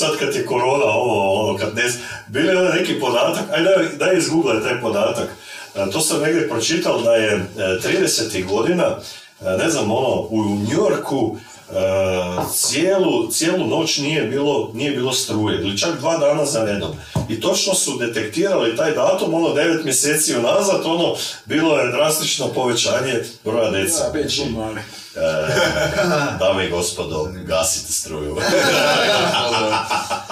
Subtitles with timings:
[0.00, 1.82] sad kad je korona, ovo, ono, kad ne...
[2.28, 5.28] Bili je neki podatak, aj daj, daj izgooglaj taj podatak.
[5.74, 8.46] E, To sam negdje pročital da je e, 30.
[8.46, 8.86] godina,
[9.40, 10.38] e, ne znam, ono, u
[10.72, 11.49] Yorku e,
[12.52, 16.90] cijelu, cijelu noć nije bilo, nije bilo struje, ili čak dva dana za redom.
[17.28, 21.14] I točno su detektirali taj datum, ono, devet mjeseci unazad, ono,
[21.44, 24.02] bilo je drastično povećanje broja djece.
[24.02, 24.80] Da, već mali.
[26.38, 28.36] Dame i gospodo, gasite struju.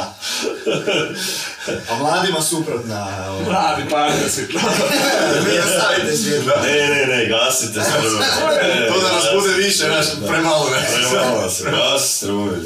[1.91, 3.07] A mladima suprotna.
[3.45, 4.41] Mladi parni si.
[4.41, 6.53] Vi ostavite svjetlo.
[6.63, 8.19] ne, ne, ne, gasite struju.
[8.93, 10.89] To da nas bude više, naš, premalo ne.
[11.11, 12.57] Premalo se, gasi struju.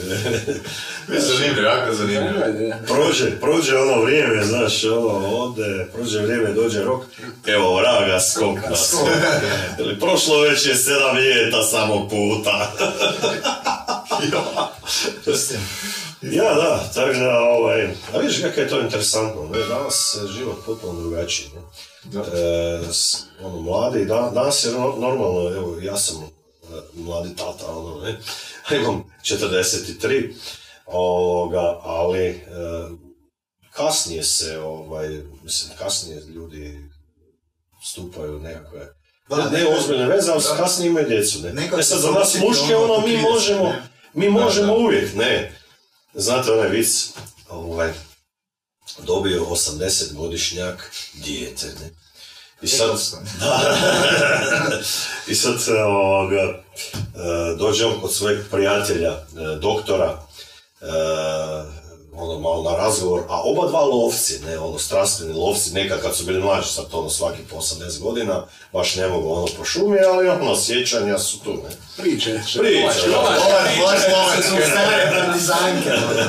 [1.09, 2.41] Zanimljivo, jako zanimljivo.
[2.87, 7.05] Prođe, prođe ono vrijeme, znaš, ono, ode, prođe vrijeme, dođe rok,
[7.47, 8.95] evo, vraga, skok nas.
[9.79, 12.73] Ili prošlo već je sedam ljeta samog puta.
[14.33, 14.73] ja,
[16.55, 21.01] da, tako da, ovaj, a vidiš kako je to interesantno, ne, danas je život potpuno
[21.01, 21.61] drugačiji, ne.
[22.21, 26.27] E, s- ono, mladi, da, danas je no- normalno, evo, ja sam e,
[26.95, 28.19] mladi tata, ono, ne,
[28.73, 30.33] imam 43,
[30.87, 32.41] ovoga, ali e,
[33.71, 35.09] kasnije se, ovaj,
[35.43, 36.79] mislim, kasnije ljudi
[37.85, 38.89] stupaju nekakve
[39.29, 40.57] Da, ne, ne ozbiljne veze, ali da.
[40.57, 41.69] kasnije imaju djecu, ne?
[41.79, 43.73] E sad, za nas muške, ono mi 30, možemo,
[44.15, 45.53] mi možemo uvijek, ne.
[46.15, 47.11] Znate onaj vic,
[47.49, 47.93] ovaj,
[48.99, 50.77] dobio 80-godišnjak
[51.15, 51.91] dijete, ne?
[52.63, 52.91] I sad,
[53.41, 54.81] da,
[55.27, 55.55] i sad
[55.87, 56.63] ovoga, e,
[57.59, 59.25] dođe on kod svojeg prijatelja, e,
[59.61, 60.27] doktora,
[60.81, 60.87] e,
[62.13, 66.25] ono malo na razgovor, a oba dva lovci, ne, ono strastveni lovci, nekad kad su
[66.25, 69.99] bili mlađi, sad to ono svaki po 80 godina, baš ne mogu ono po šumi,
[70.13, 71.77] ali ono sjećanja su tu, ne.
[71.97, 72.41] Priče.
[72.59, 73.17] Priče.
[73.17, 75.91] Ovaj moment su stare partizanke.
[75.91, 76.23] ono.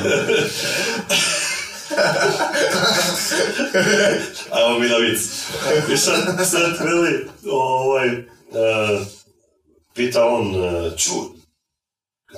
[4.51, 5.19] Ajmo mi na vic.
[5.93, 8.25] I sad, sad veli, ovaj, e,
[9.93, 10.53] pita on,
[10.97, 11.11] ču,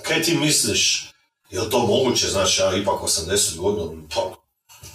[0.04, 1.15] kaj ti misliš,
[1.50, 4.36] je to moguće, znaš, ja ipak 80 godina, pa,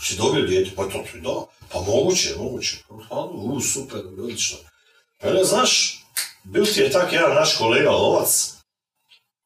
[0.02, 2.76] si dobio dijete, pa to ti da, pa moguće, moguće,
[3.08, 4.58] pa, u, super, odlično.
[5.22, 6.02] Veli, znaš,
[6.44, 8.54] bil ti je tak jedan naš kolega lovac,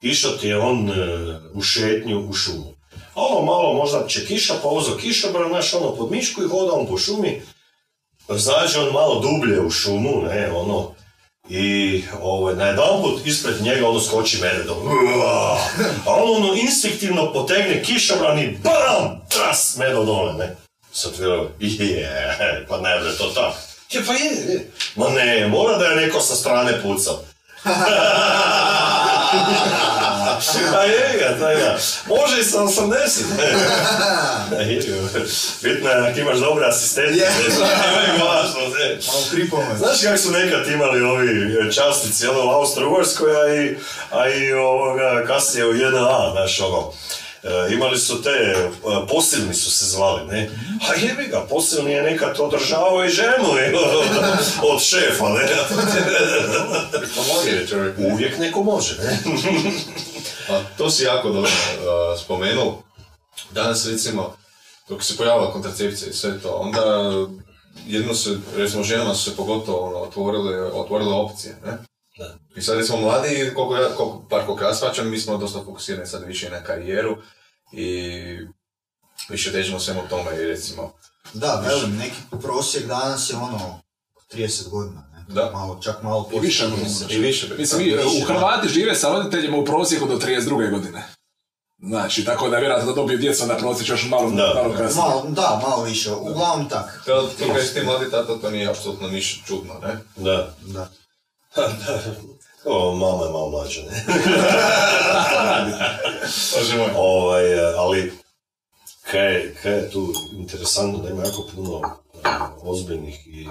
[0.00, 0.94] išao ti je on e,
[1.54, 2.74] u šetnju u šumu.
[3.14, 6.72] A ono malo možda će kiša, pa uzo kišobran, znaš, ono pod mišku i hoda
[6.72, 7.42] on po šumi.
[8.28, 10.94] Zađe on malo dublje u šumu, ne, ono,
[11.48, 14.76] i ovaj, na jedan put ispred njega ono skoči medvedom.
[16.06, 19.20] A on ono instinktivno potegne kišobran i BAM!
[19.28, 20.56] Tras, medo dole, ne.
[20.92, 23.56] Sad vjeruje, je, pa ne bre, to tako.
[23.90, 24.70] Je, pa je, je.
[24.96, 27.18] Ma ne, mora da je neko sa strane pucao.
[30.78, 32.90] A je ga, to je Može i sa 80.
[34.50, 34.72] ne.
[34.72, 35.20] Je ga.
[35.62, 37.18] Bitno je ako imaš dobre asistente.
[37.18, 37.28] Je.
[37.28, 38.60] ne, važno.
[39.06, 39.78] Malo kripomet.
[39.78, 43.76] Znaš kako su nekad imali ovi časnici ono, u Austro-Ugrskoj, a i,
[44.10, 46.92] a i ovoga, kasnije u JNA, znaš, ono,
[47.42, 48.68] e, imali su te, e,
[49.08, 50.50] posilni su se zvali, ne?
[50.88, 53.74] A jebi ga, posilni je nekad održavao i ženu je,
[54.72, 55.48] od šefa, ne?
[58.12, 59.18] Uvijek neko može, ne?
[60.48, 62.82] A to si jako dobro uh, spomenuo.
[63.50, 64.36] Danas recimo,
[64.88, 67.10] dok se pojavila kontracepcija i sve to, onda
[67.86, 71.78] jedno se, recimo ženama su se pogotovo ono, otvorile, otvorile opcije, ne?
[72.18, 72.38] Da.
[72.56, 76.06] I sad recimo mladi, koliko ja, koliko, par koliko ja shvaćam, mi smo dosta fokusirani
[76.06, 77.16] sad više na karijeru
[77.72, 78.22] i
[79.28, 80.92] više težimo svemu tome i recimo,
[81.32, 83.80] Da, velim, neki prosjek danas je ono
[84.32, 85.13] 30 godina, ne?
[85.28, 85.50] Da.
[85.52, 87.06] Malo, čak malo I više poslije možda.
[87.06, 87.12] 30.
[87.12, 87.54] i više.
[87.58, 88.26] Mislim, mi, Više, u da.
[88.26, 90.70] Hrvati žive sa roditeljima u prosjeku do 32.
[90.70, 91.04] godine.
[91.78, 94.52] Znači, tako da vjerojatno da dobiju djecu na prosječ još malo, Da.
[94.54, 94.94] malo kasnije.
[94.98, 97.02] Malo, da, malo više, uglavnom tak.
[97.06, 99.96] To, to kad si ti mladi tata, to nije apsolutno ništa čudno, ne?
[100.16, 100.50] Da.
[100.66, 100.88] Da.
[102.66, 104.04] O, mama je malo mlađa, ne?
[106.52, 107.44] Bože ovaj,
[107.76, 108.12] ali
[109.10, 111.80] kaj, je- kaj je tu interesantno da ima jako puno
[112.62, 113.46] ozbiljnih i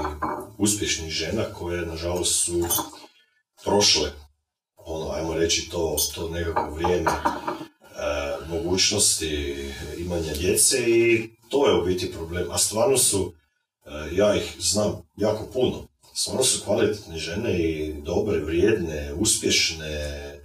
[0.58, 2.64] uspješnih žena koje nažalost su
[3.64, 4.12] prošle
[4.86, 7.16] ono, ajmo reći to, to nekako vrijeme e,
[8.50, 9.56] mogućnosti
[9.98, 12.48] imanja djece i to je u biti problem.
[12.52, 13.34] A stvarno su,
[13.86, 20.42] e, ja ih znam jako puno, stvarno su kvalitetne žene i dobre, vrijedne, uspješne, e,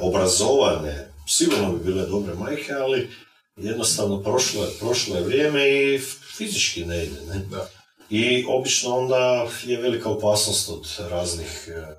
[0.00, 3.10] obrazovane, sigurno bi bile dobre majke, ali
[3.56, 5.98] jednostavno prošlo je, prošlo je vrijeme i
[6.36, 7.20] fizički ne ide.
[7.28, 7.38] Ne?
[7.50, 7.68] Da.
[8.10, 11.94] I obično onda je velika opasnost od raznih e,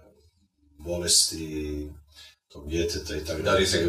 [0.77, 1.87] bolesti
[2.47, 3.87] tog djeteta i tako Da, rizik je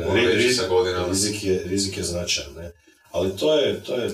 [0.68, 1.08] godinama.
[1.08, 2.72] Rizik je, rizik je značajan, ne?
[3.10, 4.10] Ali to je, to je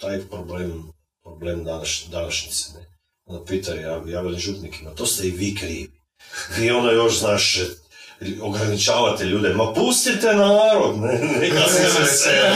[0.00, 0.92] taj problem,
[1.22, 2.72] problem današ, današnjice.
[2.74, 2.86] Ne?
[3.24, 5.90] Ono pita, ja, ja velim župnikima, to ste i vi krivi.
[6.58, 7.60] Vi ono još, znaš,
[8.42, 12.46] ograničavate ljude, ma pustite narod, ne, neka se veseli.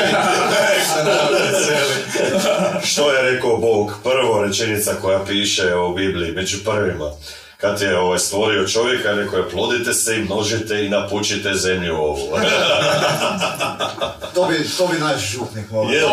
[2.91, 3.93] Što je rekao Bog?
[4.03, 7.11] Prvo rečenica koja piše u Bibliji, među prvima.
[7.63, 12.29] Kad je ovaj, stvorio čovjeka, rekao je plodite se i množite i napučite zemlju ovu.
[14.35, 15.93] To bi, to bi naš župnik mogao.
[15.93, 16.09] Jel?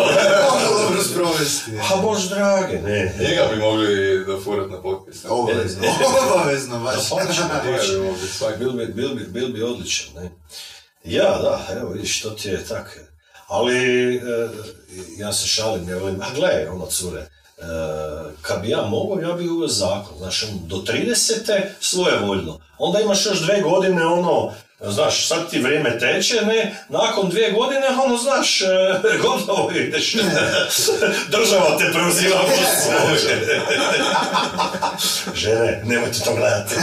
[0.74, 1.72] Dobro sprovesti.
[1.92, 3.16] A bož drage, ne.
[3.20, 5.26] Njega bi mogli dofurat na podcast.
[5.30, 5.84] Obavezno,
[6.34, 6.96] obavezno baš.
[8.60, 10.32] Bil bi, bil bi, bil bi odličan, ne.
[11.04, 13.00] Ja, da, evo vidiš, to ti je tak.
[13.48, 14.20] Ali, e,
[15.18, 17.28] ja se šalim, ja velim, a gle, ono cure,
[17.60, 17.64] e,
[18.42, 20.32] kad bi ja mogao, ja bi uveo zakon, ono,
[20.66, 21.62] do 30.
[21.80, 22.60] svojevoljno.
[22.78, 24.52] Onda imaš još dve godine, ono,
[24.88, 28.66] Znaš, sad ti vrijeme teče, ne, nakon dvije godine, ono, znaš, e,
[29.24, 30.16] gotovo ideš.
[31.36, 32.36] Država te preuzima
[32.82, 33.62] svoje.
[35.42, 36.76] Žene, nemojte to gledati.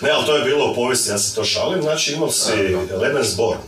[0.00, 2.52] ne, ali to je bilo u povijesti, ja se to šalim, znači imao si
[3.00, 3.58] Lebensborn.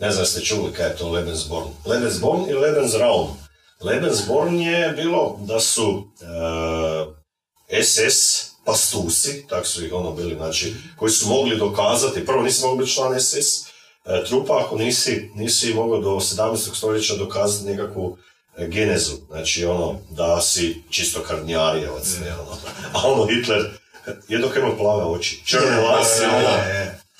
[0.00, 1.66] Ne znam, ste čuli kaj je to Lebensborn.
[1.86, 3.41] Lebensborn i Lebensraum.
[3.84, 6.04] Lebensborn je bilo da su
[7.70, 12.66] e, SS pastusi, tak su ih ono bili, znači, koji su mogli dokazati, prvo nisi
[12.66, 13.66] mogli biti član SS
[14.04, 16.74] e, trupa ako nisi, nisi mogao do 17.
[16.74, 18.18] stoljeća dokazati nekakvu
[18.56, 22.56] e, genezu, znači ono, da si čisto karnjarijevac, ne, ono,
[22.92, 23.70] a ono Hitler,
[24.28, 26.48] jednog ima plave oči, črne lase, ono,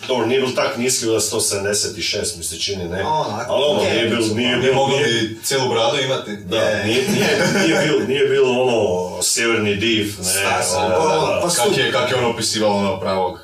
[0.03, 3.83] dobro, nije bilo tak niski, bilo je 176, mi se čini, ne, Onak, ali ono,
[3.83, 6.37] nije bilo, nije Nije bilo, mogli nije, bi cijelu bradu imati.
[6.37, 7.29] da, nije, nije,
[7.59, 8.83] nije, bilo, nije bilo ono
[9.23, 11.41] sjeverni div, ne, Stasa, ono, pa- da.
[11.43, 13.39] pa Kak je, kak je on opisivao ono pravog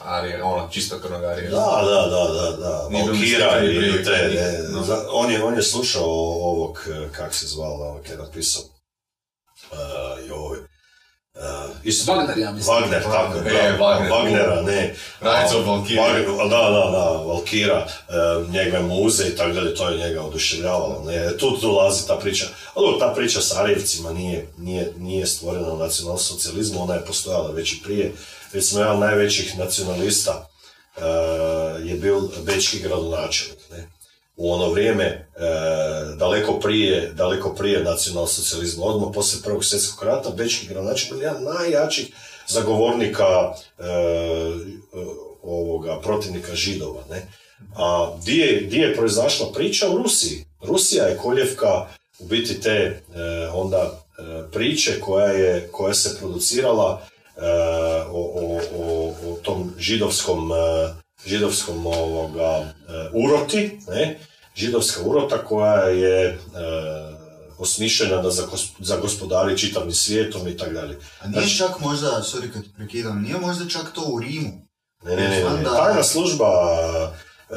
[0.00, 1.50] Arija, ono čisto krvnog Arija.
[1.50, 2.88] Da, da, da, da, da.
[2.98, 4.82] Valkira i te, ne, no.
[4.82, 9.78] za- on, je, on je slušao ovog, eh, kak se zvalo, ovog je napisao, uh,
[10.20, 10.41] joj,
[11.34, 11.40] uh,
[11.84, 12.76] isto, Wagner, ja mislim.
[12.76, 14.10] Wagner, tako, je, E, bravo, Wagner.
[14.10, 14.94] Wagnera, ne.
[15.20, 15.98] Rajco A, Valkyrie.
[15.98, 21.02] Wagner- Da, da, da, Valkira, uh, njegove muze i tako dalje, to je njega oduševljavalo,
[21.06, 22.44] ne, tu dolazi ta priča,
[22.74, 27.72] ali ta priča s Arijevcima nije, nije, nije stvorena u nacionalsocijalizmu, ona je postojala već
[27.72, 28.12] i prije,
[28.52, 30.48] recimo jedan od najvećih nacionalista
[30.96, 31.02] uh,
[31.82, 33.88] je bil bečki gradonačelnik, ne.
[34.36, 35.26] U ono vrijeme, e,
[36.16, 42.14] daleko prije, daleko prije nacionalsocijalizma, odmah poslije Prvog svjetskog rata, bečki gradonačelnik je jedan najjačih
[42.48, 43.84] zagovornika e,
[45.42, 47.26] ovoga protivnika židova, ne.
[47.76, 50.44] A di je, di je proizašla priča u Rusiji?
[50.62, 51.86] Rusija je koljevka
[52.18, 53.00] u biti te e,
[53.54, 54.04] onda
[54.52, 57.02] priče koja je, koja se producirala
[58.10, 60.50] o, o, o, o tom židovskom,
[61.26, 62.50] židovskom ovoga,
[62.88, 64.18] e, uroti, ne?
[64.56, 66.36] židovska urota koja je e,
[67.58, 70.98] osmišljena da zagos- zagospodari čitavim svijetom i tako dalje.
[71.20, 74.66] A nije Znači- čak možda, sorry kad prekidam, nije možda čak to u Rimu?
[75.04, 75.62] Ne, ne, ne, ne, ne.
[75.62, 76.46] da- tajna služba
[77.50, 77.56] uh,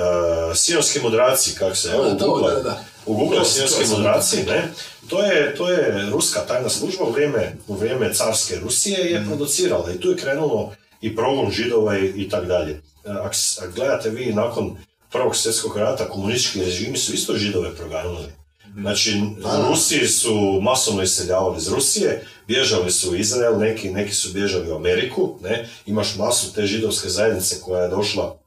[0.56, 2.84] sionski mudraci, kako se, evo, Da, to, Google, da, da.
[3.06, 4.68] u Google To- sionski mudraci, ne,
[5.10, 9.28] to je, to je ruska tajna služba u vrijeme, u vrijeme carske Rusije je Mm.
[9.28, 12.82] producirala i tu je krenulo i progon židova i, i tak dalje.
[13.06, 13.36] E, Ako
[13.76, 14.78] gledate vi nakon
[15.16, 18.28] Prvog svjetskog rata, komunistički režimi su isto židove proganjali.
[18.82, 24.34] Znači, u Rusiji su masovno iseljavali iz Rusije, bježali su u Izrael, neki, neki su
[24.34, 25.70] bježali u Ameriku, ne?
[25.86, 28.40] imaš masu te židovske zajednice koja je došla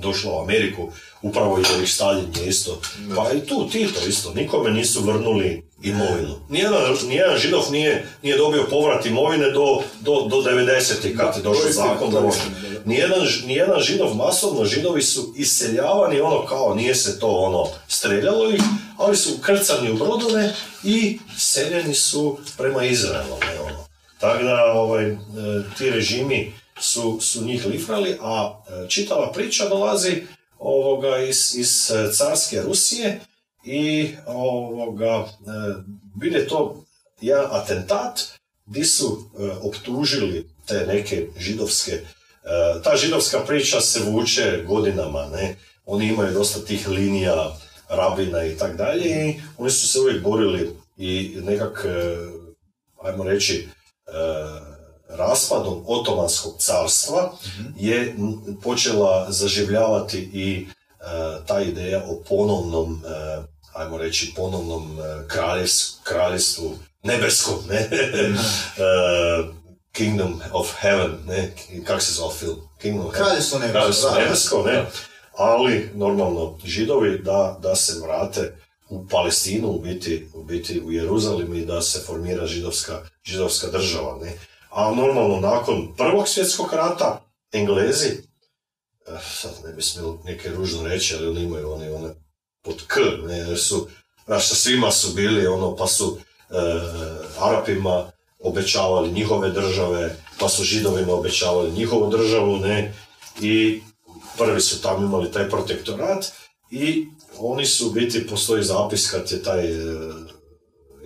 [0.00, 0.92] došla u Ameriku,
[1.24, 2.80] upravo i ovih Stalin je isto.
[3.16, 6.34] Pa i tu Tito isto, nikome nisu vrnuli imovinu.
[6.48, 11.16] Nijedan, nijedan židov nije, nije dobio povrat imovine do, do, do 90.
[11.16, 12.10] kad je došao zakon.
[12.10, 12.30] da-.
[12.84, 18.60] Nijedan, nijedan židov masovno, židovi su iseljavani ono kao, nije se to ono streljalo ih,
[18.98, 20.52] ali su ukrcani u brodove
[20.82, 23.36] i seljeni su prema Izraelu.
[23.66, 23.84] Ono.
[24.20, 25.16] Tako da ovaj, e,
[25.78, 30.22] ti režimi su, su njih lifrali, a e, čitava priča dolazi
[30.64, 33.20] ovoga iz, iz e, carske Rusije
[33.64, 35.26] i ovoga, e,
[36.14, 36.84] bil je to
[37.20, 38.20] jedan atentat
[38.66, 42.02] gdje su e, optužili te neke židovske, e,
[42.84, 45.56] ta židovska priča se vuče godinama, ne,
[45.86, 47.56] oni imaju dosta tih linija
[47.88, 51.86] rabina i tak dalje i oni su se uvijek borili i nekak,
[53.02, 53.68] ajmo reći,
[55.16, 57.32] raspadom Otomanskog carstva
[57.76, 61.04] je n- počela zaživljavati i e,
[61.46, 63.42] ta ideja o ponovnom, e,
[63.72, 67.88] ajmo reći, ponovnom e, kraljevs- kraljevstvu nebeskom, ne?
[68.78, 71.54] E, Kingdom of Heaven, ne?
[71.86, 72.56] Kak se zvao film?
[72.78, 73.26] Kingdom of Heaven.
[73.26, 74.84] Kraljevstvo nebesko, Kraljevstvo nebesko, ne?
[75.36, 78.56] Ali, normalno, židovi da, da se vrate
[78.88, 84.18] u Palestinu, u biti, u biti u Jeruzalim i da se formira židovska, židovska država.
[84.22, 84.32] Ne?
[84.74, 91.14] A normalno nakon prvog svjetskog rata Englezi, eh, sad ne bi smjelo neke ružno reći,
[91.14, 92.14] ali oni imaju one, one
[92.62, 93.88] pod K, ne, jer su,
[94.26, 96.18] znaš, sa svima su bili, ono, pa su
[96.50, 96.54] eh,
[97.38, 102.94] Arapima obećavali njihove države, pa su Židovima obećavali njihovu državu, ne,
[103.40, 103.80] i
[104.38, 106.32] prvi su tamo imali taj protektorat
[106.70, 107.06] i
[107.38, 110.12] oni su biti, postoji zapis kad je taj e,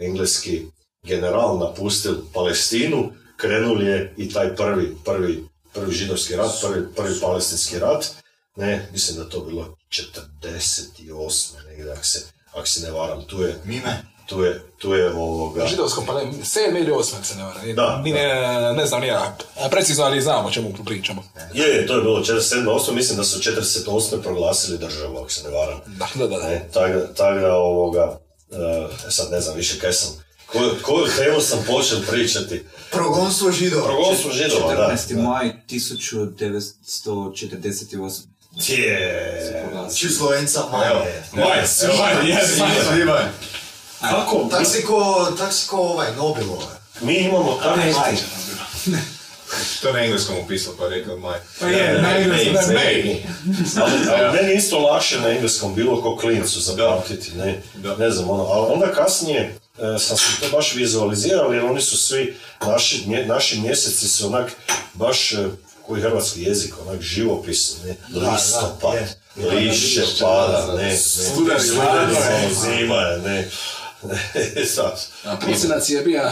[0.00, 0.62] engleski
[1.02, 7.78] general napustil Palestinu, krenul je i taj prvi, prvi, prvi židovski rat, prvi, prvi palestinski
[7.78, 8.06] rat,
[8.56, 11.66] ne, mislim da je to bilo 48.
[11.68, 12.20] negdje, ako se,
[12.52, 14.02] ako se ne varam, tu je, Mime.
[14.26, 15.66] tu je, tu je ovoga...
[15.66, 17.74] Židovskom, pa ne, sedme ili osme, ako se ne varam.
[17.74, 18.28] Da, Ni ne,
[18.76, 19.36] ne znam ja.
[19.70, 21.24] Precizno, ali znamo o čemu pričamo.
[21.54, 22.64] Je, je, to je bilo 47.
[22.64, 22.92] 8.
[22.94, 24.22] Mislim da su 48.
[24.22, 25.80] proglasili državu, ako se ne varam.
[25.86, 26.38] Da, da, da.
[26.38, 26.48] da.
[26.48, 28.18] Ne, tak, da- tak da ovoga,
[29.06, 30.10] e, sad ne znam više kaj sam,
[30.52, 32.64] koju, koju temu sam počeo pričati.
[32.90, 33.84] Progonstvo židova.
[33.84, 34.96] Progonstvo židova, da.
[34.96, 35.14] 14.
[35.14, 35.22] da.
[35.22, 38.22] maj 1948.
[38.68, 39.64] Je.
[39.96, 40.64] Či Slovenca.
[40.72, 40.88] Maj,
[41.32, 41.82] maj, jes,
[42.58, 42.70] maj.
[42.92, 43.28] Svibanj.
[44.00, 44.48] Kako?
[44.50, 46.66] Tak si ko, tak si ko ovaj, Nobelova.
[47.00, 47.80] Mi imamo tako...
[49.82, 51.38] To na engleskom upisao pa rekao maj.
[51.60, 53.16] Pa je, na engleskom May.
[53.82, 53.98] Ali,
[54.36, 57.62] meni isto lakše na engleskom bilo ko klincu zapamtiti, ne,
[57.98, 59.54] ne znam, ono, ali onda kasnije
[59.98, 64.52] sam se to baš vizualizirao jer oni su svi, naši, naši mjeseci su onak
[64.94, 65.36] baš e,
[65.86, 70.98] koji hrvatski jezik, onak živopis, ne, listopad, lišće pada, ne, ne,
[72.54, 73.48] zima je, ne,
[74.02, 76.22] ne, sad, A prosinac je bio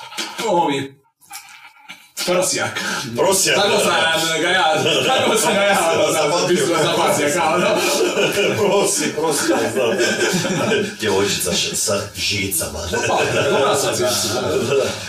[0.50, 0.97] ovi
[2.28, 2.80] prosjak.
[3.16, 4.74] prosjak, Tako sam ga ja,
[5.06, 5.76] tako sam ga ja
[6.12, 7.78] zapisao zapacio kao da.
[8.56, 9.96] prosi, prosi, znam,
[11.00, 12.98] djevojčica sa žicama, ne.
[13.50, 14.32] Dobra asocijacija.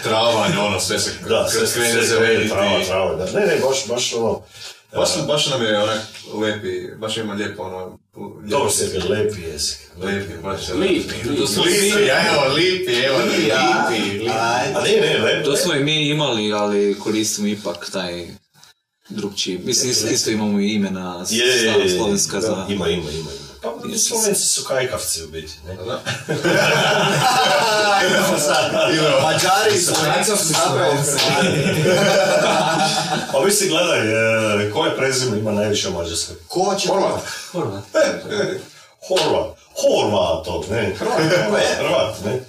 [0.04, 2.50] Travanj, ono, sve se Da, sve, zeleniti.
[2.50, 3.40] trava, trava, da.
[3.40, 4.42] Ne, ne, baš, baš ono,
[4.96, 6.02] Baš, baš nam je onak
[6.42, 7.98] lepi, baš ima lijepo ono...
[8.44, 9.78] dobro se je lepi jezik.
[10.04, 14.30] Lijepi, baš je Lipi, To smo, Lipi, evo, lipi, evo, lipi, lipi.
[14.30, 18.28] Aj, A ne, ne, lep, to smo i mi imali, ali koristimo ipak taj
[19.10, 19.60] drugčiji.
[19.66, 22.66] Mislim, isto, isto imamo i imena je, je, je, je, slovenska za...
[22.70, 23.49] Ima, ima, ima.
[23.62, 25.76] Pa Slovenci su kajkavci u biti, ne?
[25.76, 26.02] Da.
[28.08, 28.72] idemo sad.
[29.24, 31.26] Mađari su zapravo Slovenci.
[33.32, 34.00] Pa vi si gledaj,
[34.68, 36.36] e, koje prezime ima najviše u Mađarskoj?
[36.48, 37.22] Ko će Horvat.
[37.52, 37.84] Horvat.
[39.08, 39.58] Horvat.
[39.82, 40.96] Horvato, ne?
[41.80, 42.44] Hrvat, ne?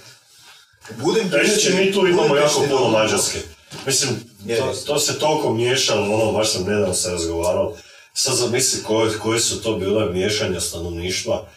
[0.97, 3.39] Budem Inače mi tu imamo jako puno Mađarske.
[3.85, 4.09] Mislim,
[4.59, 7.75] to, to se toliko miješalo, ono, baš sam nedavno se razgovarao.
[8.13, 11.47] Sad zamisli koje, koje su to bile miješanja stanovništva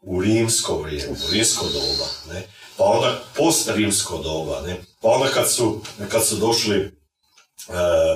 [0.00, 2.42] u rimsko vrijeme, u rimsko doba, ne?
[2.76, 4.76] Pa onda post-rimsko doba, ne?
[5.00, 6.90] Pa onda kad su, kad su došli e,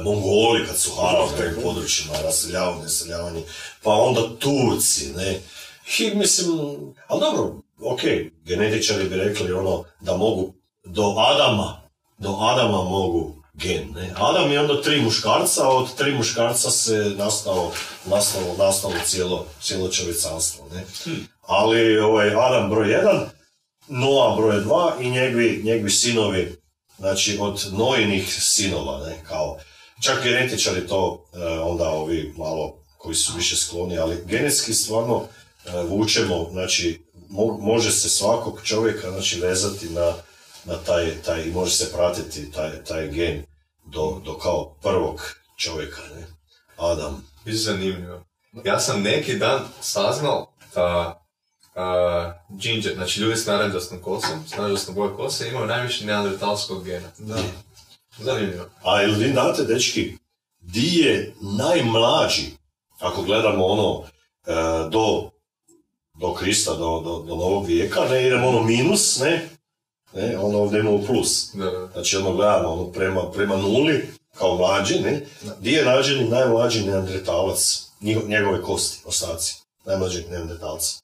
[0.02, 3.42] Mongoli, kad su harali područjima, raseljavanje, naseljavanje,
[3.82, 5.40] pa onda Turci, ne?
[5.98, 6.58] I mislim,
[7.06, 8.00] ali dobro, ok,
[8.44, 14.12] genetičari bi rekli ono da mogu do Adama, do Adama mogu gen, ne?
[14.16, 17.73] Adam je onda tri muškarca, a od tri muškarca se nastalo,
[18.06, 20.84] nastalo, nastalo cijelo, cijelo čovječanstvo, ne?
[21.40, 23.30] Ali ovaj, Adam broj jedan,
[23.88, 26.56] Noa broj dva i njegovi, njegovi sinovi,
[26.99, 29.58] znači od Nojinih sinova, ne, kao,
[30.00, 35.82] čak genetičari to e, onda ovi malo koji su više skloni, ali genetski stvarno e,
[35.88, 40.14] vučemo, znači mo- može se svakog čovjeka znači, vezati na,
[40.64, 43.42] na taj, taj, i može se pratiti taj, taj gen
[43.85, 46.26] do, do kao prvog čovjeka, ne,
[46.76, 47.26] Adam.
[47.44, 48.25] Biće zanimljivo.
[48.64, 51.21] Ja sam neki dan saznal da
[51.75, 57.09] uh, ginger, znači ljudi s naranđastom kosom, s naranđastom boje kose imaju najviše neandertalskog gena.
[57.18, 57.37] Da.
[58.18, 58.64] Zanimljivo.
[58.83, 60.16] A jel vi znate, dečki,
[60.61, 62.50] di je najmlađi,
[62.99, 64.02] ako gledamo ono
[64.47, 64.52] e,
[64.90, 65.30] do,
[66.21, 69.49] do Krista, do, do, do novog vijeka, ne idemo ono minus, ne,
[70.14, 71.50] ne, ono ovdje imamo plus.
[71.54, 71.88] Da, da.
[71.92, 75.21] Znači ono gledamo ono prema, prema nuli, kao mlađi, ne,
[75.61, 79.54] di je nađeni najmlađi neandertalac, njiho- njegove kosti, ostaci,
[79.85, 80.97] najmlađeg neandertalca.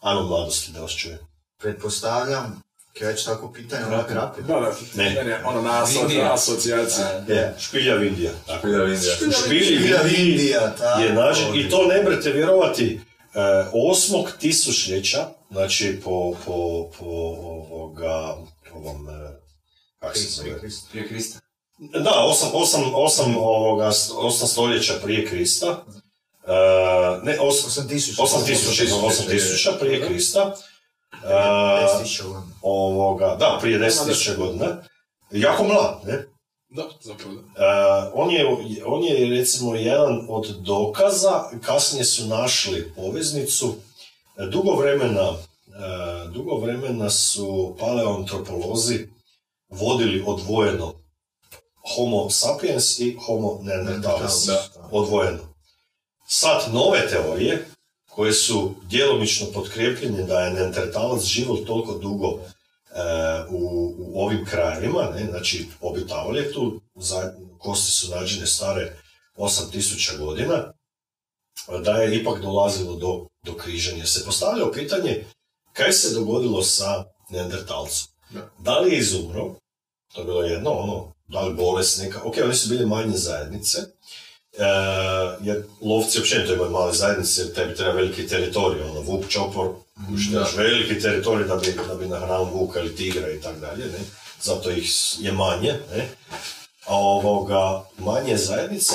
[0.00, 1.18] Ajmo mladosti da vas čuje.
[1.60, 4.42] Pretpostavljam, kad je već tako pitanje, ona krapi.
[4.42, 5.10] Da, da, Ne.
[5.10, 6.24] ne, ne, ono na aso- Indija.
[6.24, 7.06] na asocijacija.
[7.28, 8.30] Je, špilja Indija.
[8.46, 8.58] Tako.
[8.58, 9.12] Špilja Indija.
[9.28, 13.00] U špilji Špilja Indiji Indija, je nađen, i to ne brete vjerovati,
[13.34, 13.38] e,
[13.72, 17.06] osmog tisućljeća, znači po, po, po
[17.42, 18.36] ovoga,
[18.74, 19.40] ovom, e,
[19.98, 20.60] kak se zove?
[20.90, 21.40] Prije Krista.
[21.78, 25.84] Da, osam, osam, osam, ovoga, osam stoljeća prije Krista,
[26.46, 26.52] e,
[27.22, 28.22] ne, osam, Osam tisuća.
[28.22, 30.54] osam tisuća, tisuća, osam tisuća prije Krista,
[31.24, 32.42] 10.000 godina.
[32.62, 34.82] ovoga, da, prije 10.000 godina.
[35.30, 36.24] Jako mlad, ne?
[36.68, 37.40] Da, zapravo da.
[37.40, 38.46] E, on, je,
[38.86, 43.74] on je recimo jedan od dokaza, kasnije su našli poveznicu,
[44.50, 49.08] dugo vremena, e, dugo vremena su paleoantropolozi
[49.68, 50.94] vodili odvojeno
[51.94, 54.48] homo sapiens i homo neanderthalis,
[54.90, 55.54] odvojeno.
[56.26, 57.66] Sad nove teorije,
[58.10, 62.38] koje su djelomično potkrijepljene da je neandertalac život toliko dugo e,
[63.50, 66.80] u, u ovim krajevima, ne, znači obitavali je tu,
[67.58, 68.96] kosti su nađene stare
[69.36, 70.72] 8000 godina,
[71.84, 74.06] da je ipak dolazilo do, do križanja.
[74.06, 75.24] Se postavljalo pitanje
[75.72, 78.06] kaj se dogodilo sa neandertalcom.
[78.58, 78.78] Da.
[78.78, 79.54] Li je izumro,
[80.14, 83.78] to je bilo jedno, ono, da li bolest neka, ok, oni su bili manje zajednice,
[83.78, 84.64] e,
[85.40, 89.68] jer lovci općenito imaju male zajednice, jer tebi treba veliki teritorij, ono, vuk, čopor,
[90.08, 93.98] kuštaš veliki teritorij da bi, da bi nahranil vuka ili tigra i tak dalje, ne,
[94.42, 96.08] zato ih je manje, ne,
[96.86, 98.94] a ovoga, manje zajednice,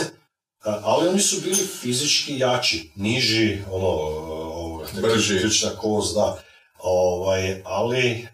[0.64, 5.40] ali oni su bili fizički jači, niži, ono, ovoga, Brži.
[5.40, 6.38] ključna kost, da,
[6.80, 8.28] ovaj, ali e,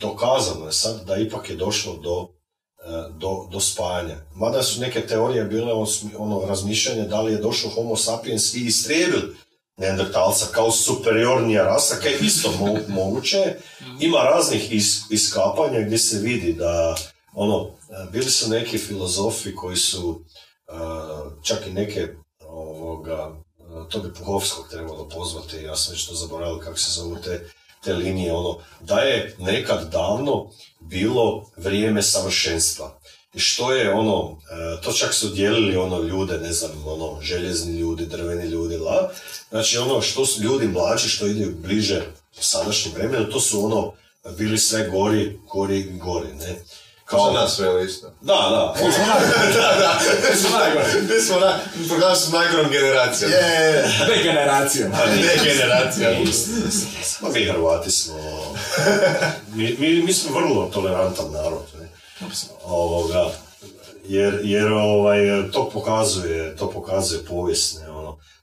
[0.00, 2.28] dokazano je sad da ipak je došlo do,
[2.78, 4.16] e, do, do spajanja.
[4.34, 5.72] Mada su neke teorije bile
[6.18, 9.20] ono razmišljanje da li je došao homo sapiens i istrebil
[9.76, 13.54] neandertalca kao superiornija rasa, kaj je isto mo- moguće.
[14.00, 16.96] Ima raznih is, iskapanja gdje se vidi da
[17.34, 20.51] ono, e, bili su neki filozofi koji su e,
[21.42, 22.08] čak i neke
[22.48, 27.16] ovoga, e, to bi Puhovskog trebalo pozvati, ja sam već to zaboravio kako se zovu
[27.24, 27.50] te,
[27.84, 30.50] te linije, ono, da je nekad davno
[30.80, 32.98] bilo vrijeme savršenstva.
[33.34, 37.78] I što je ono, e, to čak su dijelili ono ljude, ne znam, ono, željezni
[37.78, 39.10] ljudi, drveni ljudi, la.
[39.50, 42.02] Znači ono, što su ljudi mlađi, što idu bliže
[42.40, 43.92] sadašnjem vremenu, to su ono,
[44.38, 46.64] bili sve gori, gori gori, ne.
[47.12, 48.06] Kao za nas sve isto.
[48.20, 48.74] Da, da.
[49.56, 50.00] da, da.
[50.30, 51.14] Mi smo najgori.
[51.14, 53.30] Mi smo na, progledali smo najgorom generacijom.
[53.30, 54.90] Je, Degeneracijom.
[54.90, 56.10] Ne generacija.
[57.20, 58.14] Ma mi Hrvati smo...
[59.54, 61.62] Mi, mi, mi smo vrlo tolerantan narod.
[61.80, 61.88] Ne?
[62.64, 63.30] Ovoga,
[64.04, 65.18] jer, jer ovaj,
[65.52, 67.80] to pokazuje, to pokazuje povijest.
[67.80, 67.91] Ne?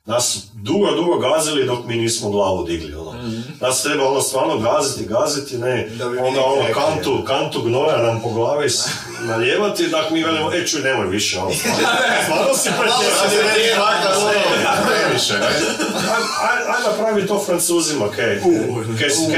[0.09, 0.15] Ono.
[0.15, 2.93] Nas dugo, dugo gazili dok mi nismo glavu digli.
[2.95, 3.13] Ono.
[3.61, 5.89] Nas treba ono stvarno gaziti, gaziti, ne,
[6.27, 8.67] onda ono rekli, kantu, kantu gnoja nam po glavi
[9.21, 11.39] nalijevati, dak mi velimo, e čuj, nemoj više.
[11.39, 11.51] Ono.
[12.23, 13.87] Stvarno si pretjerao.
[14.87, 15.45] Previše, ne?
[15.45, 18.41] Aj, aj, aj napravi to Francuzima, kaj,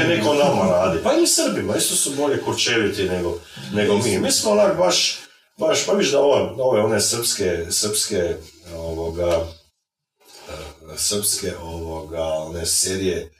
[0.08, 0.98] neko nama radi.
[1.04, 3.38] Pa i Srbima, isto su bolje kurčeviti nego,
[3.72, 4.18] nego mi.
[4.18, 5.18] Mi smo onak baš,
[5.58, 8.34] baš, pa viš da ove, ove one srpske, srpske,
[8.76, 9.40] ovoga,
[10.96, 13.30] srpske, ovoga, one serije,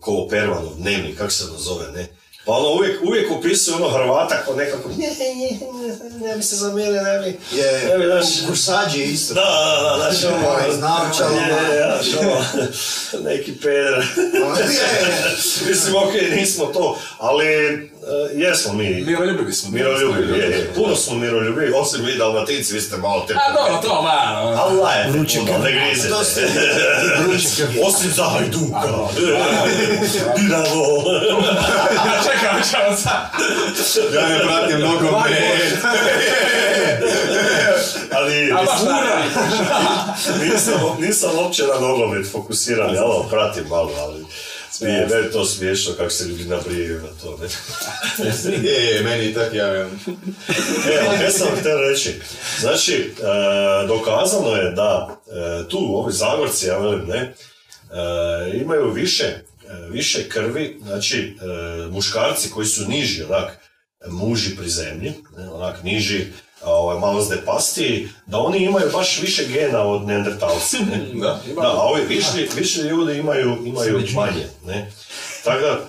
[0.00, 2.06] ko Pervanov, dnevnik, kako se to zove, ne?
[2.44, 7.02] Pa ono uvijek, uvijek opisuje ono Hrvata ko nekako, ne, ne, ne bi se zamjerio,
[7.02, 7.26] ne bi,
[7.88, 9.34] ne bi, je, znaš, kursađi isto.
[9.34, 12.44] da, da, da, znaš, ono, Ovaj, je, je, znaš, ono,
[13.30, 14.04] neki peder.
[14.58, 15.68] Je.
[15.68, 17.44] Mislim, ok, nismo to, ali
[18.10, 19.70] e, jesmo mi Miroljubivi smo.
[19.70, 23.34] miroljubivi, je, je, puno smo miroljubivi, osim vi dalmatinci, vi ste malo te...
[23.34, 24.50] A dobro, to malo.
[24.50, 26.08] Allah je, puno, ne grizete.
[26.08, 26.40] To ste
[27.86, 28.80] Osim za Hajduka,
[30.36, 30.84] Dinamo.
[32.24, 34.14] Čekaj, čekaj sad.
[34.14, 35.40] Ja ne pratim mnogo me.
[38.12, 38.60] Ali A
[40.44, 44.24] nisam, nisam uopće na nogomet fokusiran, ja ovo pratim malo, ali
[44.72, 47.38] smije, meni to smiješno kako se ljudi nabrijaju na to,
[48.44, 48.68] ne?
[48.68, 50.00] Je, je, meni i tak javljam.
[51.00, 52.14] Evo, kaj sam htio reći?
[52.60, 57.34] Znači, e, dokazano je da e, tu ovi Zagorci, ja velim, ne, e,
[58.62, 59.42] imaju više, e,
[59.90, 63.58] više krvi, znači e, muškarci koji su niži, onak,
[64.06, 66.26] muži pri zemlji, ne, onak niži,
[66.64, 70.78] ovaj, malo zdepastiji, da oni imaju baš više gena od neandertalci.
[70.78, 71.06] Ne?
[71.14, 71.40] Da.
[71.54, 74.46] Da, a ovi više, više ljudi imaju, imaju manje.
[74.64, 74.92] Ne?
[75.44, 75.80] Tako da,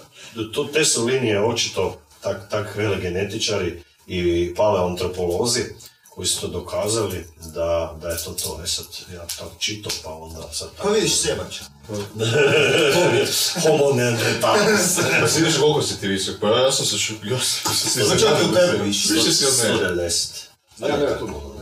[0.53, 5.61] to, te su linije očito tak, tak vele genetičari i paleoantropolozi
[6.09, 8.61] koji su to dokazali da, da je to to.
[8.63, 10.93] E sad, ja tako čito, pa onda sad Pa tako...
[10.93, 11.63] vidiš Sebača.
[13.63, 14.97] Homo neandertalac.
[15.21, 17.13] Pa si vidiš koliko si ti visok, pa ja sam se šu...
[17.23, 19.13] Ja sam se Pa čak i u tebe više.
[19.13, 19.89] Više si od mene.
[19.89, 20.50] 190.
[20.77, 21.05] Ja ne.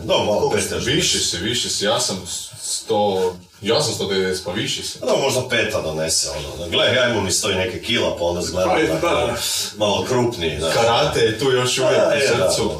[0.03, 0.75] Da, malo peta.
[0.75, 2.27] Više si, više si, ja sam
[2.61, 3.35] sto...
[3.61, 4.99] Ja sam 190, pa više si.
[4.99, 6.69] Da, možda peta donese, ono.
[6.69, 9.35] Gle, ja imam mi stoji neke kila, pa onda izgleda Pa, tako, da,
[9.77, 10.57] malo krupniji.
[10.57, 10.71] Da.
[10.71, 12.69] Karate je tu još uvijek u srcu.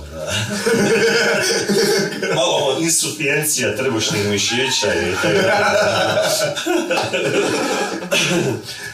[2.36, 5.13] Malo insufijencija trbušnih mišića i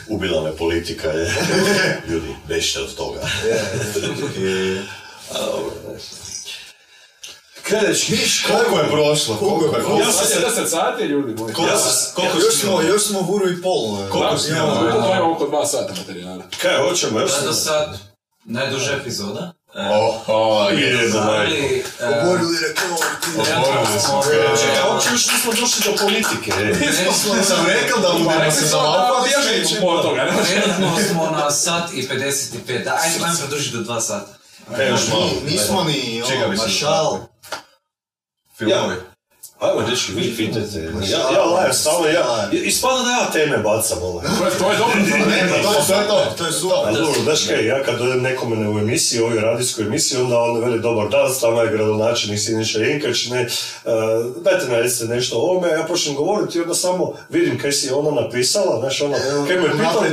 [0.14, 1.34] ubila me politika, je.
[2.10, 3.20] Ljudi, bešte od toga.
[5.32, 5.72] A, dobro.
[7.72, 9.36] Reći, viš, Koliko je prošlo?
[9.36, 10.00] Koliko je prošlo?
[10.00, 11.54] Ja sam Sad je 10 sati, ljudi moji.
[11.70, 13.98] Ja sam, Koliko Još smo, još smo u uru i pol.
[13.98, 14.10] e.
[14.10, 16.44] Koliko Da, si imamo, oko 2 sata materijala.
[16.62, 17.32] kaj, hoćemo još?
[17.44, 17.98] Do sad
[18.46, 19.52] najduža epizoda.
[19.76, 20.34] E, Oho,
[20.70, 23.02] je ali, Oborili rekord.
[24.02, 24.22] smo,
[24.62, 26.52] Čekaj, uopće još nismo došli do politike.
[26.82, 30.26] Nismo- Sam rekao da budemo se za malo pa bježimo od toga?
[30.46, 34.28] Trenutno smo na sat i 55, ajde, ajmo produžiti do 2 sata.
[34.80, 35.30] E, još malo.
[35.46, 37.18] Nismo ni ono, maršal.
[38.58, 38.96] Filmovi.
[39.60, 40.80] Ajmo, dečki, vi pitajte.
[41.04, 44.20] Ja, ja lajem stalno, ja, ispada da ja teme bacam, ono.
[44.20, 44.96] To je- To je dobro.
[45.28, 46.36] Ne, pa to je To to.
[46.38, 46.94] To je super.
[46.96, 50.80] Dobro, znaš kaj, ja kad dođem nekome u emisiji, ovoj radijskoj emisiji, onda on veli
[50.80, 53.48] dobar dan, s nama je gradonačelnik Siniša Inkač, ne,
[53.86, 53.92] uh,
[54.38, 58.22] dajte naredite nešto o ovome, ja počnem govoriti i onda samo vidim kaj si ona
[58.22, 59.16] napisala, znaš ono,
[59.48, 60.04] kaj me pitao,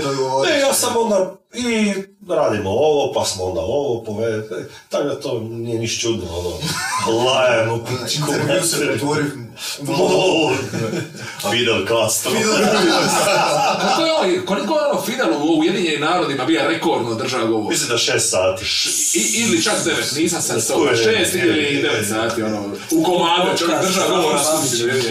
[0.44, 1.94] ne, ja sam onda i
[2.29, 6.51] radimo ovo, pa smo onda ovo povede, tako da to nije niš čudno, ono,
[7.25, 8.33] lajem u pičku.
[8.33, 9.23] Intervju se pretvori.
[11.51, 12.33] Fidel Castro.
[13.97, 17.71] Koliko je ono, koliko je ono Fidel u Ujedinjenim narodima bio rekordno držao govor?
[17.71, 18.65] Mislim da šest sati.
[19.15, 23.59] I, ili čak devet, nisam se to, Uje, šest ili devet sati, ono, u komadu,
[23.59, 24.39] čovjek držao govor.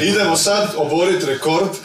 [0.02, 1.70] Idemo sad oboriti rekord.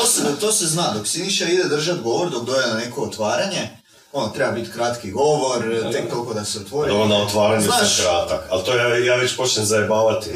[0.00, 3.02] Ne, to se, to se zna, dok Siniša ide držat govor, dok doje na neko
[3.02, 3.68] otvaranje,
[4.12, 6.90] ono, treba biti kratki govor, tek toliko da se otvori.
[6.90, 10.30] Ovo na otvaranju Znaš- sam kratak, ali to ja, ja već počnem zajebavati.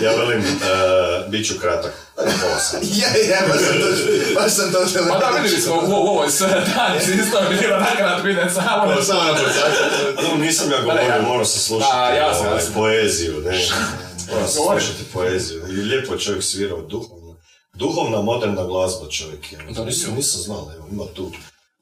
[0.00, 0.44] Ja velim, uh,
[1.30, 1.92] bit ću kratak.
[2.82, 3.86] Je, je, baš sam to,
[4.40, 8.24] baš sam to želeo Pa da, vidjeli smo u ovoj stranici isto je bilo nakrat
[8.24, 9.02] vide samo.
[9.02, 10.22] Samo na početku.
[10.22, 13.66] No, nisam ja govorio, morao sam slušati Pa, jasno, ovaj, poeziju, ne.
[13.66, 13.76] Sam
[14.56, 14.80] Govori.
[14.80, 15.62] slušati poeziju.
[15.68, 17.21] I lijepo je čovjek svirao duhovno.
[17.74, 19.58] Duhovna, moderna glazba čovjek je.
[19.70, 21.30] Da, Nisam, nisam znao, evo, ima tu.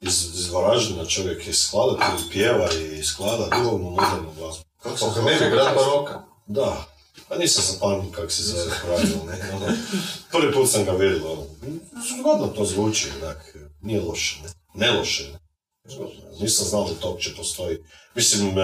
[0.01, 4.65] Iz, iz Varaždina čovjek je skladatelj, pjeva i sklada duhovnu, modernu glazbu.
[4.83, 5.33] Kako se Oko zove?
[5.33, 6.23] mene grad baroka.
[6.47, 6.85] Da.
[7.29, 9.51] Pa nisam zapamtio kako se zove pravilno, ne.
[9.57, 9.77] Ono,
[10.33, 11.47] prvi put sam ga vidio, ono.
[12.21, 13.57] Zgodno to zvuči, onak.
[13.83, 14.49] Nije loše, ne.
[14.87, 15.39] Ne loše, ne.
[15.85, 16.21] Zgodno.
[16.41, 17.79] Nisam znao da to uopće postoji.
[18.15, 18.63] Mislim, e,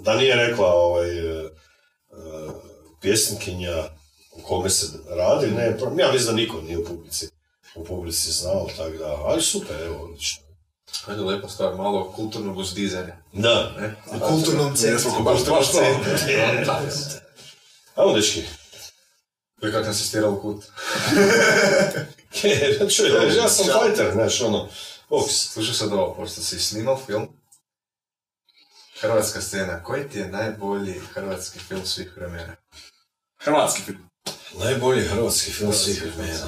[0.00, 1.50] da nije rekla ovaj, e, e,
[3.00, 3.84] pjesnikinja
[4.38, 7.28] o kome se radi, ne, pro- ja mislim da niko nije u publici,
[7.74, 10.42] u publici znao, tako da, ali super, evo, odlično.
[11.06, 13.16] Ajde, lepa stvar, malo kulturnog uzdizanja.
[13.32, 13.72] Da,
[14.06, 15.10] U kulturnom centru.
[15.22, 15.78] Baš, baš to.
[17.96, 18.42] ajmo dečki.
[19.60, 20.64] Koji kak nas je u kut.
[22.96, 24.68] Čuj, znaš, ja sam fighter, znaš, ono,
[25.08, 25.34] boks.
[25.52, 27.28] Slušaj sad ovo, pošto si snimao film,
[29.00, 32.56] Hrvatska scena, koji ti je najbolji hrvatski film svih vremena?
[33.38, 34.08] Hrvatski film.
[34.54, 36.46] Najbolji hrvatski film svih vremena.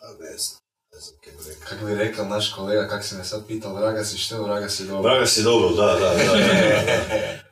[0.00, 0.60] A ne znam,
[0.92, 1.68] ne znam kaj bi rekao.
[1.68, 4.84] Kako bi rekao naš kolega, kak si me sad pitao, vraga si što, vraga si
[4.84, 5.02] dobro.
[5.02, 6.14] Vraga si dobro, da, da, da.
[6.14, 7.42] da, da.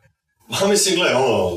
[0.60, 1.50] Pa mislim, gle, ono,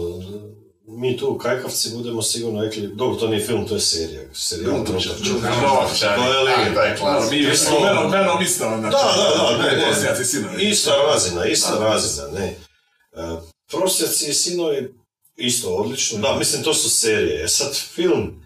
[0.88, 4.22] mi tu kajkavci budemo sigurno rekli, dobro, to nije film, to je serija.
[4.34, 5.12] Serijal Trunčar.
[6.16, 6.82] To je legenda.
[6.82, 6.98] Je.
[7.32, 7.48] Mi
[7.84, 8.82] menom, menom isto, znači.
[8.82, 10.70] Da, da, da, ne, ne.
[10.70, 12.46] Ista razina, ista razina, ne.
[12.46, 12.58] E,
[13.72, 14.94] Prosjaci i sinovi,
[15.36, 16.20] isto odlično.
[16.20, 17.44] Da, mislim, to su serije.
[17.44, 18.46] E sad, film,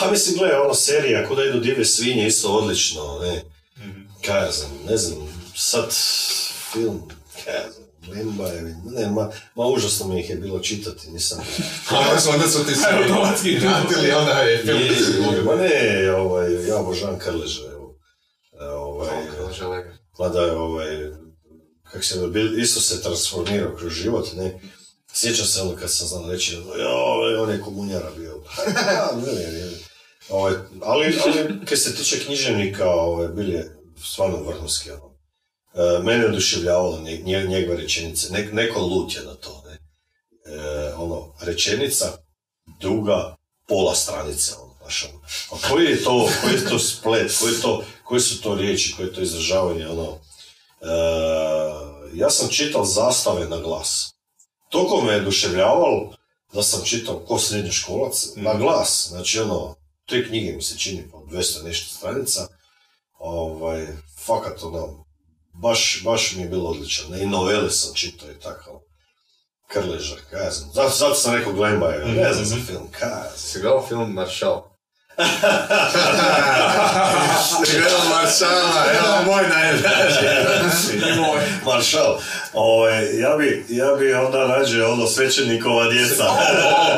[0.00, 3.44] pa mislim, gle, ono, serija, kuda idu divlje svinje, isto odlično, ne.
[4.24, 5.18] Kaj ja znam, ne znam,
[5.56, 5.94] sad,
[6.72, 7.02] film,
[7.44, 11.38] kaj ja znam, Limbajevi, ne, ma, ma užasno mi ih je bilo čitati, nisam...
[11.98, 13.08] Onda su, onda su ti svi
[13.60, 14.78] pratili onaj film.
[15.34, 17.94] Je, ma ne, ovaj, ja obožavam Krleža, evo.
[18.60, 19.08] E, Ovaj,
[19.46, 19.96] Kaže lega.
[20.18, 20.96] Mada je ovaj,
[21.92, 24.60] kak se da isto se transformirao kroz život, ne.
[25.18, 28.42] Sjećam se ono kad sam znao reći, joj, on je komunjara bio.
[29.26, 29.70] Ne, ne, ne.
[30.28, 30.52] Ovaj,
[30.82, 34.90] ali, ali kad se tiče književnika, ovaj, bil je stvarno vrhunski.
[34.90, 35.16] Ono.
[35.74, 39.62] E, mene je oduševljavalo nje, nje- njegove rečenice, ne, neko lut je na to.
[39.66, 39.78] Ne.
[40.54, 42.12] E, ono, rečenica
[42.80, 43.36] duga
[43.68, 44.52] pola stranice.
[44.62, 45.20] Ono, znaš, ono.
[45.50, 49.06] A koji je to, koji je to splet, koji, to, koji su to riječi, koje
[49.06, 50.18] je to izražavanje, ono.
[50.80, 50.88] E,
[52.14, 54.15] ja sam čitao zastave na glas.
[54.68, 56.12] Toliko me je oduševljavalo
[56.52, 59.06] da sam čitao ko srednjoškolac na glas.
[59.10, 59.74] Znači, ono,
[60.06, 62.48] tri knjige mi se čini po 200 nešto stranica.
[63.18, 63.86] Ovaj,
[64.26, 65.04] fakat, ono,
[65.52, 67.16] baš, baš mi je bilo odlično.
[67.16, 68.82] I novele sam čitao i tako.
[69.66, 70.70] Krleža, kaj ja znam.
[70.74, 73.38] Zato, zato sam rekao Glembaja, ne znam za film, kaj ja znam.
[73.38, 74.75] Si gledao film Maršal?
[77.72, 80.26] Gledao Maršala, evo moj najdraži.
[81.66, 82.18] Maršal,
[82.52, 86.24] ovaj, ja bi, ja bi onda rađe ono svećenikova djeca.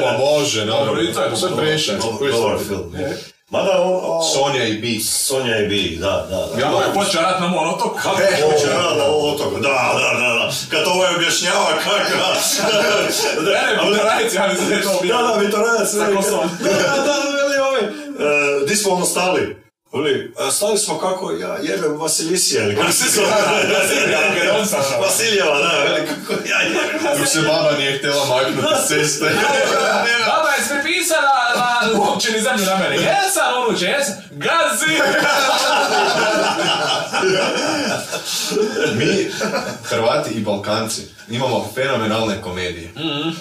[0.02, 1.02] Ovo može, Dobro, dobro.
[1.02, 1.98] i to je Sve prešanje.
[2.33, 2.94] Dobar, film.
[3.50, 4.00] Mada on...
[4.02, 5.00] o- Sonja i Bi.
[5.00, 6.46] Sonja i Bi, da, da.
[6.54, 6.61] da.
[6.61, 7.98] Ja moram početi rat na mom otoku.
[8.02, 9.61] Kako hoće rad na ovom otoku?
[9.61, 10.50] Da, da, da, da.
[10.70, 12.24] Kad ovaj objašnjava kako...
[13.44, 15.16] Ne, ne, ja mislim da je to bio.
[15.16, 15.90] Da, da, Vitorajac.
[15.90, 16.50] Sa Kosovom.
[16.61, 17.38] Da, da, da,
[18.18, 19.42] veli ovaj.
[19.42, 20.14] E, Ono stali?
[20.14, 23.27] Veli, "A stali smo kako, ja jebem Vasilisija, ili kako se zove?
[25.01, 27.18] Vasilijeva, da, veli, kako ja jebem.
[27.18, 29.24] Dok se baba nije htjela maknuti s ceste.
[30.29, 32.94] Baba je prepisala na u općini zemlju na mene.
[33.09, 34.14] Jesam, unuče, jesam.
[34.31, 34.94] Gazi!
[38.94, 39.31] Mi,
[39.85, 42.92] Hrvati i Balkanci, imamo fenomenalne komedije.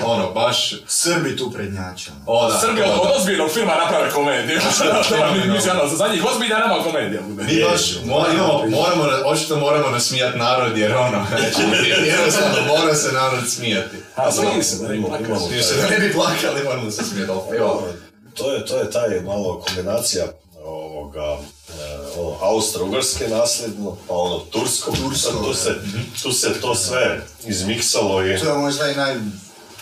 [0.05, 0.73] Ono, baš...
[0.87, 2.11] Srbi tu prednjače.
[2.11, 2.21] ono.
[2.39, 3.13] O, da, Srbi o, od da.
[3.13, 4.59] ozbiljnog filma naprave komediju.
[5.53, 7.21] Mislim, ono, za ozbilja nema komedija.
[7.21, 7.43] bude.
[7.43, 13.11] Mi baš mo- imamo, moramo, očito moramo nasmijat narod jer ono, znači, jednostavno mora se
[13.11, 13.97] narod smijati.
[14.15, 17.01] A smiji se, da Imamo, imamo Jer se da ne bi plakali, moramo se
[17.57, 17.87] evo,
[18.33, 20.25] To je, to je taj malo kombinacija
[20.63, 21.37] ovoga,
[21.69, 25.75] e, ono, Austro-Ugarske nasljedno, pa ono, Tursko, Tursko tu, se,
[26.23, 28.39] tu se to sve izmiksalo i...
[28.39, 29.15] To je možda i naj...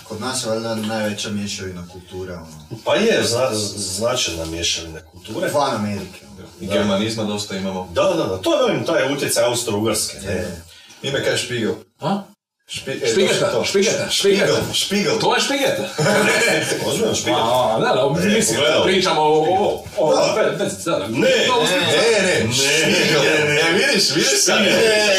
[0.07, 2.79] Kod nas je valjda najveća mješavina kultura, ono.
[2.85, 5.51] Pa je, zna, značajna mješavina kulture.
[5.53, 6.25] Van Amerike.
[6.37, 6.47] ono.
[6.61, 7.89] I germanizma dosta imamo.
[7.93, 10.17] Da, da, da, to je velim, taj utjecaj Austro-Ugarske.
[10.25, 10.31] ne.
[10.33, 10.61] E,
[11.01, 11.73] Ime kaj Špigel.
[11.99, 12.21] A?
[12.67, 13.65] Špi, e, Špigeta, to.
[13.65, 14.57] špigeta, špigeta.
[14.73, 15.19] špigel.
[15.19, 15.83] To je špigeta.
[16.85, 17.39] Ozbiljno špigel.
[17.39, 18.83] A, da, da, mislim, pogledao.
[18.83, 19.27] pričamo o...
[19.27, 20.33] o, o Da.
[20.55, 21.07] vezi, da, da.
[21.07, 23.21] Ne, To- Ne, ne, Špigel.
[23.23, 23.59] ne, ne.
[23.61, 24.61] E, vidiš, vidiš sad.
[24.61, 24.71] E,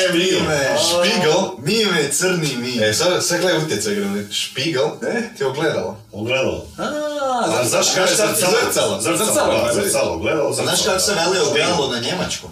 [0.08, 0.40] Špigel.
[0.40, 0.60] mime.
[0.80, 1.42] Špigel.
[1.58, 2.86] Mime, crni mime.
[2.86, 4.32] E, sad, sad gledaj utjecaj, Gromit.
[4.32, 5.98] Špigel, ne, ti je ogledalo.
[6.12, 6.66] Ogledalo.
[6.78, 8.34] A, znaš kako se Zrcalo.
[8.64, 9.00] zrcalo?
[9.00, 9.52] Zrcalo, Zrcalo.
[9.64, 10.52] da, zrcalo.
[10.54, 12.50] Znaš kako se veli ogledalo na njemačkom?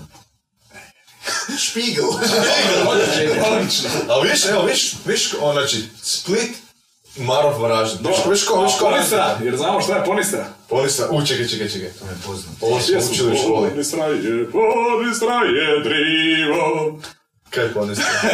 [1.59, 2.05] Špigel.
[2.89, 3.91] odlično, odlično.
[4.09, 6.57] A viš, evo, viš, viš, znači, Split,
[7.17, 8.07] Marov Varaždin.
[8.07, 10.47] Viš, viš ko, viš ko, Ponistra, jer znamo šta je ponistra.
[10.69, 11.91] Ponistra, u, čekaj, čekaj, čekaj.
[11.91, 12.67] To je poznato.
[12.67, 13.71] Ovo smo učili u školi.
[13.71, 16.99] Ponistra je, ponistra je drivo.
[17.55, 17.73] Kaj je?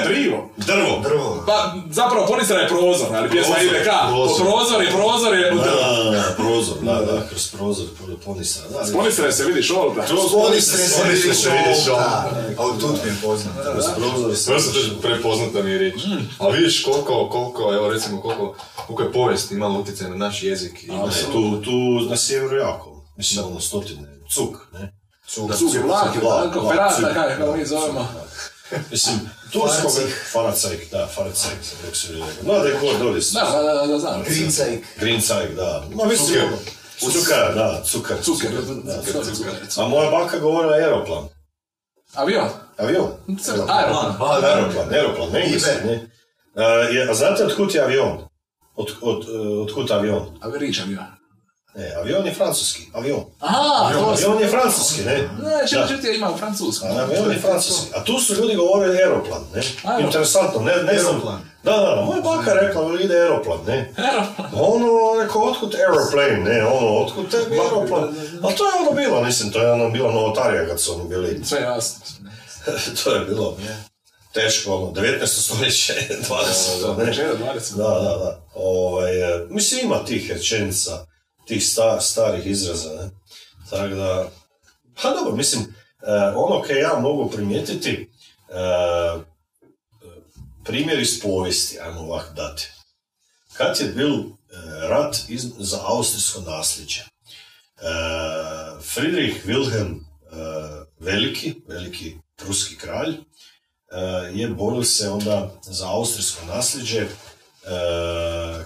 [0.09, 0.49] Drivo.
[0.71, 1.01] Drvo.
[1.03, 1.43] Drvo.
[1.47, 4.47] Pa, zapravo ponistra je prozor, ali pjesma Prozor, ide ka, prozor.
[4.47, 6.05] prozor i prozor je u Da, drvo.
[6.05, 7.87] da, da, prozor, da, da, kroz prozor,
[8.25, 8.87] ponistra, da.
[8.87, 10.07] S ponistra se vidi šolta.
[10.07, 12.55] Kroz Ponistre se vidiš ovdje.
[12.59, 13.73] A od tut mi je poznato.
[13.73, 14.47] Kroz prozor se...
[14.47, 16.01] Prvo se to prepoznata mi je riječ.
[16.39, 18.55] A vidiš koliko, koliko, evo recimo koliko,
[18.87, 20.85] koliko je povijest imala utjecaj na naš jezik.
[20.85, 21.71] I A na, ne, tu, tu
[22.11, 24.93] na sjeveru jako, mislim, ono stotine, cuk, ne?
[25.29, 25.57] Cuk.
[25.57, 27.57] Cuk je vlak, Cuk, vlak, tako, vlak, ferata, cuk, kako da.
[27.57, 28.09] mi zovemo.
[28.91, 29.21] Mislim,
[29.53, 29.93] turskog...
[30.33, 32.27] Faracajk, da, Faracajk, kako se rekao.
[32.45, 33.35] No, da je god doli su.
[33.35, 34.23] Da, da, da, da, znam.
[34.23, 34.85] Grincajk.
[35.01, 35.85] Grincajk, da.
[35.95, 36.57] Ma, mislim, ono,
[37.13, 38.17] Cukar, da, cukar.
[38.23, 38.51] Cuker,
[38.85, 39.53] Da, cuker.
[39.77, 41.25] A moja baka govorila aeroplan.
[42.15, 42.49] Avion.
[42.77, 43.09] Avion?
[43.69, 44.17] Aeroplan.
[44.21, 46.11] A, da, Aeroplan, aeroplan, ne engleski, ne.
[46.57, 48.19] A, je- a znate otkud je avion?
[48.75, 50.39] Od, od, e, otkud avion?
[50.41, 51.05] Averić avion.
[51.75, 53.25] Ne, avion je francuski, avion.
[53.41, 53.91] Aha.
[53.95, 55.13] Avion je francuski, ne?
[55.17, 55.89] Ne, čemu Da.
[55.89, 56.87] čuti ja imam francusku.
[56.87, 57.87] A avion je francuski.
[57.95, 59.61] A tu su ljudi govorili aeroplan, ne?
[59.85, 60.01] Aeroplan.
[60.01, 61.15] Interesantno, ne, ne znam.
[61.15, 61.41] Aeroplan.
[61.63, 63.93] Da, da, da, moja baka je rekla, veli ide aeroplan, ne?
[63.97, 64.51] Aeroplan.
[64.55, 64.89] Ono,
[65.23, 68.05] rekao, otkud aeroplane, ne, ono, otkud tebi aeroplan?
[68.43, 71.41] A to je ono bilo, mislim, to je ono bilo novotarija kad su oni bili,
[71.49, 72.01] Sve jasno.
[73.05, 73.57] to je bilo
[74.33, 75.27] teško, ono, 19.
[75.27, 75.93] stoljeće,
[76.29, 76.99] 20.
[76.99, 77.05] ne?
[77.05, 77.77] Večera 20.
[77.77, 78.41] Da, da, da.
[78.55, 80.91] Ovaj, e, mislim, ima tih rečenica,
[81.45, 83.11] tih sta, starih izraza, ne?
[83.71, 84.31] Tako da,
[85.03, 88.11] pa dobro, mislim, e, ono kaj ja mogu primijetiti,
[88.49, 89.21] e,
[90.65, 92.71] primjer iz povijesti, ajmo ovako dati.
[93.53, 94.25] Kad je bil e,
[94.89, 97.01] rat iz, za austrijsko nasljeđe,
[98.95, 100.01] Friedrich Wilhelm
[100.99, 103.15] Veliki, veliki pruski kralj,
[104.33, 107.07] je boril se onda za austrijsko nasljeđe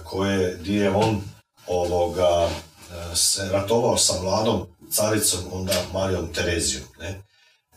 [0.03, 1.21] koje gdje je on
[1.67, 6.83] ovoga e, se ratovao sa mladom caricom onda Marijom Terezijom.
[6.99, 7.21] Ne?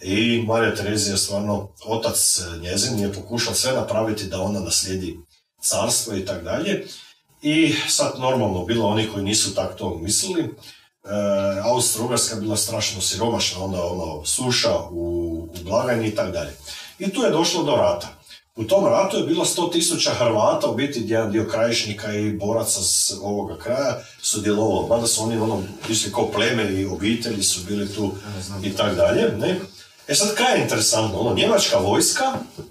[0.00, 5.16] I Marija Terezija stvarno, otac njezin je pokušao sve napraviti da ona naslijedi
[5.62, 6.86] carstvo i tak dalje.
[7.42, 10.42] I sad normalno bilo oni koji nisu tak to mislili.
[10.42, 10.48] E,
[11.64, 15.04] Austro-Ugarska bila strašno siromašna, onda ono suša u,
[15.60, 16.56] u blagajni i tak dalje.
[16.98, 18.17] I tu je došlo do rata.
[18.58, 23.12] U tom ratu je bilo 100.000 Hrvata, u biti jedan dio krajišnika i boraca s
[23.22, 24.86] ovoga kraja sudjelovalo.
[24.86, 28.12] Mada su oni ono, išli kao pleme i obitelji su bili tu
[28.62, 29.32] i tak dalje.
[29.38, 29.60] Ne?
[30.08, 31.18] E sad, kaj je interesantno?
[31.18, 32.24] Ono, njemačka vojska,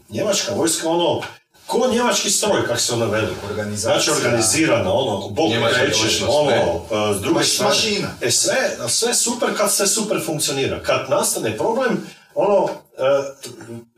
[0.09, 1.21] njemačka vojska, ono,
[1.67, 3.33] ko njemački stroj, kako se ono veli?
[3.49, 4.03] Organizacija.
[4.03, 5.51] Znači, organizirana, ono, bog
[5.91, 7.69] točnost, ono, e, s druge strane.
[7.69, 8.07] mašina.
[8.21, 10.83] E sve, sve super kad sve super funkcionira.
[10.83, 12.71] Kad nastane problem, ono, e,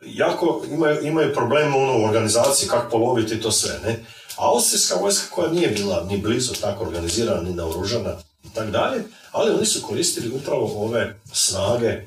[0.06, 4.06] jako imaju, imaju problem ono, u organizaciji, kako poloviti to sve, ne?
[4.38, 8.12] A austrijska vojska koja nije bila ni blizu tako organizirana, ni naoružana,
[8.43, 12.06] i tak dalje, ali oni su koristili upravo ove snage e,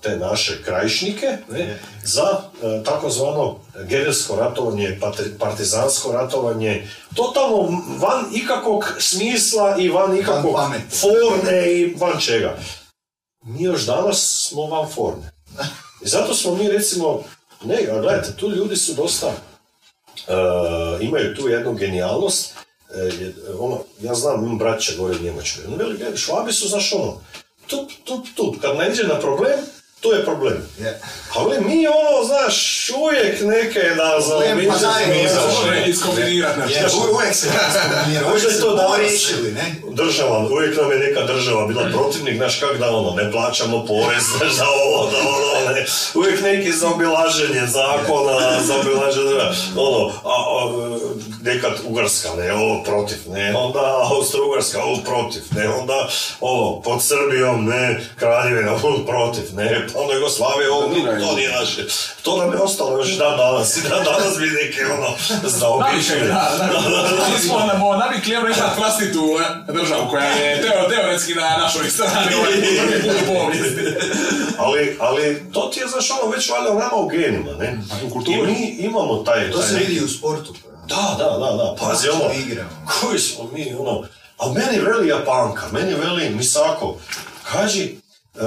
[0.00, 3.56] te naše krajišnike ne, za e, takozvano
[3.88, 5.00] gerilsko ratovanje,
[5.38, 10.96] partizansko ratovanje, totalno van ikakvog smisla i van ikakvog pameti.
[10.96, 12.56] forme i van čega.
[13.44, 15.39] Mi još danas smo van forme.
[16.00, 17.22] I zato smo mi recimo,
[17.62, 19.32] ne, a gledajte, tu ljudi su dosta,
[20.18, 20.32] e,
[21.00, 22.54] imaju tu jednu genijalnost,
[22.90, 26.68] e, je- ono, ja znam, imam braća gore u Njemačkoj, ono, veli, gledaj, švabi su,
[26.68, 27.20] znaš, ono,
[27.66, 29.58] tup, tup, tup, kad naiđe na problem,
[30.00, 30.68] to je problem.
[30.78, 31.00] Je.
[31.34, 32.56] Ali mi ono, znaš,
[32.96, 36.54] uvijek neke da za Problem, pa daj, za- ono, uvijek se kombinira,
[38.26, 39.74] uvijek to danas, riješili, ne?
[39.92, 44.22] Država, uvijek nam je neka država bila protivnik, znaš kak da ono, ne plaćamo porez,
[44.38, 45.86] znaš da ovo, da ono, ne.
[46.14, 49.34] Uvijek neki zaobilaženje zakona, zaobilaženje,
[49.76, 50.70] ono, a, a,
[51.42, 53.80] nekad Ugarska, ne, ovo protiv, ne, onda
[54.10, 56.08] Austro-Ugarska, ovo protiv, ne, onda,
[56.40, 60.82] ovo, pod Srbijom, ne, Kraljevina, ovo protiv, ne, pa onda Jugoslavija, ovo,
[61.20, 61.86] to nije naše.
[62.22, 65.08] To nam je ostalo još dan danas, i dan danas bi neke, ono,
[66.26, 66.60] da.
[67.34, 71.90] Mi smo nam navikli evo imati vlastitu e, državu koja je teo, teoretski na našoj
[71.90, 73.80] strani ovaj u povijesti.
[74.58, 77.78] Ali, ali to ti je, znaš, ono, već valjda nama u genima, ne?
[78.14, 79.50] U I mi imamo taj...
[79.50, 80.54] To se vidi u sportu.
[80.62, 80.70] pa.
[80.86, 82.70] Da, da, da, da, pazi, ono, igramo.
[83.00, 84.02] koji smo mi, ono,
[84.38, 86.96] a meni veli Japanka, meni veli Misako,
[87.52, 88.46] kaži, e,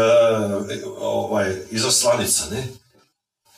[0.99, 2.67] ovaj, izaslanica, ne?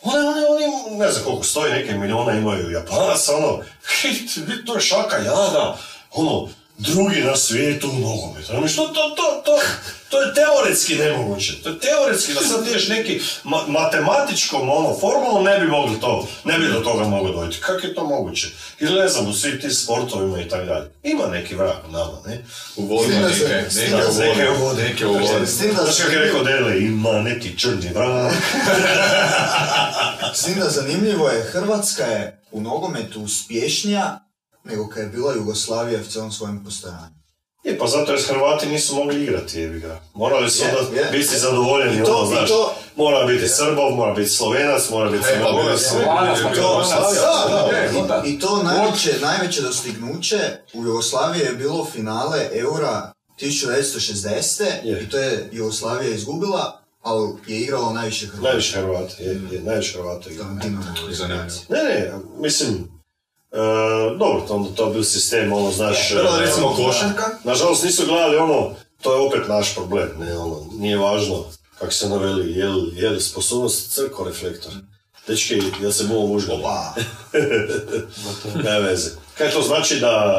[0.02, 3.60] One, one, oni, ne znam koliko stoji, neke miliona imaju Japanaca, ono,
[4.02, 4.30] hit,
[4.65, 5.78] to je šaka jada,
[6.12, 8.54] ono, drugi na svijetu u nogometu.
[8.54, 9.60] Ono, što to, to, to,
[10.10, 11.64] to je teoretski nemoguće.
[11.64, 16.28] To je teoretski da sad ideš neki ma- matematičkom ono, formulom ne bi mogli to,
[16.44, 17.58] ne bi do toga moglo dojти.
[17.58, 18.48] Kako je to moguće?
[18.80, 20.90] Ili ne znam, u svim tim sportovima i tako dalje.
[21.04, 22.44] Ima neki vrag u nama, ne?
[22.76, 23.72] U vodi neke, neke u
[24.12, 24.82] se- Neke u vodi.
[24.84, 25.46] Neke u vodi.
[25.46, 28.32] Znaš kako je rekao Dele, ima neki črni vrag.
[30.34, 34.20] s tim da zanimljivo je, Hrvatska je u nogometu uspješnija
[34.65, 37.15] nego kad je bila Jugoslavija u cijelom svojem postojanju.
[37.63, 39.99] Je, pa zato jer Hrvati nisu mogli igrati, jebi ga.
[40.13, 41.12] Morali su Je, onda je.
[41.12, 42.49] biti zadovoljeni, I to- ono, znaš.
[42.49, 45.82] to- Mora biti Srbov, mora biti Slovenac, mora biti Crnogorac.
[48.25, 50.38] I to najveće, najveće dostignuće
[50.73, 54.63] u Jugoslaviji je bilo finale Eura 1960.
[54.84, 55.01] Je.
[55.01, 58.47] i to je Jugoslavija izgubila, ali je igralo najviše Hrvata.
[58.47, 60.30] Najviše Hrvata, je, je najviše Hrvata.
[61.69, 62.94] Ne, ne, mislim,
[63.56, 66.10] e, dobro, to, onda to je bio sistem, ono, znaš...
[66.13, 70.65] Bila e, recimo košarka, Nažalost nisu gledali ono, to je opet naš problem, ne, ono,
[70.72, 71.46] nije važno,
[71.80, 74.72] kako se naveli, je li, je li sposobnost crko reflektor.
[75.28, 76.63] Dečki, jel se mogu užgali?
[76.63, 76.94] Pa,
[78.63, 79.10] Ne veze.
[79.38, 80.36] Kaj to znači da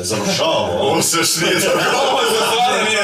[0.00, 0.78] e, završavamo?
[0.80, 1.56] ovo se još nije
[2.10, 3.02] Ovo je stvarno nije.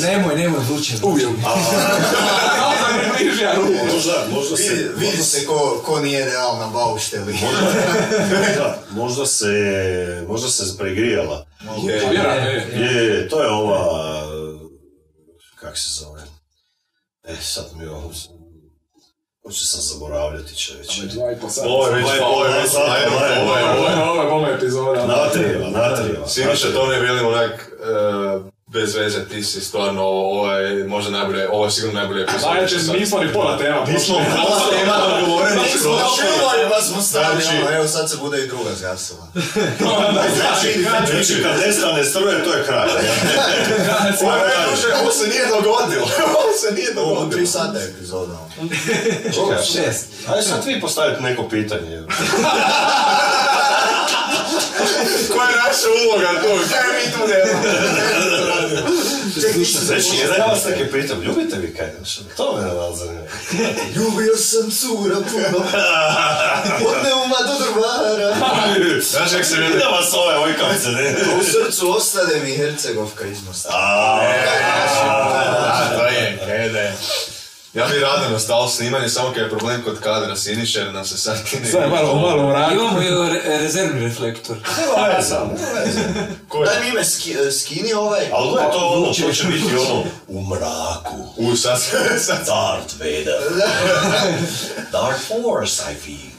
[0.00, 0.60] Nemoj, nemoj.
[1.02, 1.28] Uvijek.
[3.22, 3.94] Kao da mi bliži, a ruku.
[3.94, 4.72] Možda, možda se...
[4.74, 7.32] vidi, vidi se ko, ko nije ideal na baušteli.
[7.32, 9.46] Možda, možda se,
[10.28, 11.46] možda se pregrijala.
[11.86, 12.68] Vjerojatno je.
[12.74, 14.22] Je, je, to je ova,
[15.54, 16.22] kak se zove?
[17.24, 18.12] E, sad mi ovo,
[19.42, 21.02] hoće sam zaboravljati čovječe.
[21.64, 23.92] Ovo je već, ovo je već, Ovo je- ovo je, ovo je, Ovo ovo je
[23.92, 24.02] je.
[24.02, 24.22] ovo
[28.44, 32.54] je bez veze, ti si stvarno, ovo je možda najbolje, ovo je sigurno najbolje epizoda.
[32.54, 33.84] Najjače, nismo ni pola tema.
[33.86, 36.24] Nismo pola tema dogovoreni Mi smo na prošli.
[36.24, 39.26] filmovima smo stali, Znači- ono, evo sad se bude i druga zgasila.
[40.36, 42.88] Znači, znači, kad nestane struje, to je kraj.
[44.22, 46.06] Ovo je najduže, ovo se nije dogodilo.
[46.38, 47.30] Ovo se nije Ovo dogodilo.
[47.32, 48.32] tri sata epizoda.
[48.60, 48.70] ono.
[49.64, 50.06] Šest.
[50.28, 52.02] Ajde sad vi postavite neko pitanje.
[55.32, 56.48] Koja je naša uloga tu?
[56.72, 57.62] Kaj mi tu nemamo?
[59.82, 61.86] Znači, jedan ja vas neke pitam, ljubite vi kaj?
[61.96, 63.22] Znači, To me vas zanima.
[63.96, 65.58] Ljubio sam cura puno,
[66.88, 68.34] od neuma do drvara.
[69.00, 69.78] Znaš kako se vidi?
[69.78, 71.16] Da vas ove ojkavce, ne?
[71.40, 73.68] U srcu ostade mi Hercegovka iz Mosta.
[73.72, 74.20] A,
[75.98, 76.92] to je, kede.
[77.74, 81.18] Ja bi rado nastavio snimanje, samo kad je problem kod kadra Siniša, jer nam se
[81.18, 81.70] sad ne...
[81.70, 82.74] Sve malo, malo u mraku.
[82.74, 84.56] Imamo i re- rezervni reflektor.
[84.56, 85.36] Nema veze,
[85.84, 86.00] veze.
[86.64, 88.28] Daj mi me ski, skini ovaj.
[88.32, 91.16] Ali gledaj, to ono, to će biti ono, u mraku.
[91.36, 91.80] U, sad,
[92.18, 93.40] sad, Darth Vader.
[94.92, 96.32] Dark Force, I feel.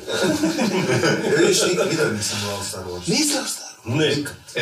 [1.37, 3.09] Vidiš, nikad nisam gledao Star Wars.
[3.09, 4.07] Nisam Star Ne.
[4.55, 4.61] E,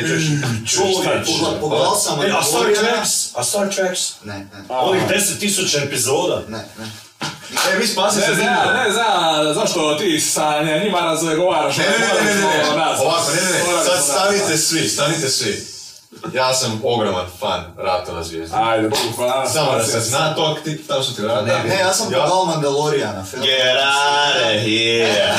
[0.66, 1.26] Čovječ.
[1.26, 2.62] Pogla- Pogledao sam E, a Star.
[2.64, 3.10] Treks?
[3.34, 4.00] A Star Treks?
[4.24, 6.42] Ne, ne, Onih deset tisuća epizoda.
[6.48, 6.86] ne, ne.
[7.72, 10.52] E, vi spasi se Ne znam, ne znam zašto ti sa
[10.84, 11.76] njima razgovaraš.
[11.76, 14.04] Ne, ne, ne, ne, ne, ne, Morali ne, smo- ovako, ne, ne, ne, morali sad
[14.04, 15.66] smo- stanite svi, stanite svi.
[16.34, 18.56] Ja sam ogroman fan Ratova zvijezda.
[18.62, 19.48] Ajde, Bogu hvala.
[19.48, 21.62] Samo da se zna to, ti, tamo su ti vrata.
[21.62, 23.42] Ne, ja sam pogledao Mandaloriana film.
[23.42, 25.34] Get out of here!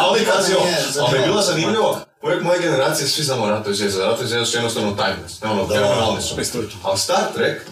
[0.00, 0.52] A onda kad si
[0.94, 2.00] To ali je bilo zanimljivo.
[2.22, 6.22] uvijek moje generacije svi znamo Ratove zvijezda, Ratove zvijezda su jednostavno timeless, ne ono, fenomenalni
[6.22, 6.36] su.
[6.82, 7.62] Ali Star Trek,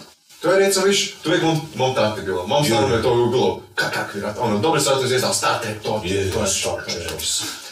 [0.41, 3.13] to je recimo, viš, to je uvijek mom, mom tati bilo, mom stanu je to
[3.13, 6.09] uvijek bilo, kak, kakvi rat, ono, dobre su Ratove zvijezda, ali Star Trek, to, ti
[6.09, 7.11] je, to je Star Trek.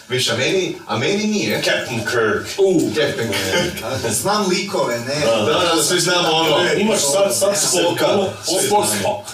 [0.10, 1.62] Viš, a meni, a meni nije.
[1.64, 2.48] Captain Kirk.
[2.58, 4.12] Uh, Captain Kirk.
[4.12, 5.26] Znam likove, ne.
[5.26, 6.58] Da, da, svi znamo ono.
[6.78, 8.06] Imaš sad, sad Spoka.
[8.44, 9.26] Spok, spok.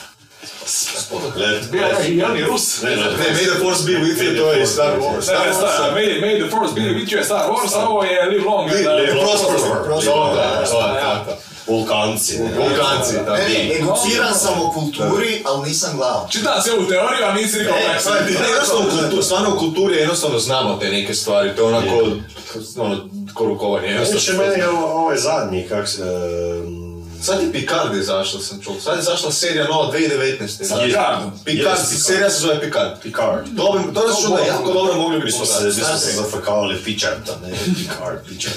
[1.35, 2.81] Let- Bio je Rus.
[2.81, 5.23] Ne, ne, Ne, May the Force be with you, to je Star Wars.
[5.23, 7.89] Star ne, Wars, Star, May, may the Force be with you je Star Wars, a
[7.89, 8.71] ovo je Live Long.
[8.71, 9.83] and, Live uh, Prosper.
[9.85, 10.13] Prosper.
[10.35, 11.54] Da, da, da.
[11.67, 12.39] Vulkanci.
[12.39, 12.51] ne.
[12.53, 13.33] Vulkanci, da.
[13.33, 16.27] Ne, ne, educiran sam o kulturi, ali nisam gledao.
[16.31, 17.63] Čitam se ovu teoriju, a nisi E,
[17.99, 18.41] sad, praktično.
[18.43, 21.95] ne, jednostavno, u kultu- stvarno u kulturi jednostavno znamo te neke stvari, to je onako,
[22.77, 22.97] ono,
[23.33, 23.97] ko rukovanje.
[24.13, 26.03] Više meni je ovaj zadnji, kak se...
[27.25, 28.75] Sad je Picard izašla, sam čuo.
[28.75, 30.47] Sad je izašla serija nova 2019.
[30.59, 31.31] Sa Picardom.
[31.45, 32.01] Picard, Yes, Picard.
[32.01, 32.91] serija se zove Picard.
[33.03, 33.45] Picard.
[33.57, 35.65] To bi, to je što da jako dobro mogli bi pogledati.
[35.67, 38.55] mi smo se zafrkavali Picharda, ne Picard, Picard.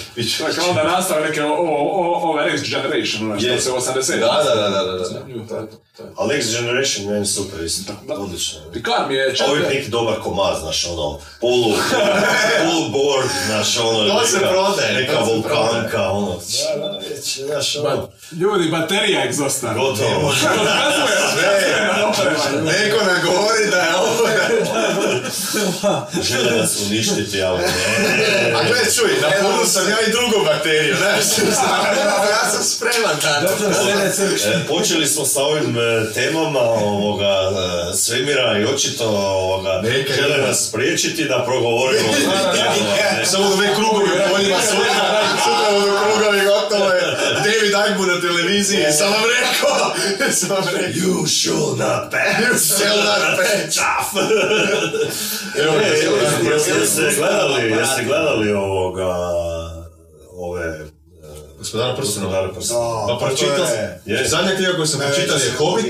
[0.49, 3.61] Dakle, onda nastave neke o, o, ove Next Generation, ono što Je.
[3.61, 4.21] se 80.
[4.21, 5.09] Da, da, da, da, da, da.
[5.49, 6.11] To je to, to je.
[6.17, 8.59] A Next Generation meni super isto, odlično.
[8.73, 9.77] Picard mi je A uvijek četiri.
[9.77, 11.65] neki dobar komad, znaš, ono, polu,
[12.61, 16.41] polu board, znaš, ono, To se neka- prodaje, neka vulkanka, ono,
[17.19, 18.09] već, znaš, ono,
[18.41, 19.75] Ljudi, baterija egzosta.
[19.75, 20.33] gotovo.
[22.65, 24.29] Neko nam govori da je ovo...
[26.29, 28.53] Žele nas uništiti, ali ne.
[28.55, 31.49] A gle, čuj, na putu sam ja i drugu bakteriju, znaš.
[32.29, 33.29] Ja sam spreman to.
[34.49, 39.83] E, počeli smo sa ovim e, temama ovoga e, svemira i očito ovoga,
[40.17, 43.27] žele nas spriječiti da progovorimo o tim temama, ne.
[43.27, 47.03] Samo krugovi u poljima, sutra, sutra budu krugovi, gotovo je.
[47.35, 49.95] David Agbu na televiziji, sam vam rekao.
[50.39, 50.89] Sam vam rekao.
[50.89, 52.79] You should not pass.
[52.79, 53.79] Shall not pass.
[55.57, 55.89] Evo, E,
[56.47, 59.15] jeste, gledali, jeste gledali ovoga,
[60.33, 60.65] ove...
[60.65, 60.85] e,
[61.59, 62.27] Gospodara prstena.
[62.27, 62.81] Gospodara prstena.
[63.09, 64.29] Pa pročitam, to je- Je.
[64.29, 65.87] zadnja knjiga koju sam pročitao je Hobbit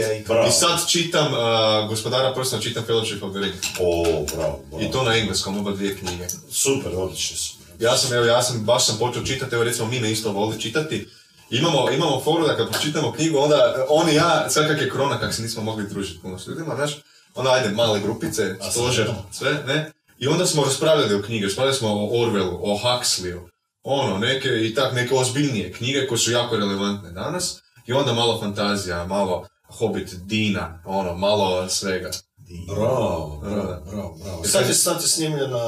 [0.48, 1.38] i sad čitam uh,
[1.88, 3.54] Gospodara prstena, čitam Fellowship of the Ring.
[3.80, 4.82] O, bravo, bravo.
[4.82, 6.26] I to na engleskom, oba dvije knjige.
[6.50, 7.54] Super, odlični su.
[7.80, 10.60] Ja sam, evo, ja sam, baš sam počeo čitati, evo recimo mi ne isto voli
[10.60, 11.08] čitati.
[11.50, 13.56] Imamo, imamo foru da kad pročitamo knjigu, onda
[13.88, 16.74] on i ja, sad kak je korona, kak se nismo mogli družiti puno s ljudima,
[16.74, 16.96] znaš,
[17.38, 19.92] onda ajde male grupice, stožer, sve, ne?
[20.18, 23.40] I onda smo raspravljali o knjige, raspravljali smo o Orwellu, o Huxleyu,
[23.82, 27.62] ono, neke i tak, neke ozbiljnije knjige koje su jako relevantne danas.
[27.86, 32.10] I onda malo fantazija, malo Hobbit, Dina, ono, malo svega.
[32.66, 34.44] Bravo, bravo, bravo, bravo.
[34.44, 35.58] Sad je, sad je snimljena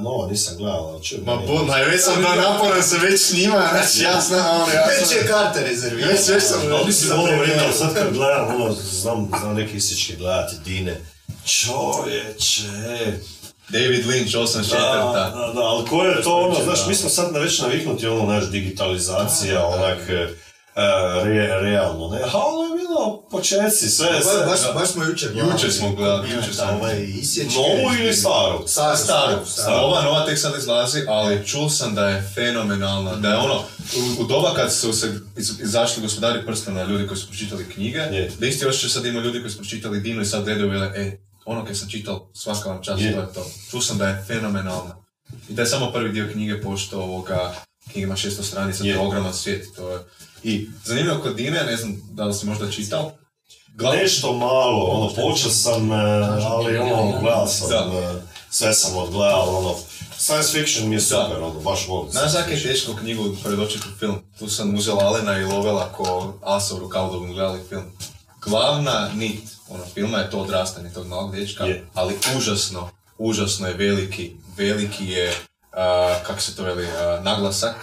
[0.00, 1.18] nova, nisam gledala, ali čuj.
[1.26, 4.86] Ma, bu, ma već sam da naporan se već snima, znači ja znam, ono, ja
[4.86, 5.16] Već sam...
[5.16, 6.12] je karte rezervirana.
[6.12, 6.60] Već, već sam...
[6.72, 11.00] Ali mislim, ono vrijeme, ali sad kad gledam, ono, znam, znam neke isičke gledati Dine.
[11.46, 12.62] Čovječe.
[13.68, 14.70] David Lynch, 84.
[14.70, 18.32] Da, da, da, ali ko je to ono, znaš, mi smo sad već naviknuti ono,
[18.32, 20.28] naš digitalizacija, onak, e,
[21.24, 22.18] re, realno, ne?
[22.32, 24.46] A ono je bilo početci, sve, Ba- sve.
[24.46, 25.52] Baš, baš smo jučer gledali.
[25.52, 26.64] Jučer smo gledali, jučer smo.
[26.72, 27.54] Ovaj, isječke.
[27.54, 28.64] Novu ili staru?
[28.66, 29.76] Staru, Staru, staru.
[29.76, 33.54] nova, nova tek sad izlazi, ali čuo sam da je fenomenalna, da je ono,
[34.18, 37.98] u, u doba kad su se iz, izašli gospodari prstena, ljudi koji su pročitali knjige,
[37.98, 38.30] Je.
[38.40, 41.27] da isti osjećaj sad ima ljudi koji su pročitali Dinu i sad gledaju i e,
[41.48, 43.12] ono kad sam čitao, svaka vam čast, Je.
[43.12, 43.46] to je to.
[43.70, 44.96] Čuo sam da je fenomenalna.
[45.48, 48.98] I da je samo prvi dio knjige, pošto ovoga, knjiga ima 600 stranica, to Je.
[48.98, 49.98] ogroman svijet, to je...
[50.44, 53.12] I zanimljivo kod Dine, ne znam da li si možda čitao,
[53.68, 55.94] Glavno- Nešto malo, ono, počeo sam, e,
[56.42, 57.98] ali ono, gledao sam, Da.
[57.98, 58.20] e,
[58.50, 59.74] sve sam odgledao, ono,
[60.16, 62.10] science fiction mi je super, ono, baš volim.
[62.12, 64.18] Znaš zak je teško knjigu predočiti u film?
[64.38, 67.84] Tu sam uzela Alena i Lovela ko asa u rukavu da bi gledali film.
[68.42, 71.86] Glavna nit ono, filma je to odrastanje tog malog dječka, Je.
[71.94, 75.34] ali užasno, užasno je veliki, veliki je,
[75.72, 77.76] a, kako se to veli, a, naglasak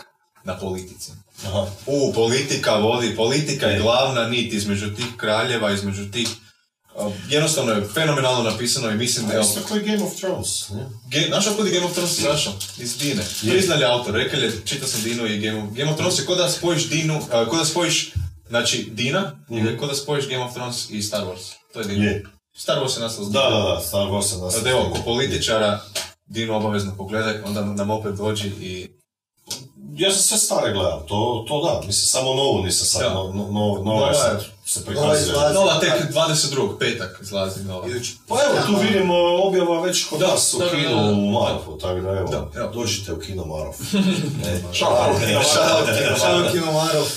[0.43, 1.11] na politici.
[1.45, 1.67] Aha.
[1.85, 3.79] U, politika vodi, politika je Je.
[3.79, 6.27] glavna nit između tih kraljeva, između tih
[7.29, 9.41] jednostavno je fenomenalno napisano i mislim da je...
[9.41, 10.85] Isto koji Game of Thrones, ne?
[11.09, 12.53] Ge- Znaš kako je Game of Thrones izašao?
[12.77, 13.23] Iz Dine.
[13.41, 16.35] Priznali autor, rekao je, čitao sam Dinu i Game of, Game of Thrones je ko
[16.35, 18.13] da spojiš Dinu, uh, ko da spojiš,
[18.47, 21.53] znači Dina, ili ko da spojiš Game of Thrones i Star Wars.
[21.73, 22.05] To je Dina.
[22.05, 22.25] Je.
[22.57, 24.63] Star Wars je nastao Da, da, da, Star Wars sam nas.
[24.63, 25.79] Da evo, ko političara,
[26.25, 28.89] Dinu obavezno pogledaj, onda nam opet dođi i...
[29.97, 33.51] Ja sam sve stare gledao, to, to da, mislim, samo novu nisam sad, no, no,
[33.51, 35.21] no, nova je je sad se prikazuje.
[35.21, 35.53] izlazi.
[35.53, 36.79] Nova tek 22.
[36.79, 37.87] petak izlazi nova.
[38.27, 41.11] Pa evo, tu vidimo objava već kod nas u da, da, kinu da.
[41.11, 42.71] u Marofu, tako da evo, Da, evo.
[42.73, 43.75] dođite u kino Marof.
[44.73, 45.15] Šao,
[46.19, 47.07] Šao Kinomarov.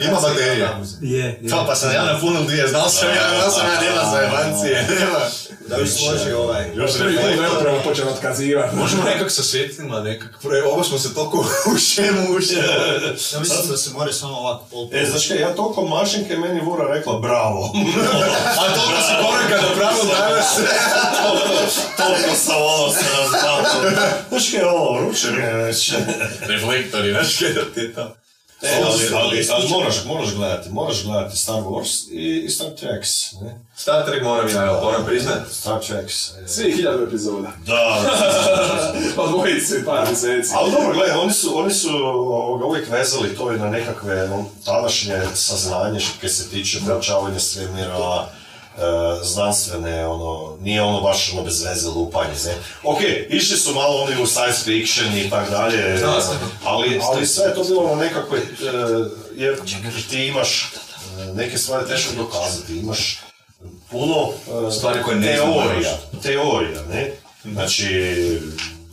[0.00, 0.80] Ima baterija.
[1.00, 1.50] Je, je.
[1.50, 5.18] Pa, pa sam ja napunil dvije, znao sam ja, znao sam ja, nema zajebancije, nema.
[5.68, 6.70] Da bi složio ovaj.
[6.74, 7.58] Još Prvi put reflektor.
[7.58, 8.76] upravo počeo otkazivati.
[8.76, 10.38] Možemo nekak sa svjetlima, nekak,
[10.72, 11.38] ovo smo se toliko
[11.74, 12.56] u šemu ušli.
[13.32, 16.60] Ja mislim da se more samo ovako pol E, znaš kaj, ja toliko mašinke, meni
[16.60, 17.72] Vura rekla bravo.
[18.58, 20.58] A toliko si koraka napravil danas.
[22.00, 23.90] toliko sam ono se razbavio.
[24.28, 25.92] Znaš kaj, ovo, vruće mi je već.
[26.40, 28.19] Reflektori, znaš kaj da ti je to.
[28.62, 33.32] E, ali, ali, ali moraš, moraš gledati, moraš gledati Star Wars i, i Star Treks,
[33.32, 33.60] ne?
[33.76, 35.38] Star Trek moram ja, evo, moram priznat.
[35.52, 36.30] Star Treks.
[36.30, 36.48] e.
[36.48, 37.48] Svi hiljadu epizoda.
[37.66, 38.02] Da,
[39.16, 40.52] Pa dvojice, par mjeseci.
[40.54, 44.44] Ali dobro, gledaj, oni su, oni su ovoga, uvijek vezali to i na nekakve on,
[44.64, 48.26] tadašnje saznanje što se tiče proučavanja svemira,
[49.22, 52.54] znanstvene, ono, nije ono baš ono bez veze lupanje, ne.
[52.82, 56.38] Ok, išli su malo oni u science fiction i tak dalje, Da, da.
[56.64, 58.42] ali, ali sve je to bilo na nekakve, e,
[59.34, 59.60] jer
[60.10, 63.20] ti imaš e, neke stvari teško dokazati, imaš
[63.90, 64.28] puno
[64.68, 67.12] e, Stvari koje ne teorija, teorija, ne?
[67.52, 68.14] Znači,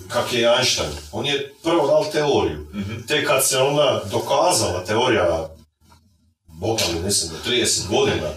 [0.08, 2.68] kak je Einstein, on je prvo dal teoriju.
[3.08, 5.50] Te kad se onda dokazala teorija,
[6.48, 8.30] boga mi mislim da 30 godina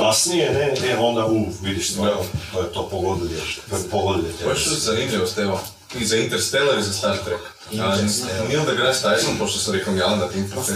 [0.00, 2.22] kasnije, ne, e, onda u, vidiš stvarno,
[2.52, 3.40] to je to pogodilje,
[3.90, 4.44] pogodilje te.
[4.44, 5.60] Baš što je zanimljivost, evo,
[5.98, 7.40] i za Interstellar i za Star Trek.
[8.48, 10.28] Neil deGrasse Tyson, pošto sam rekao Milan da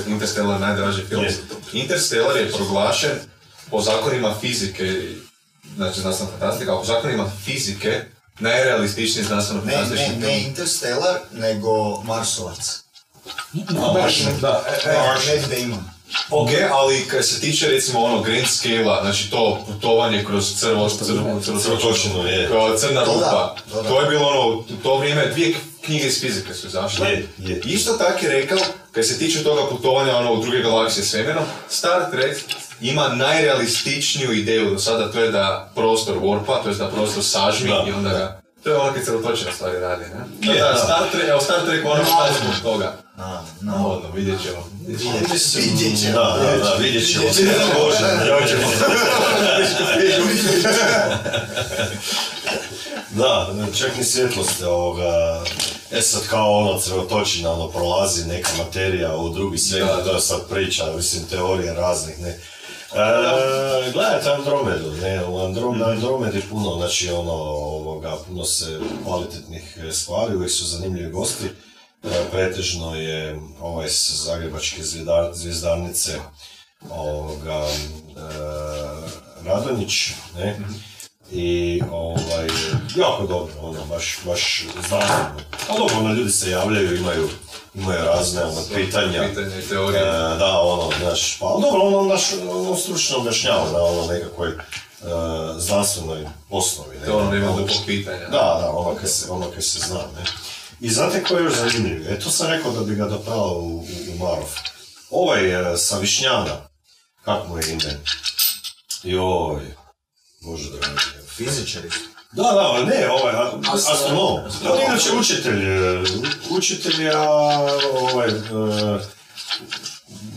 [0.06, 1.24] Interstellar je najdraži film.
[1.72, 3.10] Interstellar je proglašen
[3.70, 5.02] po zakonima fizike,
[5.76, 8.04] znači znanstvena fantastika, a po zakonima fizike
[8.38, 10.22] najrealističniji znanstveno Ne, fantastični ne, film.
[10.22, 12.80] ne Interstellar, nego Marsovac.
[13.94, 14.64] Baš, da.
[14.84, 15.93] E, Matt Damon.
[16.30, 21.40] Ok, ali kad se tiče recimo ono grand scale znači to putovanje kroz crvo, crvo,
[21.60, 22.48] Crvotočinu, je.
[22.48, 23.56] kao crna rupa,
[23.88, 25.54] to je bilo ono, u to vrijeme dvije
[25.84, 27.08] knjige iz fizike su izašle.
[27.10, 27.60] Je, je.
[27.64, 28.58] Isto tako je rekao,
[28.92, 32.36] kad se tiče toga putovanja ono, u druge galaksije s vremenom, Star Trek
[32.80, 37.68] ima najrealističniju ideju do sada, to je da prostor warpa, to je da prostor sažmi
[37.70, 37.84] Da.
[37.88, 38.40] i onda ga...
[38.64, 40.52] To je ono kad crvotočina stvari radi, ne?
[40.52, 40.78] Je, da, da.
[40.78, 42.96] Star Trek, evo Star Trek ono šta je zbog toga.
[43.16, 43.72] Na, na.
[43.72, 44.70] Navodno, vidjet ćemo.
[44.86, 46.12] Vidjet ćemo.
[46.12, 47.42] Da, da, da, vidjet ćemo se.
[47.74, 48.68] Bože, dođemo.
[53.10, 53.48] Da,
[53.78, 55.42] čak ni svjetlost ovoga,
[55.90, 60.48] e sad kao ono crvotočina, ono prolazi neka materija u drugi svijet, to je sad
[60.50, 62.28] priča, mislim, teorije raznih, ne.
[62.28, 62.38] E,
[63.92, 69.92] gledajte Andromedu, ne, u Androm, na Andromedi puno, znači ono, ovoga, puno se kvalitetnih e,
[69.92, 71.48] stvari, uvijek su zanimljivi gosti,
[72.32, 74.82] pretežno je ovaj s zagrebačke
[75.32, 76.12] zvijezdarnice,
[76.90, 78.20] ovoga, e,
[79.44, 80.58] Radonjić, ne,
[81.30, 82.46] i ovaj,
[82.96, 85.40] jako dobro, ono, baš, baš znanstveno.
[85.68, 87.28] Ali dobro, ono, ljudi se javljaju, imaju,
[87.74, 89.28] imaju razne ono, pitanja.
[89.28, 90.00] Pitanja i E, teorije.
[90.38, 94.54] da, ono, znaš, pa dobro, ono, naš, ono stručno objašnjava na ono nekakvoj e,
[95.58, 96.98] znanstvenoj osnovi.
[96.98, 98.28] Ne, To ono nema Ono, pitanja.
[98.28, 100.24] Da, da, ono kaj se, ono kaj se zna, ne.
[100.80, 102.12] I znate ko je još zanimljiv?
[102.12, 104.50] E, to sam rekao da bi ga dopao u, u, u Marov.
[105.10, 106.68] Ovaj e, sa Višnjana,
[107.24, 108.00] kak mu je ime?
[109.02, 109.62] Joj,
[110.40, 110.98] bože dragi.
[111.36, 111.90] Fizičari.
[112.32, 113.34] Da, da, ne, ovaj,
[113.72, 114.38] astronom.
[114.70, 116.02] On je inače učitelj, e,
[116.50, 117.30] učitelj, a
[117.92, 118.34] ovaj, e,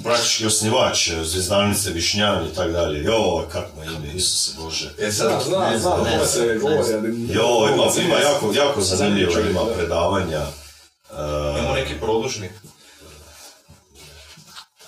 [0.07, 3.03] praktički osnivač e, Zvjezdanice, Višnjan i tak dalje.
[3.03, 4.93] Jo, kako mu je ime, Isuse Bože.
[4.99, 7.27] E sad, znam, ne znam, ne se govori, znam.
[7.29, 10.41] Jo, ima, ima jako, jako zanimljivo, ima predavanja.
[10.41, 12.49] E, imamo neki produžni.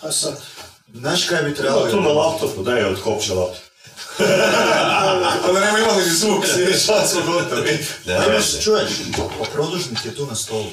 [0.02, 0.42] a sad,
[0.94, 1.82] Znaš kaj bi trebalo?
[1.82, 3.64] ima tu na laptopu, daj od kopča laptop.
[5.48, 7.86] Onda nema imali ni zvuk, svi šta smo gotovi.
[8.06, 8.90] Ne, ne, čuješ,
[9.54, 10.72] produžnik je tu na stolu.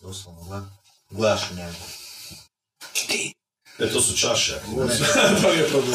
[0.00, 0.68] Doslovno.
[1.10, 1.74] Gledaš u njemu.
[3.78, 4.52] E, to su čaše.
[5.42, 5.94] to nije problem.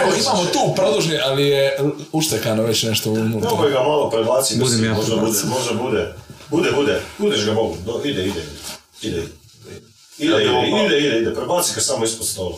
[0.00, 1.78] Evo, imamo tu produžni, ali je
[2.12, 3.50] uštekano već nešto unutra.
[3.50, 5.48] Mogu ga malo prebaciti, Budem mislim, ja možda bude, prebacim.
[5.50, 6.14] možda bude.
[6.50, 8.42] Bude, bude, budeš ga mogu, Do, ide, ide,
[9.02, 9.22] ide.
[10.18, 12.56] Ide, ide, ide, ide, ide, ide, prebaci ga samo ispod stola.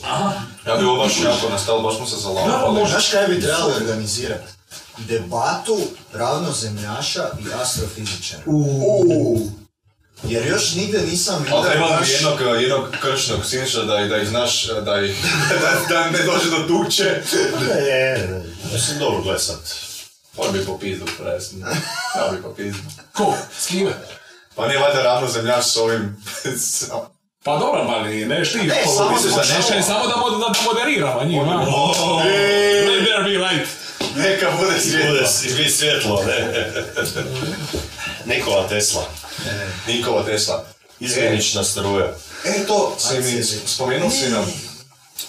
[0.67, 2.89] Ja bi ovo baš jako nastalo, baš smo se zalavali.
[2.91, 4.53] Znaš kaj bi trebali organizirati?
[4.99, 5.79] Debatu
[6.13, 8.43] ravnozemljaša i astrofizičara.
[10.23, 14.09] Jer još nigdje nisam vidio Ali trebalo bi baš- jednog, jednog kršnog sinša da, ih-
[14.09, 15.17] da ih znaš, da, ih,
[15.63, 17.05] da, da ne dođe do tuče.
[17.61, 18.43] Ne, ne, ne,
[18.73, 19.59] mislim, dobro, gledaj sad.
[20.37, 21.67] On bi popizdu, presno.
[22.17, 22.79] Ja bi popizdu.
[23.13, 23.35] Ko?
[23.59, 23.91] S kime?
[24.55, 26.17] Pa nije valjda ravno zemljaš s ovim...
[27.45, 28.59] Pa dobro, pa neš ti.
[28.59, 29.83] Ne, samo da neš, šova.
[29.83, 31.43] samo da, mod- da moderiramo njih.
[31.43, 31.55] ma.
[31.55, 33.69] Let there be light.
[34.17, 35.29] Neka bude Bude svjetlo.
[35.29, 36.69] svi svjetlo, ne?
[38.27, 39.03] Nikola Tesla.
[39.87, 40.65] Nikola Tesla.
[41.01, 42.15] Izmjenična struja.
[42.45, 44.45] E, to si mi, spomenuo si nam.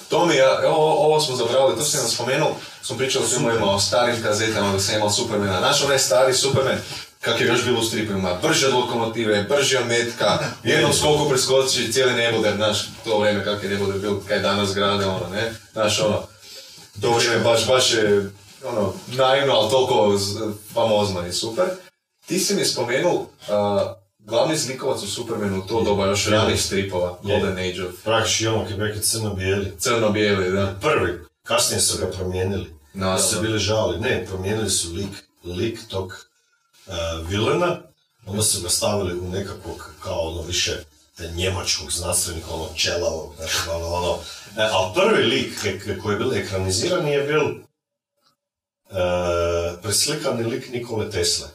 [0.09, 3.71] To mi je, ovo, ovo smo zabrali, to si nam spomenuo, smo pričali o filmovima,
[3.71, 5.59] o starim kazetama, da sam imao Supermana.
[5.59, 6.77] Znaš onaj stari Superman,
[7.21, 11.91] kak je još bilo u stripovima, brže od lokomotive, brže od metka, jednom skoku preskoči
[11.91, 15.99] cijeli neboder, znaš, to vrijeme kak je neboder bil, kaj danas grade, ono, ne, znaš,
[15.99, 16.23] ono,
[17.01, 18.31] to vrijeme baš, baš je,
[18.63, 20.19] ono, naivno, ali toliko
[20.73, 21.65] famozno i super.
[22.27, 23.27] Ti si mi spomenuo, uh,
[24.19, 28.65] glavni zlikovac u Supermanu u to doba još ranih stripova, Golden Age of Praktički ono
[28.65, 29.73] kad crno-bijeli.
[29.79, 30.75] crno-bijeli, da.
[30.81, 32.75] Prvi, kasnije su ga promijenili.
[32.93, 33.21] Naravno.
[33.21, 33.99] Su se bili žali.
[33.99, 35.09] Ne, promijenili su lik,
[35.43, 36.27] lik tog
[36.87, 36.93] uh,
[37.29, 37.77] vilena,
[38.25, 40.83] onda su ga stavili u nekakvog, kao ono više
[41.17, 44.19] te njemačkog znanstvenika, ono čelavog, znači ono, ono.
[44.57, 45.59] E, ali prvi lik
[46.01, 47.55] koji je bil ekraniziran je bil e,
[49.81, 51.47] preslikani lik Nikole Tesle.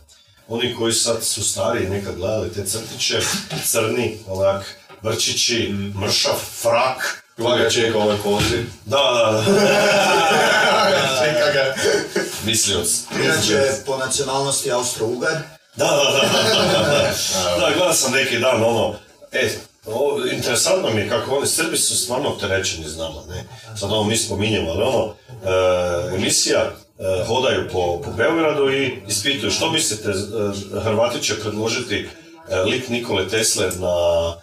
[0.53, 3.20] Oni koji sad su stariji nekad gledali te crtiće,
[3.64, 8.57] crni, onak, brčići, mršav, frak, Vaga čeka ovoj kozi.
[8.84, 9.44] da, da, da.
[11.24, 11.74] Čeka ga.
[12.44, 12.88] Mislioc.
[13.24, 15.32] Inače, po nacionalnosti Austro-Ugar.
[15.76, 17.61] Da, da, da, da, da, da.
[17.61, 18.94] Da, gledao sam neki dan, ono,
[19.32, 19.50] e,
[19.86, 23.44] ovo, interesantno mi je kako oni Srbi su stvarno opterećeni s nama, ne.
[23.80, 26.70] Sad ovo mi spominjemo, ali ono, e, emisija
[27.26, 32.09] hodaju po, po Beogradu i ispituju što mislite, e, Hrvati će predložiti
[32.48, 34.34] e, lik Nikole Tesle na,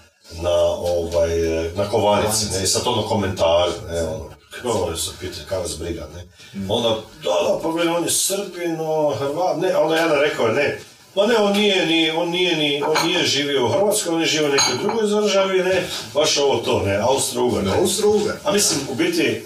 [0.41, 4.29] na, ovaj, e, na kovanici, ne, i sad ono komentar, ne, ono,
[4.61, 6.25] kako se pitaju, kako vas briga, ne.
[6.69, 6.89] Onda,
[7.23, 10.79] da, da, pa veli, on je Srbin, no, Hrvat, ne, onda jedan rekao je, ne,
[11.15, 14.27] ma ne, on nije ni, on nije ni, on nije živio u Hrvatskoj, on je
[14.27, 17.71] živio u nekoj drugoj državi, ne, baš ovo to, ne, Austro-Ugar, ne.
[17.71, 18.35] Austro-Ugar.
[18.43, 19.41] A mislim, u biti, e,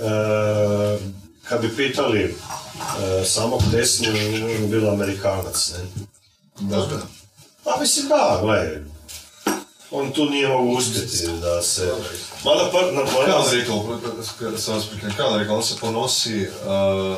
[1.43, 2.30] kad bi pitali e,
[3.25, 6.05] samog Teslu, on je bilo Amerikanac, ne.
[6.69, 6.97] Dobro.
[7.63, 8.84] Pa mislim, da, gledaj,
[9.91, 11.93] on tu nije mogu uspjeti da se...
[12.45, 14.84] Mada par, na Kako on rekao, sam vas
[15.17, 17.17] kako on rekao, on se ponosi, uh,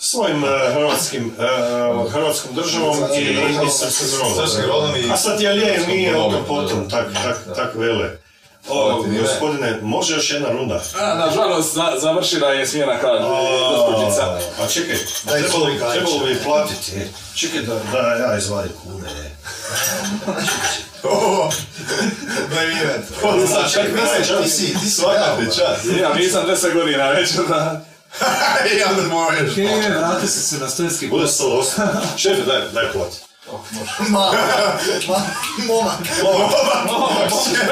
[0.00, 3.22] svojim e, hrvatskim, e, hrvatskom državom i,
[3.66, 4.94] i srpskim rodom.
[5.12, 6.14] A sad je nije
[6.48, 8.19] potom, tak, tak, tak vele.
[8.68, 10.82] O, gospodine, može još jedna runda?
[11.00, 13.24] A, nažalost, za, završila je smjena kaže
[13.70, 14.38] gospođica.
[14.58, 14.96] Pa čekaj,
[15.28, 16.92] trebalo, trebalo bi platiti.
[17.34, 19.08] Čekaj da, da ja izvadim kune.
[22.54, 23.04] Navirat.
[23.46, 23.78] Znači,
[24.42, 25.02] Ti si, ti si
[25.46, 25.84] čast.
[26.00, 27.80] Ja nisam 10 godina već, da.
[28.76, 29.58] I onda možeš.
[29.58, 31.82] E, vrati se se na stojski Bude 108.
[32.16, 33.16] Šefe, daj, daj plati.
[34.08, 34.18] Ma,
[35.08, 35.22] ma,
[35.66, 35.98] momak.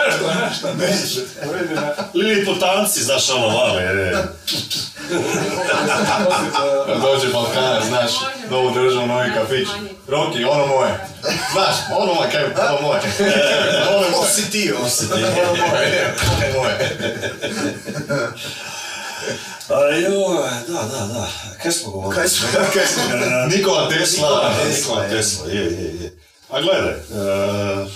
[0.07, 0.75] Nešto, nešto.
[0.75, 1.95] Me.
[2.15, 3.83] Liliputanci, znaš ono male.
[3.83, 4.25] je.
[7.03, 8.11] Dođe Balkana, znaš,
[8.51, 9.69] novu državu, novi kafić.
[10.09, 11.07] Roki, ono moje.
[11.53, 13.01] Znaš, ono moje, kaj, ono moje.
[13.97, 14.31] Ono moje.
[14.31, 15.15] si ti, ovo si ti.
[15.15, 16.99] Ono moje, ono moje.
[19.69, 19.81] A
[20.69, 21.29] da, da, da.
[21.63, 22.15] Kaj smo govorili?
[22.15, 23.03] Kaj smo, kaj smo?
[23.57, 24.29] Nikola Tesla.
[24.29, 25.11] Nikola Nikola Tesla, je.
[25.11, 26.19] Tesla, je, je, je.
[26.49, 27.01] A gledaj, e,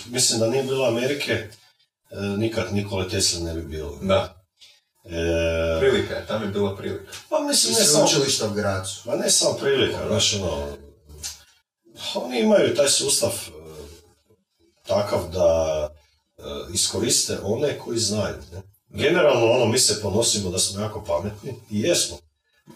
[0.07, 1.49] mislim da nije bilo Amerike, e,
[2.16, 3.99] nikad Nikole Tesla ne bi bilo.
[4.03, 4.39] Da,
[5.05, 7.12] E, prilika je, tam je bila prilika.
[7.29, 9.03] pa mislim, ne samo, Sveučilišta u Gracu.
[9.05, 10.68] pa ne samo prilika, znaš, ono,
[12.14, 13.51] oni imaju taj sustav e,
[14.87, 15.89] takav da
[16.75, 18.35] iskoriste one koji znaju.
[18.53, 18.62] Ne?
[18.93, 22.16] Generalno, ono, mi se ponosimo da smo jako pametni i jesmo.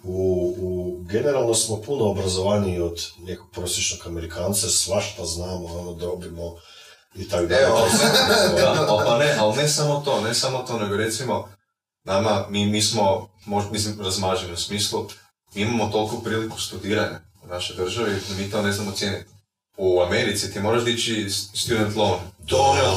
[0.02, 6.54] U, u, generalno smo puno obrazovaniji od nekog prosječnog Amerikanca, svašta znamo, ono, dobimo
[7.14, 7.62] i tako dalje.
[7.62, 7.78] Evo.
[8.56, 11.48] Da, pa ne, ali ne samo to, ne samo to, nego recimo,
[12.04, 15.06] nama, mi, mi smo, možda, mislim, razmaženi u smislu,
[15.54, 19.35] mi imamo toliko priliku studiranja u našoj državi, mi to ne znamo cijeniti.
[19.76, 22.18] U Americi ti moraš dići student loan.
[22.46, 22.90] To Da, da,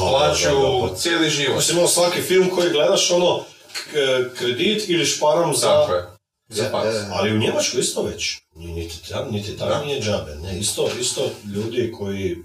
[0.80, 0.96] da, da.
[0.96, 1.56] cijeli život.
[1.56, 5.66] Mislim, ono, svaki film koji gledaš, ono, k- kredit ili šparam za...
[5.66, 6.02] Tako je.
[6.48, 6.86] Za Je, faks.
[6.86, 7.06] je.
[7.10, 8.38] Ali u Njemačkoj isto već.
[8.54, 9.68] Niti tam, niti Da.
[9.68, 10.34] tam nije džabe.
[10.34, 12.36] Ne, isto, isto ljudi koji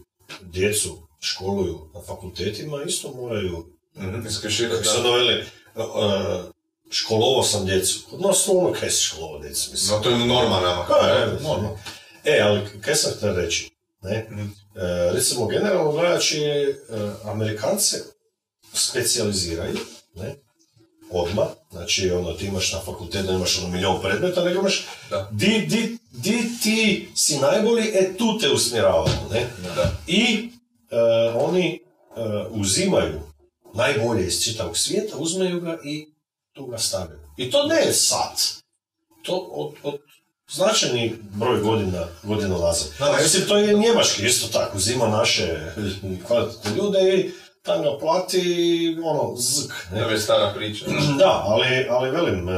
[0.42, 3.66] djecu školuju na fakultetima isto moraju,
[3.98, 4.24] Mhm,
[4.70, 5.02] kako su da.
[5.04, 5.46] doveli,
[6.92, 8.00] školovao sam djecu.
[8.10, 9.98] Kod nas ono kaj si školovao djecu, mislim.
[9.98, 10.86] No, to je norma nama.
[10.90, 11.80] Pa, je, normalno.
[12.24, 13.70] E, ali kaj sam htio reći?
[14.06, 14.16] Ne?
[14.16, 16.74] E, recimo, generalno gledajući, e,
[17.24, 17.98] Amerikance
[18.74, 19.78] specijaliziraju,
[20.16, 20.36] ne?
[21.12, 25.30] Odmah, znači ono, ti imaš na fakultetu, imaš ono milion predmeta, nego imaš Da.
[25.32, 29.48] di, di, di ti si najbolji, e tu te usmjeravamo, ne?
[29.76, 29.92] Da.
[30.08, 30.50] I
[30.92, 30.98] e,
[31.36, 31.80] oni e,
[32.50, 33.22] uzimaju
[33.74, 36.08] najbolje iz čitavog svijeta, uzmeju ga i
[36.54, 37.20] tu ga stavljaju.
[37.38, 38.42] I to ne je sad.
[39.24, 40.00] To od, od
[40.50, 42.88] značajni broj godina, godina nazad.
[43.24, 45.72] Mislim, to je njemački isto tako, uzima naše
[46.28, 47.32] kvalitetne ljude i
[47.64, 48.42] tam ga plati,
[49.04, 49.72] ono, zk.
[49.92, 50.04] Ne?
[50.04, 50.86] To je stara priča.
[51.20, 52.54] Da, ali, ali velim, e,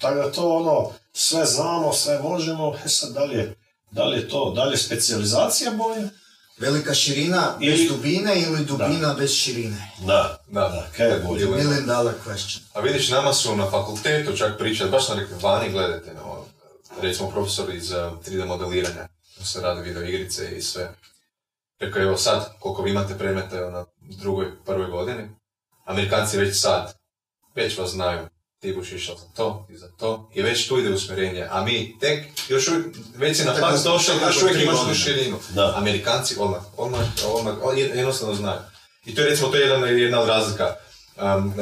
[0.00, 3.54] tako da to ono, sve znamo, sve možemo, e sad da li je,
[3.90, 6.08] da li je to, da li je specijalizacija bolje?
[6.58, 9.92] Velika širina bez Ili- dubine ili dubina bez širine?
[10.06, 10.60] Da, Da.
[10.60, 11.46] da, kaj je bolje?
[11.46, 12.58] Million dollar question.
[12.74, 16.27] A vidiš, nama su na fakultetu čak pričali, baš sam rekli, vani gledajte, no,
[17.02, 20.94] recimo profesor iz uh, 3D modeliranja, da se radi video igrice i sve.
[21.80, 25.28] Rekao, evo sad, koliko vi imate predmeta na drugoj, prvoj godini,
[25.84, 26.94] Amerikanci već sad,
[27.54, 28.28] već vas znaju,
[28.60, 31.98] ti buš išao za to i za to, i već tu ide usmjerenje, a mi
[32.00, 32.86] tek, još uvijek,
[33.16, 35.38] već si na nakon- došao, još uvijek imaš tu širinu.
[35.54, 35.74] Da.
[35.76, 37.00] Amerikanci odmah, odmah,
[37.34, 38.60] odmah, jednostavno znaju.
[39.04, 40.74] I to je recimo, to je jedna, jedna od razlika
[41.16, 41.54] um, uh,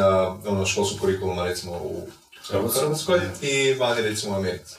[0.47, 2.09] ono školskog kurikuluma recimo u
[2.75, 4.75] Hrvatskoj i vani recimo u Americi.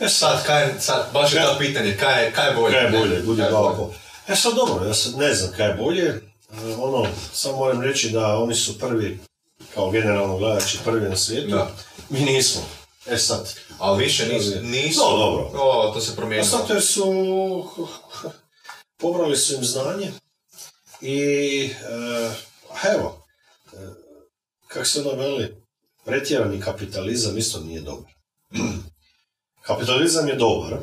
[0.00, 2.72] E Sad, kaj sad, baš je to pitanje, kaj je, kaj je bolje?
[2.74, 3.42] Kaj je bolje, budi.
[4.28, 6.04] E sad dobro, ja sad ne znam kaj je bolje.
[6.04, 9.18] E, Ono, samo moram reći da oni su prvi,
[9.74, 11.48] kao generalno gledajući, prvi na svijetu.
[11.50, 11.70] Da.
[12.10, 12.62] Mi nismo.
[13.06, 15.00] E sad, Ali više nisu, nisu.
[15.00, 15.50] No, dobro.
[15.54, 16.58] O, to se promijenilo.
[16.58, 17.04] zato jer su,
[18.96, 20.12] pobrali su im znanje
[21.00, 21.18] i,
[21.90, 22.30] e,
[22.94, 23.26] evo,
[23.72, 23.76] e,
[24.68, 25.56] kak se ono veli,
[26.04, 28.12] pretjerani kapitalizam isto nije dobar.
[29.66, 30.78] Kapitalizam je dobar,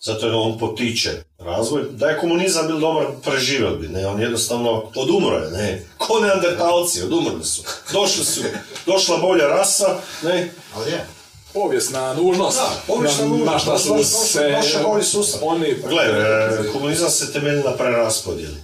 [0.00, 1.82] zato jer on potiče razvoj.
[1.90, 7.02] Da je komunizam bil dobar, preživjeli bi, ne, on jednostavno odumro je, ne, ko neandertalci,
[7.02, 7.62] odumrli su.
[7.92, 8.40] Došli su,
[8.86, 11.06] došla bolja rasa, ne, Ali je.
[11.52, 12.58] Povijesna nužnost.
[12.58, 13.52] Da, povijesna Na- nužnost.
[13.52, 15.02] Na šta su se...
[15.02, 15.40] sustav.
[15.42, 15.74] Oni...
[15.88, 18.56] Gle, e, komunizam se temelji na preraspodjeli.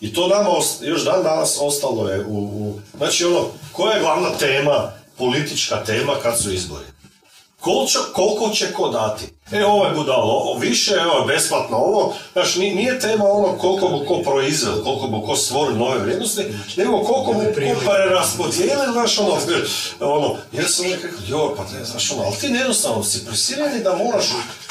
[0.00, 0.48] I to nama
[0.80, 2.80] još dan danas ostalo je u, u...
[2.96, 6.84] Znači ono, koja je glavna tema, politička tema kad su izbori?
[7.62, 9.24] Koliko će, koliko će ko dati?
[9.52, 12.14] E, ovo je budalo, ovo više, evo je besplatno ovo.
[12.32, 16.44] Znaš, ni- nije tema ono koliko bu ko proizveo, koliko bu ko stvorio nove vrijednosti,
[16.76, 19.38] nego koliko bu ko preraspodijelio, znaš, ono,
[20.00, 23.82] ono, jer sam uvijek rekao, joj, pa ne, znaš, ono, ali ti jednostavno si prisiljeni
[23.82, 24.24] da moraš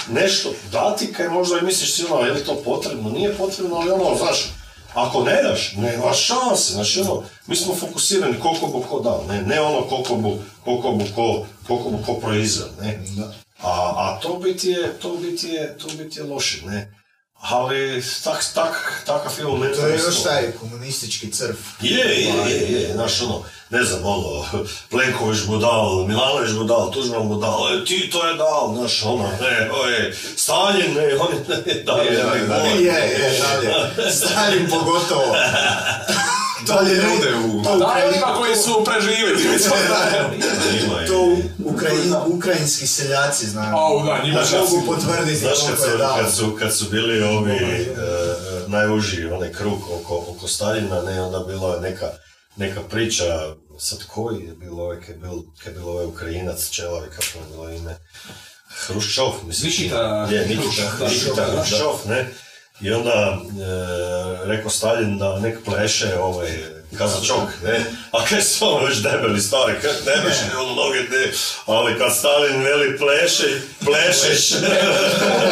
[0.10, 3.92] nešto dati, kaj možda i misliš si, ono, je li to potrebno, nije potrebno, ali
[3.92, 4.50] ono, znaš,
[4.94, 9.42] ako ne daš, nemaš šanse, znači ono, mi smo fokusirani koliko bu ko dao, ne,
[9.42, 13.00] ne ono koliko bu, koliko bu ko, koliko bu ko proizveo, ne.
[13.62, 17.01] A, a to biti je, to biti je, to biti je loše, ne.
[17.42, 19.76] Ali tak, tak, takav je moment.
[19.76, 21.56] To je još taj komunistički crv.
[21.82, 24.46] Je, je, je, je, znaš ono, ne znam, ono,
[24.90, 29.24] Plenković mu dal, Milanović mu dal, Tuđman mu dal, e, Tito je dal, znaš, ono,
[29.24, 32.12] ne, oje, Stalin, ne, on je, ne, da, Je,
[32.84, 34.12] Je, je, dalje.
[34.12, 35.36] Stalin pogotovo.
[36.68, 39.44] Dalje ljude u- to Da, Ukrajin- onima koji su preživjeli.
[41.08, 43.76] To Ukrajin, ukrajinski seljaci znaju.
[43.76, 45.86] Au, da, njima kad Mogu su- potvrditi Znaš kad su,
[46.18, 47.88] kad su, kad su bili ovi e,
[48.68, 52.10] najuži, onaj krug oko, oko Staljina, ne, onda bilo je neka,
[52.56, 53.24] neka priča,
[53.80, 57.38] sad koji je bilo ovaj, kad je bil, kad je bilo ovaj Ukrajinac, čelavi, kako
[57.38, 57.98] je bilo ime,
[58.78, 59.70] Hruščov, mislim.
[59.70, 60.82] Nikita je, Nikita,
[61.36, 61.52] da, da.
[61.54, 62.34] Hruščov, ne,
[62.82, 68.86] i onda e, rekao Stalin da nek pleše ovaj kazačok, ne, a kaj su ono
[68.86, 71.32] već debeli stari, kaj ne možeš ni ono noge, ne,
[71.66, 74.52] ali kad Stalin veli pleše, plešeš.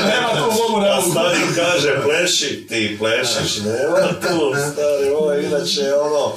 [0.05, 5.93] Nema tu A ne Stalin kaže pleši, ti plešeš, nema tu, stari, ovo je inače
[5.93, 6.35] ono,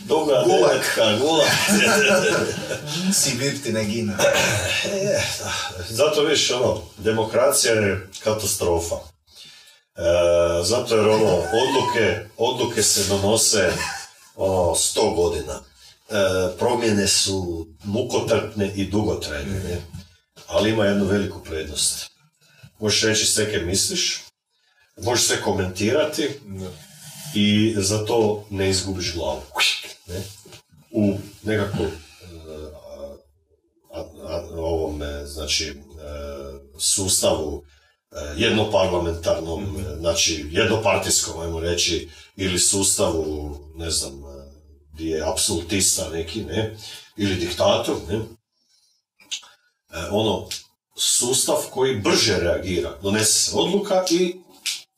[0.00, 0.70] duga Gulag.
[0.70, 1.48] devetka, gulag.
[3.20, 4.14] Sibir ti ne gine.
[4.16, 4.32] Da.
[5.88, 9.11] Zato viš, ono, demokracija je katastrofa.
[9.96, 10.02] E,
[10.64, 13.72] zato jer ono, odluke, odluke se donose
[14.36, 15.52] ono, sto godina.
[16.10, 16.14] E,
[16.58, 19.82] promjene su mukotrpne i dugotrajne, ne?
[20.46, 22.10] ali ima jednu veliku prednost.
[22.78, 24.22] Možeš reći sve kaj misliš,
[24.96, 26.28] možeš sve komentirati
[27.34, 29.42] i za to ne izgubiš glavu.
[30.06, 30.22] Ne?
[30.90, 31.90] U nekakvom
[33.92, 35.74] a, a, ovom, e, znači, e,
[36.78, 37.81] sustavu e,
[38.36, 44.52] jednoparlamentarnom, e, znači jednopartijskom, ajmo reći, ili sustavu, ne znam, e,
[44.92, 46.76] gdje je apsolutista neki, ne,
[47.16, 48.20] ili diktator, ne,
[49.92, 50.46] E, ono,
[50.96, 54.34] sustav koji brže reagira, donese se odluka i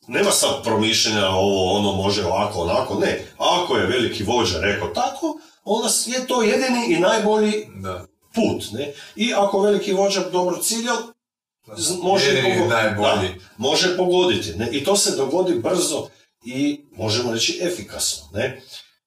[0.07, 3.27] nema sad promišljanja ovo, ono može ovako, onako, ne.
[3.39, 8.07] Ako je veliki vođa rekao tako, onda je to jedini i najbolji Da.
[8.35, 8.93] put, ne?
[9.17, 10.97] I ako veliki vođa dobro ciljao,
[12.03, 13.29] može, Jedini pogo- najbolji.
[13.29, 14.69] da, može pogoditi, ne?
[14.73, 16.09] I to se dogodi brzo
[16.45, 18.63] i možemo reći efikasno, ne?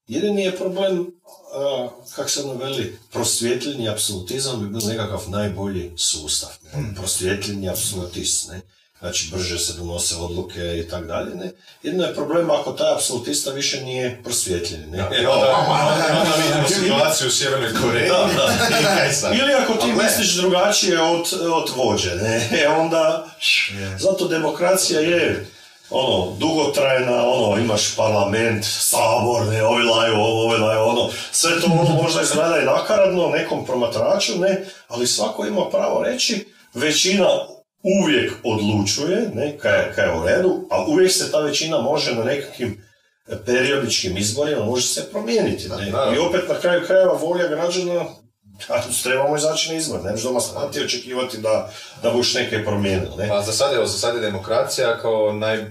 [0.07, 1.07] Jedini je problem,
[1.55, 6.49] a, kak se ono veli, prosvjetljeni apsolutizam bi bio nekakav najbolji sustav.
[6.63, 6.93] Ne?
[6.95, 8.61] Prosvjetljeni apsolutist, ne?
[8.99, 11.51] Znači, brže se donose odluke i tak dalje, ne?
[11.83, 14.97] Jedino je problem ako taj apsolutista više nije prosvjetljen, ne?
[14.97, 18.09] E, onda, vidimo situaciju u Sjevernoj Koreji.
[19.41, 22.49] Ili ako ti misliš drugačije od, od vođe, ne?
[22.63, 23.27] E onda,
[23.99, 25.47] zato demokracija je
[25.89, 31.67] ono, dugotrajna, ono, imaš parlament, sabor, ne, ovi laju ovo, ovi laju ono, sve to
[31.67, 37.27] ono možda izgleda i nakaradno nekom promatraču, ne, ali svako ima pravo reći, većina
[37.83, 42.15] uvijek odlučuje, ne, kaj, je- kaj je u redu, a uvijek se ta većina može
[42.15, 42.83] na nekakvim
[43.45, 45.69] periodičkim izborima može se promijeniti.
[45.69, 45.75] Ne?
[46.15, 48.05] I opet na kraju krajeva volja građana
[48.69, 50.39] a, trebamo izaći na izbor, ne možeš doma
[50.75, 51.71] i očekivati da,
[52.03, 53.09] da buš neke promijenil.
[53.17, 53.27] Ne?
[53.29, 55.65] Pa za sad, evo, za sad je demokracija kao naj...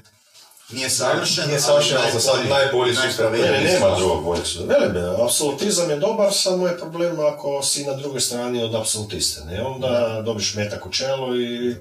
[0.71, 3.33] Nije savršen, Nije savršen, ali za sad najbolji sustav.
[3.33, 4.75] Ne, nema drugog boljeg suda.
[4.75, 9.45] Velim, apsolutizam je dobar, samo je problem ako si na drugoj strani od apsolutiste.
[9.45, 9.63] Ne?
[9.63, 11.77] Onda dobiš metak u čelu i,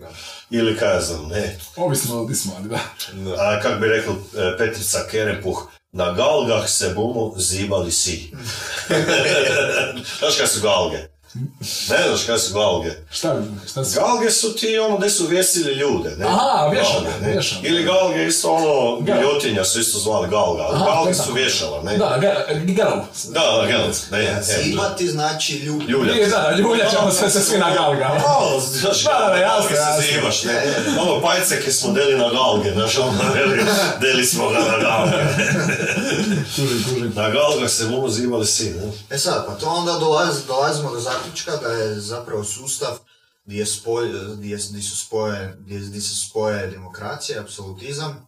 [0.49, 1.59] ili kaj ja znam, ne.
[1.75, 2.79] Ovisno od smo, ali da.
[3.37, 8.31] A kak bi rekao e, Petrica Kerepuh, na galgah se bumu zibali si.
[10.19, 11.14] Znaš kaj su galge?
[11.89, 12.91] Ne znaš kaj su galge?
[13.11, 13.35] Šta,
[13.69, 13.99] šta su?
[13.99, 16.09] Galge su ti ono gdje su vjesili ljude.
[16.09, 16.25] Ne?
[16.25, 17.31] Aha, vješala, Galge, ne?
[17.31, 17.61] vješala.
[17.63, 19.17] Ili galge isto ono, Gal.
[19.17, 21.97] giljotinja su isto zvali galga, ali Aha, galge su vješala, ne?
[21.97, 22.97] Da, ga- garov.
[23.29, 23.81] Da, da, gel,
[24.11, 25.81] ne, e, Zibati znači ljub.
[25.81, 26.15] Ljuljat.
[26.15, 28.07] Nije, da, da, ljulja ćemo sve se svi na galga.
[28.27, 30.03] Malo, znaš, Da, da, da, jasno, galge se jasno.
[30.11, 30.75] zimaš, ne?
[31.01, 33.63] Ono, pajceke smo deli na galge, znaš, ono, deli,
[34.01, 35.23] deli smo ga na galge.
[37.15, 38.91] Na galgah se bumu zibali si, ne?
[39.09, 42.97] E sad, pa to onda dolazi, dolazimo do zaključka da je zapravo sustav
[43.45, 44.07] gdje, je spoj,
[44.37, 48.27] gdje, gdje su spoje, gdje, gdje se spoje demokracija i apsolutizam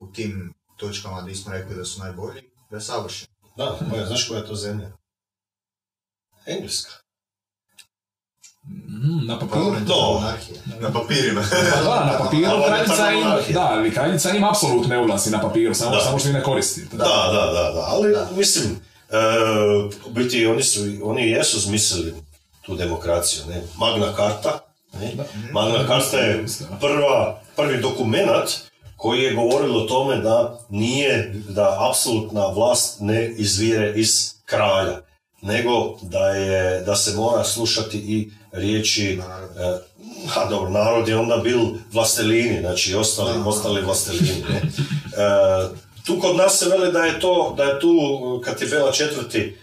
[0.00, 3.28] u tim točkama gdje smo rekli da su najbolji, da je savršen.
[3.56, 4.92] Da, koja, znaš koja je to zemlja?
[6.46, 6.92] Engleska.
[8.64, 9.64] Mm, na papiru.
[10.14, 10.60] Monarhija.
[10.80, 11.42] Na papirima.
[11.50, 15.90] Pa da, na papiru kraljica ima, da, ali kraljica ima apsolutne ovlasti na papiru, samo,
[15.96, 16.00] Da.
[16.00, 16.96] samo što ne koristite.
[16.96, 18.28] Da, da, da, da, ali Da.
[18.36, 18.80] mislim,
[20.06, 22.14] u biti oni su, oni jesu smislili
[22.62, 23.62] tu demokraciju, ne?
[23.76, 24.58] Magna Carta,
[25.00, 25.12] ne?
[25.52, 26.44] Magna Carta je
[26.80, 28.50] prva, prvi dokumentat
[28.96, 35.00] koji je govorilo o tome da nije, da apsolutna vlast ne izvire iz kralja,
[35.42, 39.22] nego da je, da se mora slušati i riječi, e,
[40.36, 41.60] a dobro, narod je onda bil
[41.92, 44.62] vlastelini, znači ostali, ostali vlastelini, ne?
[46.06, 47.92] Tu kod nas se veli da je to, da je tu,
[48.44, 49.54] kad je Bela četvrti e,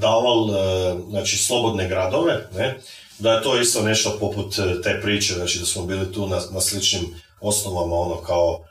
[0.00, 2.78] daval, e, znači, slobodne gradove, ne?
[3.18, 6.40] da je to isto nešto poput e, te priče, znači da smo bili tu na,
[6.50, 7.02] na sličnim
[7.40, 8.64] osnovama, ono kao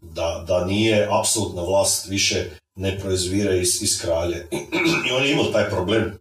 [0.00, 4.48] da, da nije apsolutna vlast više ne proizvire iz, iz kralje.
[5.08, 6.18] I on je imao taj problem.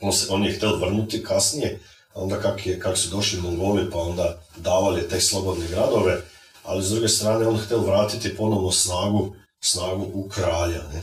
[0.00, 1.80] On, se, on je htio vrnuti kasnije,
[2.14, 6.22] onda kak, je, kak su došli Mongoli pa onda davali te slobodne gradove,
[6.68, 10.82] ali s druge strane on htio vratiti ponovno snagu, snagu u kralja.
[10.92, 11.02] Ne?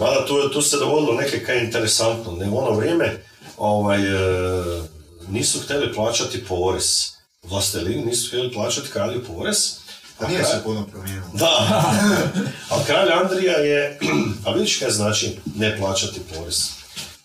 [0.00, 2.32] Mada tu, tu se dogodilo neke kaj interesantno.
[2.32, 2.48] Ne?
[2.50, 3.24] U ono vrijeme
[3.56, 4.82] ovaj, e,
[5.28, 7.10] nisu htjeli plaćati porez.
[7.42, 9.72] Vlastelini nisu htjeli plaćati kralju porez.
[10.18, 11.30] Pa nije se puno promijenilo.
[11.34, 11.46] Da,
[12.70, 13.98] a kralj Andrija je,
[14.46, 16.68] a vidiš kaj znači ne plaćati porez.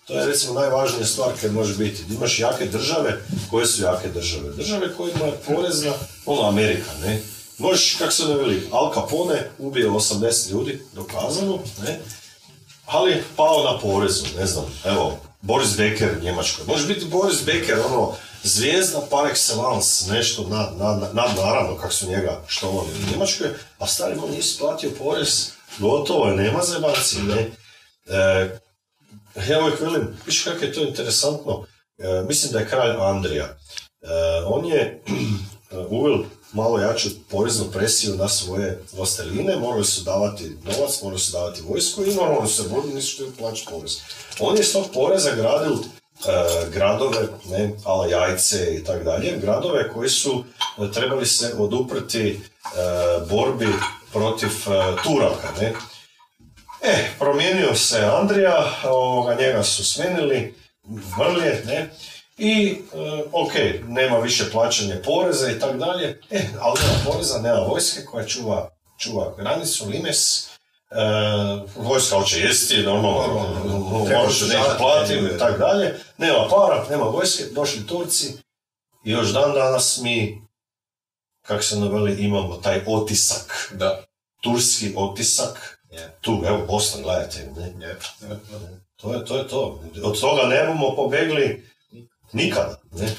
[0.08, 2.04] To je recimo najvažnija stvar kad može biti.
[2.14, 4.54] Imaš jake države, koje su jake države?
[4.54, 5.94] Države koje imaju porez na,
[6.26, 7.22] ono Amerika, ne?
[7.62, 12.00] Možeš, kako se ne veli, Al Capone ubio 80 ljudi, dokazano, ne?
[12.86, 16.66] Ali pao na porezu, ne znam, evo, Boris Becker u Njemačkoj.
[16.68, 22.08] Može biti Boris Becker, ono, zvijezda par excellence, nešto nad, nad, nad naravno, kako su
[22.08, 23.48] njega štovali u Njemačkoj,
[23.80, 27.52] a stari mu nisi platio porez, gotovo je, nema zebanci, ne?
[28.08, 28.60] E,
[29.50, 31.66] ja uvijek velim, viš kako je to interesantno,
[31.98, 33.46] e, mislim da je kralj Andrija.
[33.46, 33.56] E,
[34.46, 35.04] on je
[35.90, 41.62] uveo malo jaču poreznu presiju na svoje vlasteline, morali su davati novac, morali su davati
[41.62, 43.98] vojsku i normalno se borili, nisu htjeli plaćati porez.
[44.40, 45.36] On je s tog poreza e,
[46.74, 50.44] gradove, ne, ala jajce i tak dalje, gradove koji su
[50.78, 52.40] e, trebali se oduprti e,
[53.30, 53.68] borbi
[54.14, 55.74] protiv e, Turaka, ne.
[56.84, 60.56] E, promijenio se Andrija, ovoga, njega su smenili,
[61.18, 61.90] vrlje, ne,
[62.38, 63.52] i, e, ok,
[63.88, 68.70] nema više plaćanja poreza i tak dalje, e, ali nema poreza, nema vojske koja čuva,
[68.98, 70.48] čuva granicu, limes, e,
[71.76, 73.46] vojska hoće jesti, normalno,
[74.06, 78.34] Treba moraš održavati neki platiti i tak dalje, nema para, nema vojske, došli Turci
[79.06, 80.42] i još dan danas mi,
[81.42, 84.04] kako se naveli, imamo taj otisak Da.
[84.42, 86.18] turski otisak Je.
[86.22, 87.96] Tu, evo, Bosna, gledajte, ne?
[88.96, 89.38] To je to.
[89.38, 89.82] Je to.
[90.04, 91.71] Od toga ne bomo pobegli
[92.34, 92.80] nikada.
[92.92, 93.16] Ne?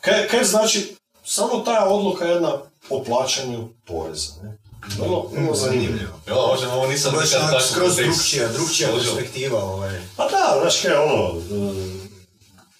[0.00, 2.52] Kaj, kaj znači, samo ta odluka jedna
[2.90, 4.32] o plaćanju poreza.
[4.42, 4.58] Ne?
[4.98, 6.20] Vrlo, vrlo zanimljivo.
[6.28, 9.64] Ja, možda ovo nisam Baš nikad tako skroz kontekst drugčija, drugčija perspektiva.
[9.64, 10.00] Ovaj.
[10.16, 11.74] Pa da, znaš kaj, ono, e,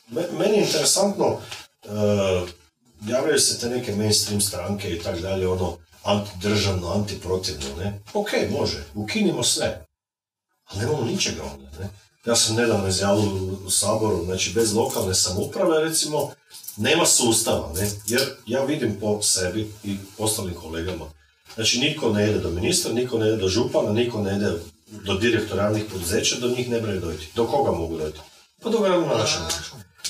[0.09, 1.39] me- meni je interesantno,
[1.85, 1.89] e,
[3.09, 8.01] javljaju se te neke mainstream stranke i tak dalje, ono, antidržavno, antiprotivno, ne?
[8.15, 9.87] Ok, može, ukinimo sve.
[10.65, 11.89] Ali nemamo ničega onda, ne?
[12.27, 13.31] Ja sam nedavno izjavio
[13.67, 16.31] u- Saboru, znači bez lokalne samouprave, recimo,
[16.77, 17.91] nema sustava, ne?
[18.07, 21.05] Jer ja vidim po sebi i ostalim kolegama,
[21.55, 24.51] znači niko ne ide do ministra, niko ne ide do župana, niko ne ide
[25.05, 27.29] do direktora javnih poduzeća, do njih ne moraju dojти.
[27.35, 28.19] Do koga mogu dojti?
[28.63, 29.55] Pa do gradonačelnika.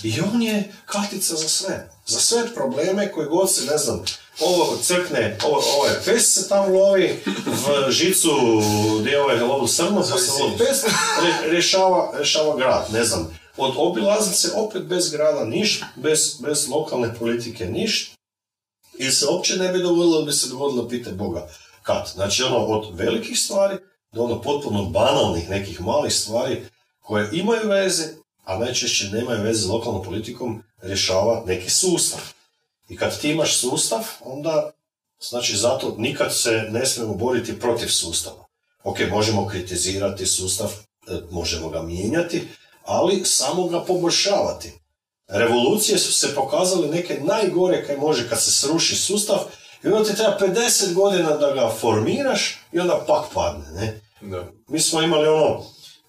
[0.02, 1.90] I on je kartica za sve.
[2.06, 4.04] Za sve probleme koje god se, ne znam,
[4.40, 8.30] ovo crkne, ovo, ovo je pes se tamo lovi, v žicu
[9.00, 10.84] gdje je ovaj lovil srno, pa se lovi pes,
[11.22, 13.38] re- rješava, rješava grad, ne znam.
[13.56, 18.12] Od obilaznice opet bez grada niš, bez, bez lokalne politike niš,
[18.98, 21.48] i se uopće ne bi dogodilo bi se dogodilo pite Boga
[21.82, 22.10] kad.
[22.14, 23.76] Znači ono od velikih stvari
[24.12, 26.66] do ono potpuno banalnih nekih malih stvari
[27.00, 28.04] koje imaju veze,
[28.46, 32.20] a najčešće nemaju veze s lokalnom politikom, rješava neki sustav.
[32.88, 34.70] I kad ti imaš sustav, onda,
[35.30, 38.46] znači zato nikad se ne smijemo boriti protiv sustava.
[38.84, 40.72] Ok, možemo kritizirati sustav,
[41.08, 42.48] e, možemo ga mijenjati,
[42.84, 44.72] ali samo ga poboljšavati.
[45.28, 49.38] Revolucije su se pokazale neke najgore kaj može kad se sruši sustav
[49.84, 54.00] i onda ti treba 50 godina da ga formiraš i onda pak padne, ne?
[54.20, 54.44] Da.
[54.68, 55.62] Mi smo imali ono,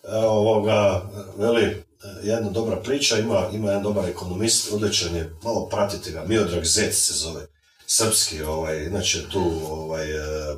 [0.03, 1.86] e, ovoga, veli,
[2.24, 6.95] jedna dobra priča, ima, ima jedan dobar ekonomist, odličan je, malo pratite ga, Miodrag Zec
[6.95, 7.48] se zove,
[7.88, 10.58] srpski, ovaj, inače tu, ovaj, e, e,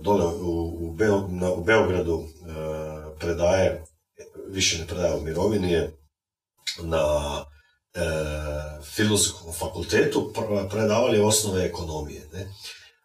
[0.00, 2.28] dole u, u, Beo- u Beogradu e,
[3.18, 3.84] predaje,
[4.48, 5.96] više ne predaje u mirovini je,
[6.82, 7.44] na
[7.94, 8.00] e,
[8.82, 12.46] filozofskom fakultetu pr- predavali osnove ekonomije, ne?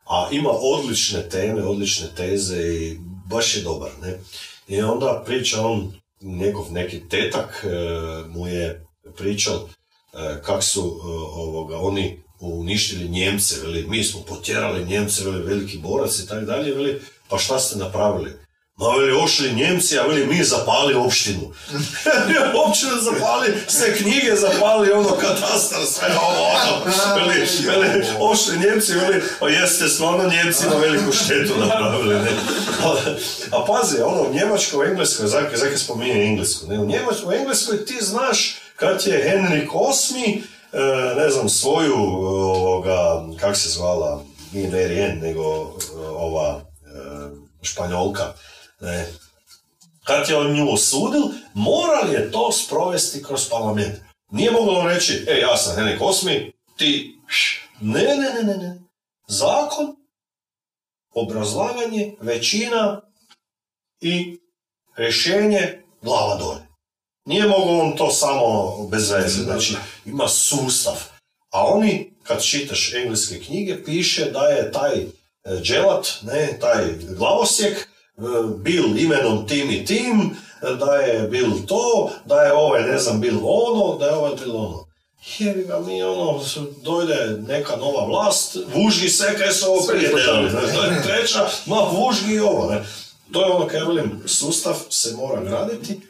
[0.09, 2.97] a ima odlične teme, odlične teze i
[3.29, 4.19] baš je dobar, ne.
[4.67, 7.69] I onda priča on, njegov neki tetak e,
[8.27, 8.85] mu je
[9.17, 15.43] pričal e, kak su e, ovoga, oni uništili Njemce, veli, mi smo potjerali Njemce, veli,
[15.43, 18.31] veliki borac i tako dalje, veli, pa šta ste napravili?
[18.79, 21.51] Ma veli, ošli Njemci, a veli, mi zapali opštinu.
[22.67, 26.85] opštinu zapali, sve knjige zapali, ono, katastar, sve ovo, ono.
[27.15, 32.31] Veli, veli, ošli Njemci, veli, pa jeste stvarno Njemcima veliku štetu napravili, ne.
[33.51, 37.39] A, pazi, ono, u Njemačkoj, u Engleskoj, zakaj, zakaj spominje Englesku, ne, u Njemačkoj, u
[37.39, 44.23] Engleskoj ti znaš kad je Henrik VIII, e, ne znam, svoju, ovoga, kak se zvala,
[44.53, 45.67] nije Mary nego e,
[46.07, 46.89] ova e,
[47.61, 48.33] Španjolka,
[48.79, 49.05] ne,
[50.03, 51.23] kad je on nju osudil,
[51.53, 53.95] moral je to sprovesti kroz parlament.
[54.31, 57.19] Nije moglo reći, e, ja sam Henrik VIII, ti,
[57.81, 58.79] ne, ne, ne, ne, ne.
[59.27, 59.95] Zakon,
[61.13, 63.01] obrazlaganje, većina
[64.01, 64.39] i
[64.97, 66.67] rješenje glava dole.
[67.25, 69.75] Nije mogao on to samo bez veze, znači
[70.05, 71.03] ima sustav.
[71.49, 75.07] A oni, kad čitaš engleske knjige, piše da je taj e,
[75.61, 76.85] dželat, ne, taj
[77.17, 77.88] glavosjek,
[78.57, 80.37] bil imenom tim i tim,
[80.79, 84.55] da je bil to, da je ovaj, ne znam, bil ono, da je ovaj bil
[84.55, 84.85] ono.
[85.39, 86.41] Jebi ga mi, ono,
[86.83, 87.15] dojde
[87.47, 91.75] neka nova vlast, vužgi se kaj su ovo prije delali, ne, to je treća, ma
[91.91, 92.83] vužgi i ovo, ne.
[93.31, 96.01] To je ono, kaj velim, sustav se mora graditi,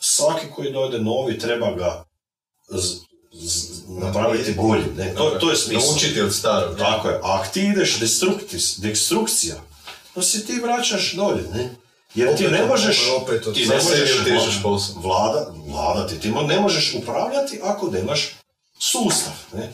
[0.00, 2.04] svaki koji dojde novi treba ga
[2.68, 2.96] z-
[3.32, 5.90] z- napraviti boljim, ne, to, to je smisao.
[5.90, 6.78] Naučiti od starog.
[6.78, 9.54] Tako je, a ako ti ideš destruktis, destrukcija,
[10.16, 11.70] to se ti vraćaš dolje, ne?
[12.14, 13.74] Jer ti ne možeš, opet ti ne
[14.34, 15.00] možeš posao.
[15.02, 18.34] vlada, vladati, ti ne možeš upravljati ako nemaš
[18.78, 19.72] sustav, ne?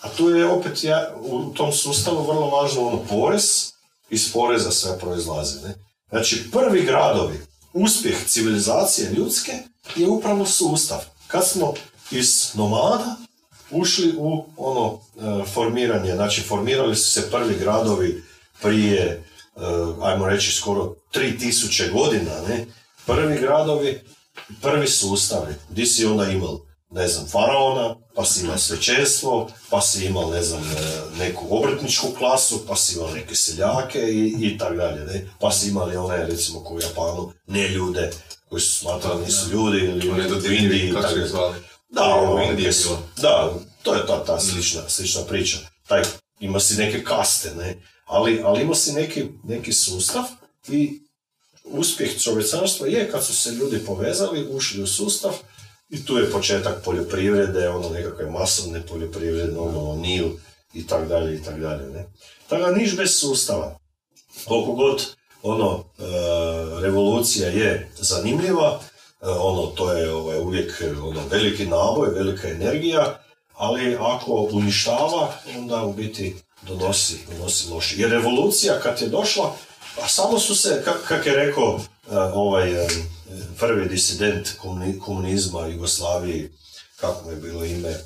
[0.00, 3.72] A tu je opet ja, u tom sustavu vrlo važno ono porez,
[4.10, 5.74] iz poreza sve proizlazi, ne?
[6.08, 7.40] Znači, prvi gradovi,
[7.72, 9.52] uspjeh civilizacije ljudske
[9.96, 10.98] je upravo sustav.
[11.26, 11.74] Kad smo
[12.10, 13.16] iz nomada
[13.70, 18.22] ušli u ono e, formiranje, znači formirali su se prvi gradovi
[18.62, 19.24] prije,
[20.02, 22.66] ajmo reći, skoro 3000 godina, ne?
[23.06, 24.00] Prvi gradovi,
[24.62, 30.06] prvi sustavi, di si onda imao, ne znam, faraona, pa si imao svećenstvo, pa si
[30.06, 30.76] imao, ne znam, e,
[31.18, 35.26] neku obrtničku klasu, pa si imao neke seljake i, i tak dalje, ne?
[35.40, 38.10] Pa si imali one, recimo, ko u Japanu, ne ljude,
[38.48, 41.28] koji su smatrali nisu ljudi ili Oni u Indiji i kako tak su ih dalje.
[41.28, 41.58] zvali.
[41.88, 43.02] Da, ono, Indiji je jesu- bilo.
[43.16, 43.52] da,
[43.82, 45.56] to je ta, ta slična, slična priča.
[45.88, 46.02] Taj,
[46.40, 47.76] ima si neke kaste, ne?
[48.04, 50.24] Ali, ali ima si neki, neki sustav
[50.68, 51.00] i
[51.64, 55.32] uspjeh čovječanstva je kad su se ljudi povezali, ušli u sustav
[55.88, 60.28] i tu je početak poljoprivrede, ono nekakve masovne poljoprivrede, ono Nil
[60.74, 61.90] i tak dalje i tak dalje.
[61.90, 62.04] Ne?
[62.48, 63.78] Tako niš bez sustava.
[64.44, 65.06] Koliko god
[65.42, 66.02] ono, e,
[66.80, 68.80] revolucija je zanimljiva,
[69.20, 73.20] e, ono, to je ovaj, uvijek ono, veliki naboj, velika energija,
[73.54, 77.94] ali ako uništava, onda u biti donosi, donosi loše.
[77.98, 79.56] Jer revolucija kad je došla,
[80.02, 81.80] a samo su se, kak, kak je rekao
[82.10, 82.72] e, ovaj
[83.58, 86.50] prvi disident komuni- komunizma Jugoslaviji,
[86.96, 88.00] kako mu je bilo ime, e,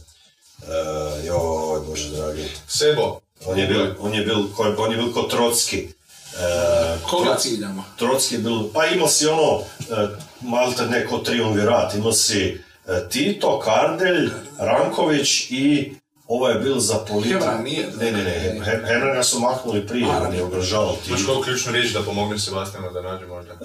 [1.27, 3.21] joj, bože dragi, Sebo.
[3.47, 5.79] on je bil, on je bil, ko, on je bil kot Trotski.
[5.79, 7.85] E, Koga ciljamo?
[7.97, 10.09] Trotski je bil, pa imao si ono, e,
[10.41, 12.41] malte neko triumvirat, imao si
[12.87, 15.93] e, Tito, Kardelj, Ranković i
[16.29, 17.45] ovo je bil za politiku.
[17.65, 17.87] Nije.
[17.97, 21.33] Ne, ne, ne, He- Hebranga su maknuli prije, on je ugrožavao Imaš Tito.
[21.33, 23.53] koju ključnu riječ da pomogne Sebastijanu da nađe možda?
[23.53, 23.57] E,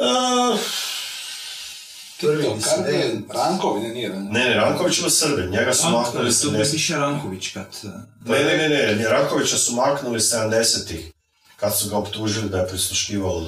[2.22, 3.26] Prvi Tito, Kardelj, disident.
[3.34, 4.10] Rankovi, ne, nije.
[4.10, 4.16] ne.
[4.16, 7.66] ne, ne, Ranković je Srbin, njega su maknuli To bi 70 piše Ranković kad...
[7.84, 7.88] eh,
[8.26, 11.12] Ne, ne, ne, ne, ne, Rankovića su maknuli 70-ih,
[11.56, 13.46] kad su ga optužili da je prisluškivao, e,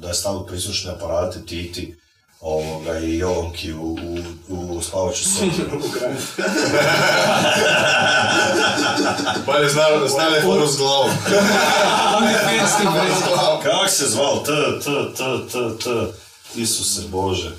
[0.00, 1.96] da je stavio prislušne aparate Titi
[2.40, 3.98] ovoga, i Jovanki u,
[4.48, 5.50] u, u spavaću sobu.
[9.46, 11.10] Bolje znali, znali foru s glavom.
[13.62, 14.38] Kak se zvao?
[14.38, 14.52] T,
[14.84, 15.22] T, T,
[15.52, 15.90] T, T,
[16.54, 17.50] Isuse Bože.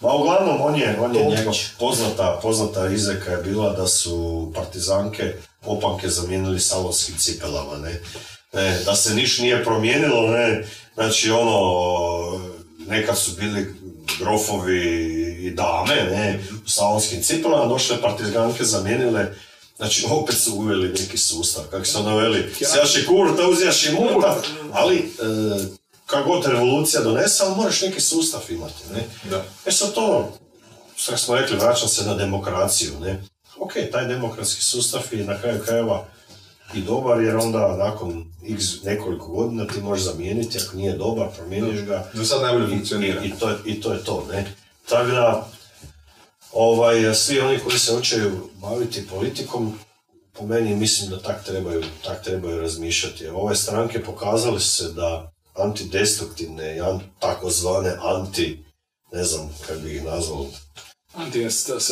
[0.00, 5.34] Ma uglavnom, on je, on je njegov poznata, poznata izreka je bila da su partizanke
[5.66, 8.00] opanke zamijenili salonskim cipelama, ne.
[8.52, 11.60] Ne, da se niš nije promijenilo, ne, znači ono,
[12.88, 13.74] nekad su bili
[14.18, 14.80] grofovi
[15.42, 19.26] i dame, ne, u salonskim cipelama, došle partizanke zamijenile
[19.82, 24.42] Znači, opet su uveli neki sustav, kako se ono veli, sjaši kurta, uzjaš i muta,
[24.72, 25.02] ali e,
[26.06, 29.04] kako god revolucija donese, ali moraš neki sustav imati, ne?
[29.30, 29.44] Da.
[29.66, 30.32] E sad to,
[30.96, 33.22] što smo rekli, vraćam se na demokraciju, ne?
[33.58, 36.04] Ok, taj demokratski sustav je na kraju krajeva
[36.74, 41.80] i dobar, jer onda nakon x nekoliko godina ti možeš zamijeniti, ako nije dobar, promijeniš
[41.80, 43.22] ga, Za sad najbolje funkcionira.
[43.22, 44.54] i, i, to, je- I to je to, ne?
[44.88, 45.48] Tako da,
[46.52, 49.78] ovaj, svi oni koji se hoćeju baviti politikom,
[50.32, 53.26] po meni mislim da tak trebaju, tak trebaju razmišljati.
[53.28, 58.64] Ove stranke pokazale su se da antidestruktivne i an, takozvane anti,
[59.12, 60.46] ne znam kako bi ih nazvao,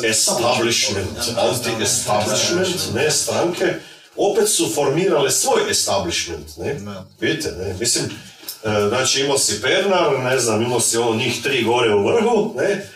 [0.05, 1.09] establishment,
[1.39, 3.75] anti-establishment, ne stranke,
[4.21, 6.75] opet su formirale svoj establishment, ne?
[6.75, 7.07] Da.
[7.21, 7.75] Vidite, ne?
[7.81, 12.07] Mislim, e, znači imao si Pernar, ne znam, imao si ono njih tri gore u
[12.07, 12.87] vrhu, ne?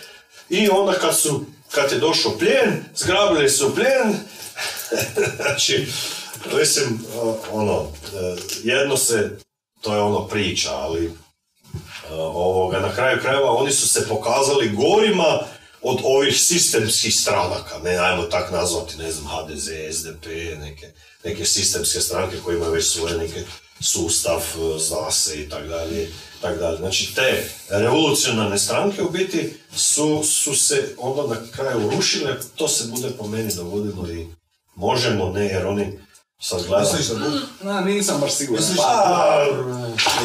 [0.48, 4.14] I onda kad su, kad je došao plijen, zgrabili su plijen,
[5.42, 5.86] znači,
[6.58, 7.06] mislim,
[7.52, 9.38] ono, e, jedno se,
[9.80, 11.12] to je ono priča, ali
[12.10, 15.38] Uh, ovoga, na kraju krajeva oni su se pokazali gorima
[15.82, 20.26] od ovih sistemskih stranaka, ne, ajmo tak nazvati, ne znam, HDZ, SDP,
[20.60, 20.92] neke,
[21.24, 23.42] neke sistemske stranke koje imaju već svoje neke
[23.80, 26.08] sustav, uh, zna se i tak dalje,
[26.40, 26.76] tak dalje.
[26.76, 32.84] Znači, te revolucionarne stranke u biti su, su se onda na kraju rušile, to se
[32.86, 34.26] bude po meni dogodilo i
[34.76, 35.98] možemo, ne, jer oni
[36.40, 36.86] sad gledam...
[36.92, 38.62] Misliš da bu- Na, nisam baš siguran.
[38.62, 39.46] Misliš Pa,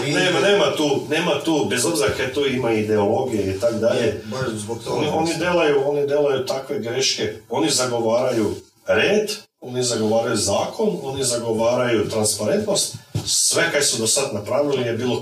[0.06, 4.24] nema, nema tu, nema tu, bez obzira kaj tu ima ideologije i tak dalje, Je,
[4.26, 4.96] baš zbog toga.
[4.98, 8.56] oni, oni, delaju, oni delaju takve greške, oni zagovaraju
[8.88, 9.30] red,
[9.62, 12.96] oni zagovaraju zakon, oni zagovaraju transparentnost,
[13.26, 15.22] sve kaj su do sad napravili je bilo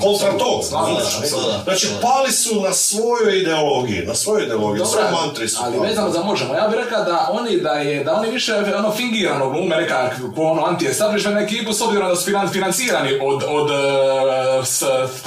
[0.00, 0.88] kontra, toga.
[0.88, 0.92] Ne?
[1.22, 1.60] apsolutno.
[1.64, 6.10] Znači, pali su na svojoj ideologiji, na svojoj ideologiji, Dobro, svoje mantri su ali vezano
[6.10, 9.76] za možemo, ja bih rekao da oni da je da oni više ono fingirano glume
[9.76, 14.64] neka ono anti-establishment ekipu s obzirom da su finan- financirani od od e,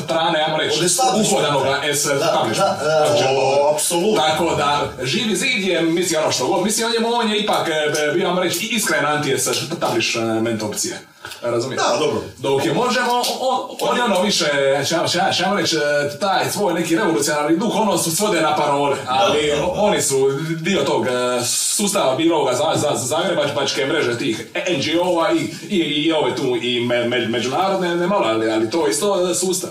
[0.03, 0.79] strane, ajmo reći,
[1.21, 2.77] uhodanoga establishmenta.
[2.83, 4.21] da, da, Znači, O, apsolutno.
[4.21, 7.67] Tako da, živi zid je, misli ono što god, misli on je, on je ipak,
[7.67, 10.99] e, bio vam reći, iskren anti-establishment opcije.
[11.41, 11.83] Razumijete?
[11.91, 12.21] Da, dobro.
[12.37, 14.45] Dok je možemo, on, on je ono više,
[14.89, 19.51] ša, ša, reći, e, taj svoj neki revolucionarni duh, ono su svode na parole, ali
[19.75, 20.31] oni su
[20.61, 21.09] dio tog e,
[21.45, 24.47] sustava bilo ovoga za, za, za Zagrebačke mreže tih
[24.77, 25.37] NGO-a i,
[25.69, 29.31] i, i ove tu i me, me- međunarodne, ne malo, ali, ali to je isto
[29.31, 29.69] e, sustav.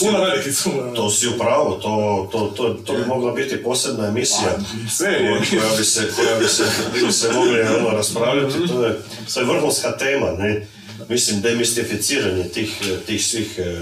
[0.95, 4.57] to, si- u pravu, to, to, to, to bi mogla biti posebna emisija.
[5.05, 5.29] je.
[5.59, 6.63] koja, bi se, koja bi se,
[7.05, 8.99] bi se mogli ono, raspravljati, to je,
[9.33, 10.67] to je vrhunska tema, ne?
[11.09, 12.71] Mislim, demistificiranje tih,
[13.05, 13.79] tih svih e,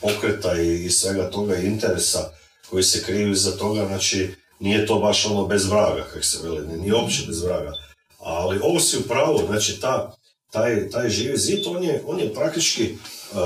[0.00, 2.30] pokreta i, i svega toga i interesa
[2.70, 4.28] koji se kriju iza toga, znači,
[4.60, 7.72] nije to baš ono bez vraga, kako se veli, nije uopće bez vraga.
[8.18, 10.14] Ali ovo si u pravu, znači, ta,
[10.50, 12.94] taj, taj živi zid, on je, on je praktički
[13.32, 13.38] uh,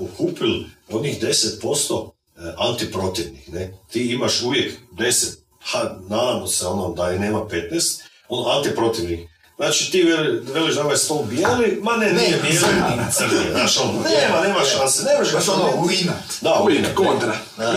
[0.00, 0.50] ukupil
[0.90, 3.72] od njih 10% e, antiprotivnih, ne?
[3.92, 5.26] Ti imaš uvijek 10,
[5.60, 9.28] ha, nadamo se ono da i nema 15, ono antiprotivnih.
[9.56, 12.66] Znači ti veli- veliš da je ovaj stol bijeli, ma ne, nije bijeli,
[13.06, 15.98] ni crni, znaš ono, nema, nema šanse, ne možeš ga Baš ono, promijeniti.
[16.00, 16.22] u inat.
[16.40, 16.94] Da, uvijek.
[16.94, 17.36] kontra.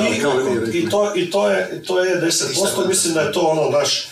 [0.10, 0.18] I,
[0.80, 4.08] i, to, i to je, to je 10%, mislim da je to ono, naš,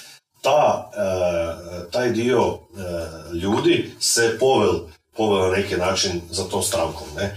[0.47, 2.81] ta, e, taj dio e,
[3.35, 4.73] ljudi se povel,
[5.17, 7.35] povel na neki način za tom strankom, ne?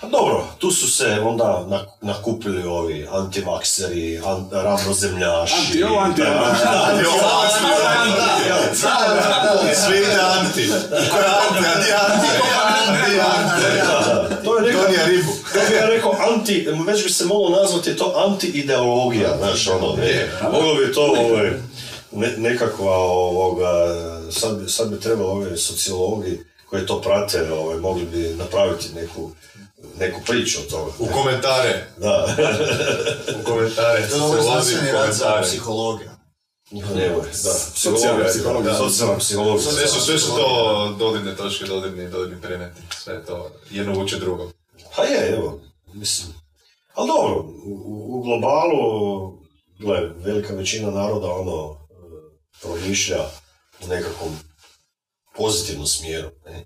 [0.00, 5.54] A dobro, tu su se onda na- nakupili ovi antivakseri, an, ravnozemljaši.
[5.58, 6.34] Anti ovo, anti ono.
[8.82, 10.68] Da, Sve ide anti.
[11.10, 11.92] Ko je anti, anti,
[12.64, 14.44] anti, anti, anti.
[14.44, 15.32] To je neka, ribu.
[15.52, 20.30] to bi ja rekao anti, već bi se moglo nazvati to anti-ideologija, znaš ono, ne,
[20.52, 21.50] moglo bi to ovaj,
[22.12, 23.70] ne, nekakva ovoga,
[24.30, 29.30] sad, bi- sad bi trebalo ove sociologi koji to prate, ovaj, mogli bi napraviti neku,
[29.98, 30.92] neku priču od toga.
[30.98, 31.86] U komentare.
[31.96, 32.36] Da,
[33.40, 34.08] U komentare.
[34.08, 35.42] To je ovo znanstveni rad za komentare.
[35.42, 36.08] psihologiju.
[36.70, 38.74] nemoj, da, Socijalna psihologija.
[38.74, 39.72] Socijalna psihologija.
[39.72, 40.46] Sve su, sve su to
[40.98, 42.80] dodirne točke, dodirni, dodirni predmeti.
[42.94, 44.50] Sve je to jedno uče drugo.
[44.96, 45.60] Pa je, evo,
[45.94, 46.28] mislim.
[46.94, 47.72] Ali dobro, u,
[48.08, 49.32] u- globalu,
[49.78, 51.87] gle, velika većina naroda ono,
[52.62, 53.26] promišlja
[53.84, 54.38] u nekakvom
[55.36, 56.30] pozitivnom smjeru.
[56.46, 56.64] Ne?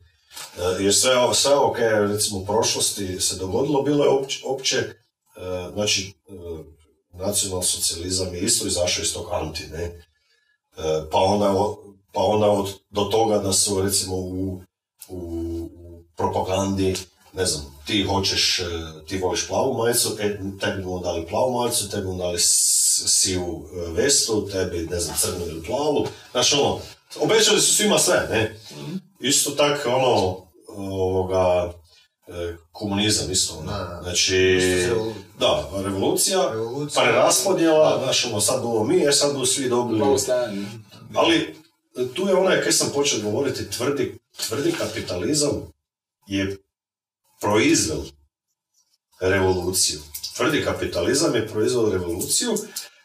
[0.59, 4.77] E, Jer sve, ovo- sve je recimo u prošlosti se dogodilo, bilo je opće, opće
[4.77, 4.93] e,
[5.73, 6.33] znači, e,
[7.13, 10.05] nacional socijalizam je isto izašao iz tog anti, ne?
[11.11, 11.55] Pa onda,
[12.13, 14.63] pa onda od, do toga da su recimo u,
[15.09, 15.69] u,
[16.17, 16.97] propagandi
[17.33, 18.61] ne znam, ti hoćeš,
[19.09, 22.39] ti voliš plavu majicu, e, tebi bomo dali plavu majicu, tebi bomo dali
[23.09, 26.07] sivu e, vestu, tebi, ne znam, crnu ili plavu.
[26.31, 26.79] Znaš, ono,
[27.21, 28.61] obećali su svima sve, ne?
[29.21, 30.37] Isto tak, ono,
[30.69, 31.73] ovoga,
[32.29, 33.73] e, komunizam isto, ono.
[34.03, 35.15] Znači, Isto revolucija.
[35.39, 37.03] da, revolucija, Revolucija.
[37.03, 40.01] preraspodjela, znaš, ono, sad budemo mi, e, sad svi dobili
[41.15, 41.55] ali
[42.15, 44.19] tu je onaj, kaj sam počeo govoriti, tvrdi,
[44.49, 45.51] tvrdi kapitalizam
[46.27, 46.57] je
[47.41, 48.05] proizveo
[49.21, 50.01] revoluciju.
[50.37, 52.51] Tvrdi kapitalizam je proizveo revoluciju.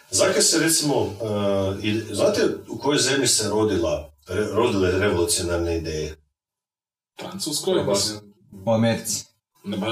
[0.10, 1.12] Zakaj se recimo, uh,
[2.12, 4.12] znate u kojoj zemlji se rodila,
[4.54, 6.16] rodile revolucionarne ideje?
[7.20, 8.20] Francuskoj, mislim.
[8.66, 9.26] U Americi.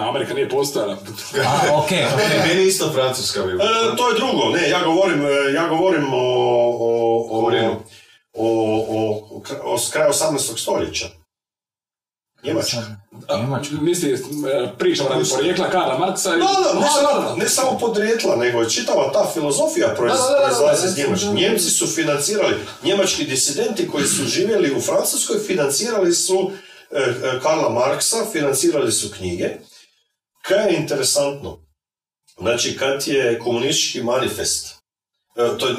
[0.09, 0.93] Amerika nije postojala.
[1.45, 2.03] A, okej,
[2.47, 6.17] Meni, isto francuska bi E, to je drugo, ne, ja govorim, e, ja govorim o,
[6.17, 7.51] o, o,
[8.33, 10.57] o, o, o, kra- o s kraja 18.
[10.57, 11.24] stoljeća.
[12.45, 12.77] Njemačka.
[13.39, 13.75] Njemačka.
[13.81, 14.17] Misli, e,
[14.77, 16.39] pričamo radi porijekla Karla Marksa i...
[16.39, 21.27] Da, da, ne, samo, ne samo podrijetla, nego je čitava ta filozofija proizlazi iz Njemačke.
[21.27, 26.51] Njemci su financirali, njemački disidenti koji su živjeli u Francuskoj, financirali su
[26.91, 29.49] e, e, Karla Marksa, financirali su knjige.
[30.41, 31.65] Kaj je interesantno?
[32.39, 34.75] Znači, kad je komunistički manifest,
[35.59, 35.73] to je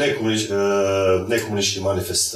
[1.29, 2.35] ne, komunistički manifest,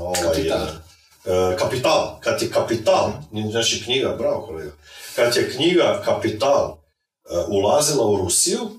[0.00, 0.84] ovaj.
[1.24, 3.12] E, kapital, kad je kapital,
[3.50, 4.72] znači knjiga, bravo kolega,
[5.16, 6.78] kad je knjiga Kapital
[7.30, 8.70] e, ulazila u Rusiju,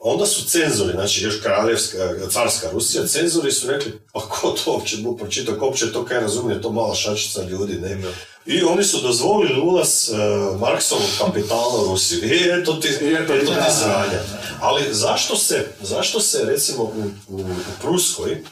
[0.00, 1.98] onda su cenzori, znači još kraljevska,
[2.30, 6.20] carska Rusija, cenzori su rekli, pa ko to uopće bu pročitao, ko uopće to kaj
[6.20, 8.02] razumije, to mala šačica ljudi, ne.
[8.46, 12.24] I oni su dozvolili ulaz uh, Marksovog kapitala u Rusiju.
[12.24, 13.46] I eto ti, eto ti,
[13.78, 14.22] sranja.
[14.60, 18.44] Ali zašto se, zašto se recimo u, u, u Pruskoj,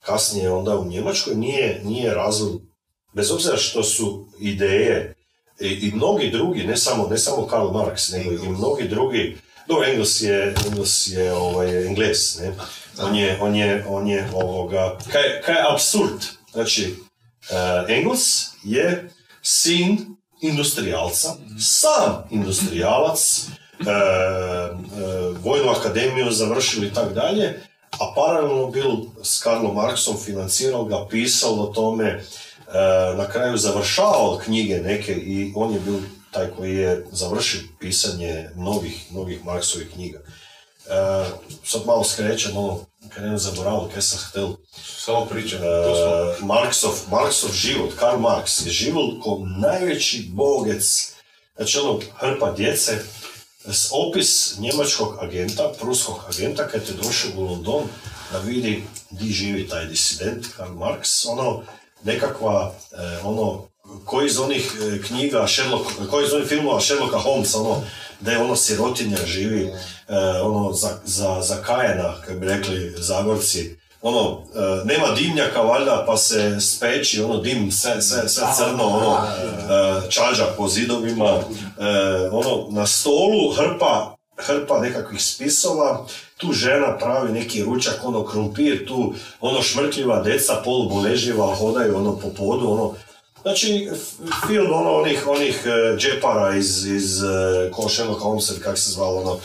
[0.00, 2.52] kasnije onda u Njemačkoj, nije, nije razvoj,
[3.12, 5.14] bez obzira što su ideje
[5.60, 9.36] i, i mnogi drugi, ne samo, ne samo Karl Marx, nego i mnogi drugi,
[9.68, 12.52] do Engels je, Engels je ovaj, Engles, ne?
[13.02, 16.94] On je, on je, on je ovoga, kaj, kaj je absurd, znači,
[17.50, 19.10] eh, Engels je
[19.42, 23.46] sin industrijalca, sam industrijalac,
[23.80, 23.92] e, e,
[25.42, 28.90] vojnu akademiju završili i tak dalje, a paralelno bil
[29.22, 32.24] s Karlom Marksom financirao ga, pisao o tome,
[33.16, 35.98] na kraju završavao knjige neke i on je bil
[36.30, 40.18] taj koji je završio pisanje novih, novih Marksovih knjiga.
[40.18, 41.24] E,
[41.64, 44.48] sad malo skrećem, malo krenem zaboravio kaj sam htel.
[44.98, 46.46] Samo pričam, to smo...
[46.46, 51.12] E, Marksov, Marksov život, Karl Marx je život kao najveći bogec,
[51.56, 52.98] znači ono hrpa djece,
[53.64, 57.82] s opis njemačkog agenta, pruskog agenta, kad je došao u London
[58.32, 61.62] da vidi di živi taj disident Karl Marx, ono
[62.04, 63.62] nekakva, e, ono,
[64.04, 67.82] koji iz onih e, knjiga, Sherlock, koji iz onih filmova Sherlocka Holmesa, ono,
[68.20, 69.72] da je ono sirotinja živi,
[70.08, 76.04] e, ono, za, za, za Kajena, kako bi rekli Zagorci, ono, e, nema dimnjaka valjda,
[76.06, 81.40] pa se speći, ono, dim, sve, sve, sve crno, ono, e, čađa po zidovima, e,
[82.32, 86.06] ono, na stolu hrpa, hrpa nekakvih spisova,
[86.40, 92.28] tu žena pravi neki ručak, ono, krumpir, tu, ono, šmrtljiva deca, poluboležljiva, hodaju, ono, po
[92.30, 92.94] podu, ono,
[93.42, 93.90] Znači,
[94.46, 97.30] film ono, onih, onih e, džepara iz, iz uh,
[97.72, 99.38] ko Sherlock Holmes, kak se zvalo, ono,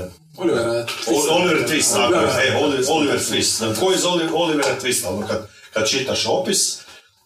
[0.00, 0.64] e, Oliver,
[1.06, 3.80] Ol- Oliver Twist, tako je, e, Oliver, Oliver Twist.
[3.80, 6.78] Ko iz Oli- Olivera Twista, ono kad, kad čitaš opis,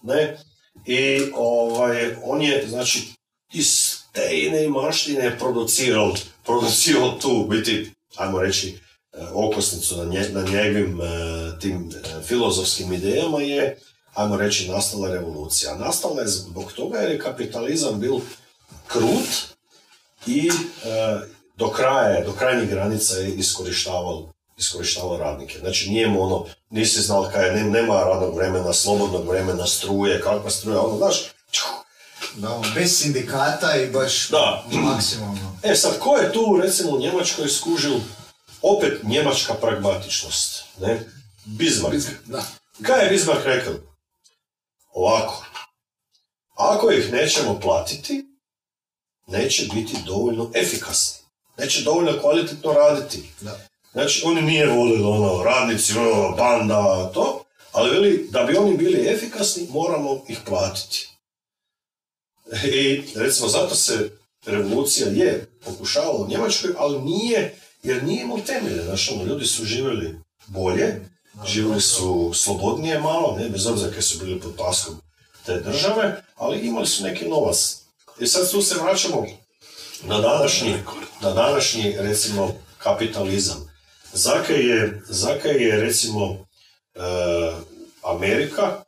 [0.03, 0.39] ne,
[0.87, 3.03] i ovaj, on je, znači,
[3.53, 6.15] iz te ine maštine producirao,
[6.45, 8.82] producirao tu, biti, ajmo reći, e,
[9.35, 11.05] okosnicu na, nje, na njegovim e,
[11.61, 13.79] tim e, filozofskim idejama je,
[14.15, 15.75] ajmo reći, nastala revolucija.
[15.75, 18.15] Nastala je zbog toga jer je kapitalizam bil
[18.87, 19.29] krut
[20.27, 20.53] i e,
[21.57, 25.59] do kraja, do krajnjih granica je iskorištavao iskorištavao radnike.
[25.59, 30.51] Znači nije mu ono, nisi znal kaj ne- nema radnog vremena, slobodnog vremena, struje, kakva
[30.51, 31.23] struja, ono, znaš.
[32.37, 34.65] Da, ono, bez sindikata i baš Da.
[34.73, 35.57] maksimalno.
[35.63, 37.95] E sad, ko je tu, recimo, u Njemačkoj skužil
[38.63, 41.01] opet njemačka pragmatičnost, ne?
[41.45, 42.07] Bismarck.
[42.27, 42.45] Da.
[42.83, 43.75] Kaj je Bismarck rekao?
[44.93, 45.45] Ovako,
[46.55, 48.25] ako ih nećemo platiti,
[49.27, 51.23] neće biti dovoljno efikasni.
[51.59, 53.31] Neće dovoljno kvalitetno raditi.
[53.41, 53.59] Da.
[53.93, 59.09] Znači, oni nije volili ono, radnici, ono, banda, to, ali veli, da bi oni bili
[59.09, 61.09] efikasni, moramo ih platiti.
[62.65, 64.11] I, recimo, zato se
[64.47, 68.83] revolucija je pokušavala u Njemačkoj, ali nije, jer nije imao temelje.
[68.83, 71.01] Znači, ono, ljudi su živjeli bolje,
[71.47, 75.01] živjeli su slobodnije malo, ne, bez obzira kad su bili pod paskom
[75.47, 77.77] te države, ali imali su neki novac.
[78.21, 79.27] I sad tu se vraćamo
[80.05, 80.75] na današnji,
[81.21, 83.73] na današnji recimo, kapitalizam.
[84.13, 86.47] Zakaj je, zakaj je recimo,
[86.95, 87.01] e,
[88.03, 88.85] Amerika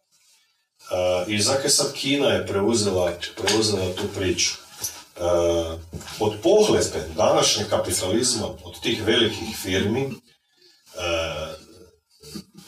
[0.91, 4.64] e, i zakaj sad Kina je preuzela, preuzela tu priču.
[5.16, 5.20] E,
[6.20, 10.11] od pohlepe današnjeg kapitalizma, od tih velikih firmi, e,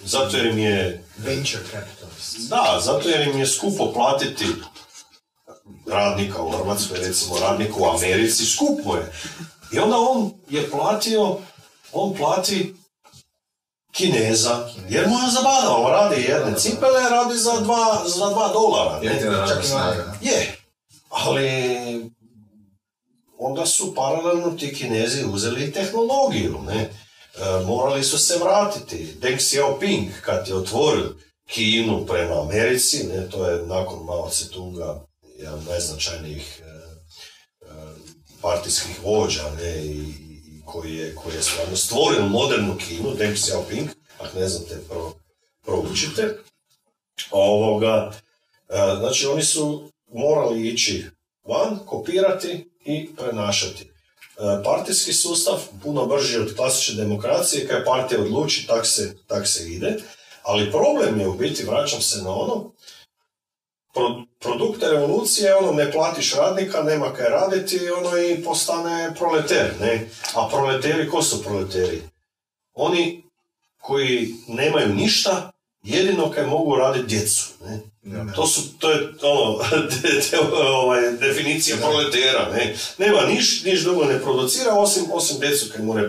[0.05, 2.48] zato jer im je Venture capitalist.
[2.48, 4.47] da, zato jer im je skupo platiti
[5.86, 9.12] radnika u Hrvatskoj, recimo radnika u Americi, skupo je.
[9.73, 11.39] I onda on je platio,
[11.93, 12.74] on plati
[13.93, 19.01] Kineza, jer mu je zabadao, on radi jedne cipele, radi za dva, za dva dolara.
[19.01, 19.20] ne?
[19.48, 20.05] Čak i.
[20.20, 20.59] Je,
[21.10, 22.10] ali
[23.39, 26.81] onda su paralelno ti kinezi uzeli tehnologiju, ne?
[26.81, 26.91] E,
[27.67, 29.15] morali su se vratiti.
[29.21, 31.15] Deng Xiaoping, kad je otvorio
[31.47, 35.07] Kinu prema Americi, ne, to je nakon Mao Tse-tunga
[35.39, 37.69] jedan najznačajnijih e, e,
[38.43, 40.01] partijskih vođa, ne, i,
[40.47, 43.89] i koji je, koji je stvarno stvorio modernu Kinu, Deng Xiaoping,
[44.19, 45.13] ako ne znate, pro,
[45.65, 46.39] proučite.
[47.31, 48.13] Ovoga,
[48.69, 51.05] e, znači oni su morali ići
[51.45, 53.85] van, kopirati i prenašati.
[53.85, 53.89] E,
[54.65, 59.97] Partijski sustav puno brži od klasične demokracije, kad partija odluči, tak se, tak se ide,
[60.43, 62.73] ali problem je u biti, vraćam se na ono,
[63.95, 69.75] pro, produkt revolucije je ono, ne platiš radnika, nema kaj raditi, ono i postane proleter,
[69.81, 70.09] ne?
[70.35, 72.03] A proleteri, ko su proleteri?
[72.75, 73.25] Oni
[73.79, 75.53] koji nemaju ništa,
[75.87, 77.81] jedino kaj mogu raditi djecu, ne?
[78.35, 79.59] To, su, to je ono,
[80.03, 82.75] de- de- ovaj, definicija proletera, ne?
[82.99, 86.03] Nema niš, niš drugo ne producira, osim, osim djecu kad mu ne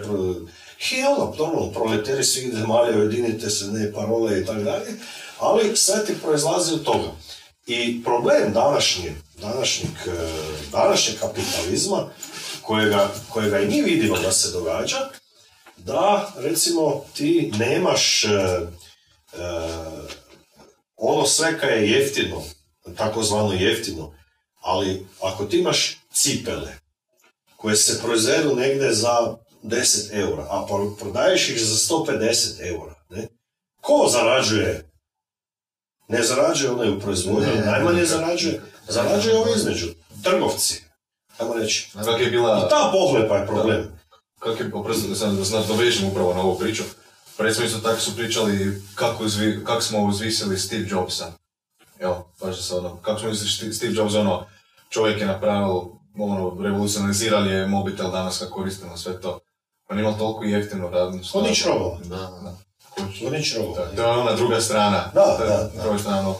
[0.91, 4.85] I ono, normalno, proleteri svih zemalja, ujedinite se, ne, parole i tako dalje,
[5.39, 7.11] ali sve ti proizlazi od toga.
[7.67, 10.29] I problem današnje, današnjeg, eh,
[10.71, 12.07] današnjeg kapitalizma,
[12.61, 15.09] kojega, kojega i mi vidimo da se događa,
[15.77, 18.29] da, recimo, ti nemaš eh,
[20.95, 22.43] ono sve kaj je jeftino,
[22.97, 24.13] takozvano jeftino,
[24.61, 26.71] ali ako ti imaš cipele
[27.55, 33.27] koje se proizvedu negdje za 10 eura, a pro- prodaješ ih za 150 eura, ne?
[33.81, 34.89] ko zarađuje?
[36.07, 38.61] Ne zarađuje onaj u proizvodnji, Ne, najmanje zarađuje.
[38.87, 39.87] Zarađuje ovo između,
[40.23, 40.83] trgovci,
[41.37, 41.89] ajmo reći.
[42.05, 43.99] Kak je I bila, ta pohlepa je problem.
[44.39, 46.83] kak je, oprostite, sad da dovežem upravo na ovu priču.
[47.37, 51.31] Recimo isto tako su pričali kako, uzvi, kako smo uzvisili Steve Jobsa.
[51.99, 54.45] Evo, baš da se ono, kako smo uzvisili Steve Jobs, ono,
[54.89, 55.75] čovjek je napravil,
[56.19, 59.39] ono, revolucionizirali je mobitel danas kako koristimo sve to.
[59.89, 61.97] On ima toliko jeftinu radnu Ko nič robova.
[62.03, 62.57] Da, da.
[63.95, 65.11] To, je ona druga strana.
[65.13, 65.81] Da, je da, da.
[65.83, 66.35] druga strana, ono,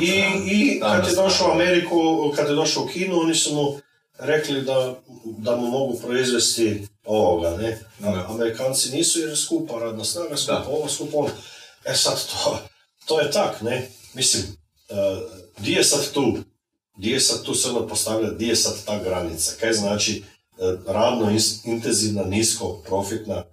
[0.00, 1.52] I, i kad je došao u.
[1.52, 1.96] Ameriku,
[2.36, 3.78] kad je došao u Kinu, oni su mu
[4.18, 4.94] rekli da,
[5.38, 7.78] da mu mogu proizvesti ovoga, ne?
[7.98, 8.26] Da.
[8.28, 10.68] Amerikanci nisu jer je skupa radna snaga, skupa Da.
[10.68, 11.30] ovo, skupa ono.
[11.84, 12.58] E sad, to,
[13.06, 13.88] to je tak, ne?
[14.14, 14.42] Mislim,
[14.90, 16.38] uh, di je sad tu?
[16.96, 19.52] Di je sad tu se ono postavlja, di je sad ta granica?
[19.60, 20.22] Kaj znači
[20.58, 21.30] e, radno
[21.64, 23.44] intenzivna, nisko profitna e,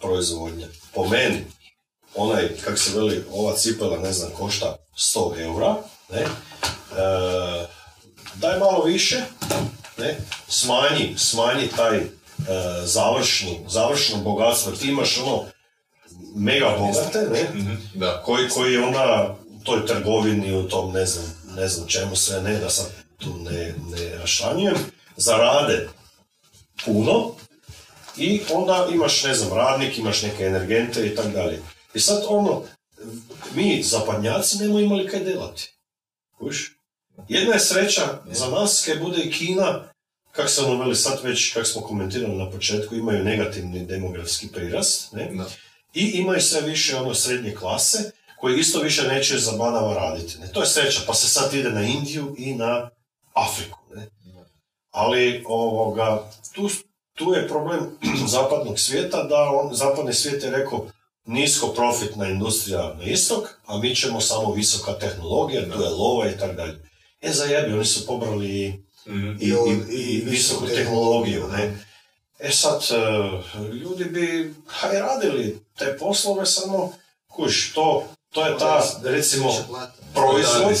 [0.00, 0.66] proizvodnja?
[0.94, 1.44] Po meni,
[2.14, 5.76] onaj, kak se veli, ova cipela, ne znam, košta 100 eura,
[6.10, 6.26] ne?
[8.34, 9.16] Daj malo više,
[9.98, 10.16] ne?
[10.48, 12.06] Smanji, smanji taj e,
[12.84, 15.44] završni, završno bogatstvo, ti imaš ono
[16.36, 17.62] mega bogate, ne?
[17.94, 18.22] Da.
[18.24, 21.24] koji, koji onda u toj trgovini, u tom ne znam,
[21.56, 22.86] ne znam čemu sve ne, da sad
[23.18, 24.76] tu ne, ne rašanjujem,
[25.16, 25.88] zarade
[26.84, 27.34] puno
[28.16, 31.62] i onda imaš, ne znam, radnik, imaš neke energente i tako dalje.
[31.94, 32.62] I sad ono,
[33.54, 35.74] mi zapadnjaci nemo imali kaj delati.
[36.38, 36.77] Kuš?
[37.28, 39.84] Jedna je sreća za nas kaj bude i Kina,
[40.32, 45.12] kak se ono veli sad već, kak smo komentirali na početku, imaju negativni demografski prirast,
[45.12, 45.30] ne?
[45.34, 45.44] Da.
[45.94, 49.52] I imaju sve više ono srednje klase, koji isto više neće za
[49.96, 50.38] raditi.
[50.38, 50.52] Ne?
[50.52, 52.90] To je sreća, pa se sad ide na Indiju i na
[53.34, 53.78] Afriku.
[53.94, 54.06] Ne?
[54.90, 56.70] Ali ovoga, tu,
[57.14, 57.80] tu je problem
[58.36, 60.86] zapadnog svijeta, da on, zapadni svijet je rekao
[61.26, 66.38] nisko profitna industrija na istok, a mi ćemo samo visoka tehnologija, tu je lova i
[66.38, 66.88] tako dalje.
[67.20, 68.82] E zajebi, oni su pobrali i,
[69.40, 71.48] i, i, i visoku tehnologiju.
[71.48, 71.84] Ne?
[72.38, 76.92] E sad, e, ljudi bi haj radili te poslove, samo
[77.26, 79.54] kuš, to, to je ta, recimo,
[80.14, 80.76] proizvod,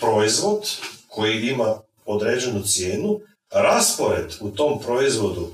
[0.00, 0.70] proizvod
[1.08, 3.20] koji ima određenu cijenu,
[3.50, 5.52] raspored u tom proizvodu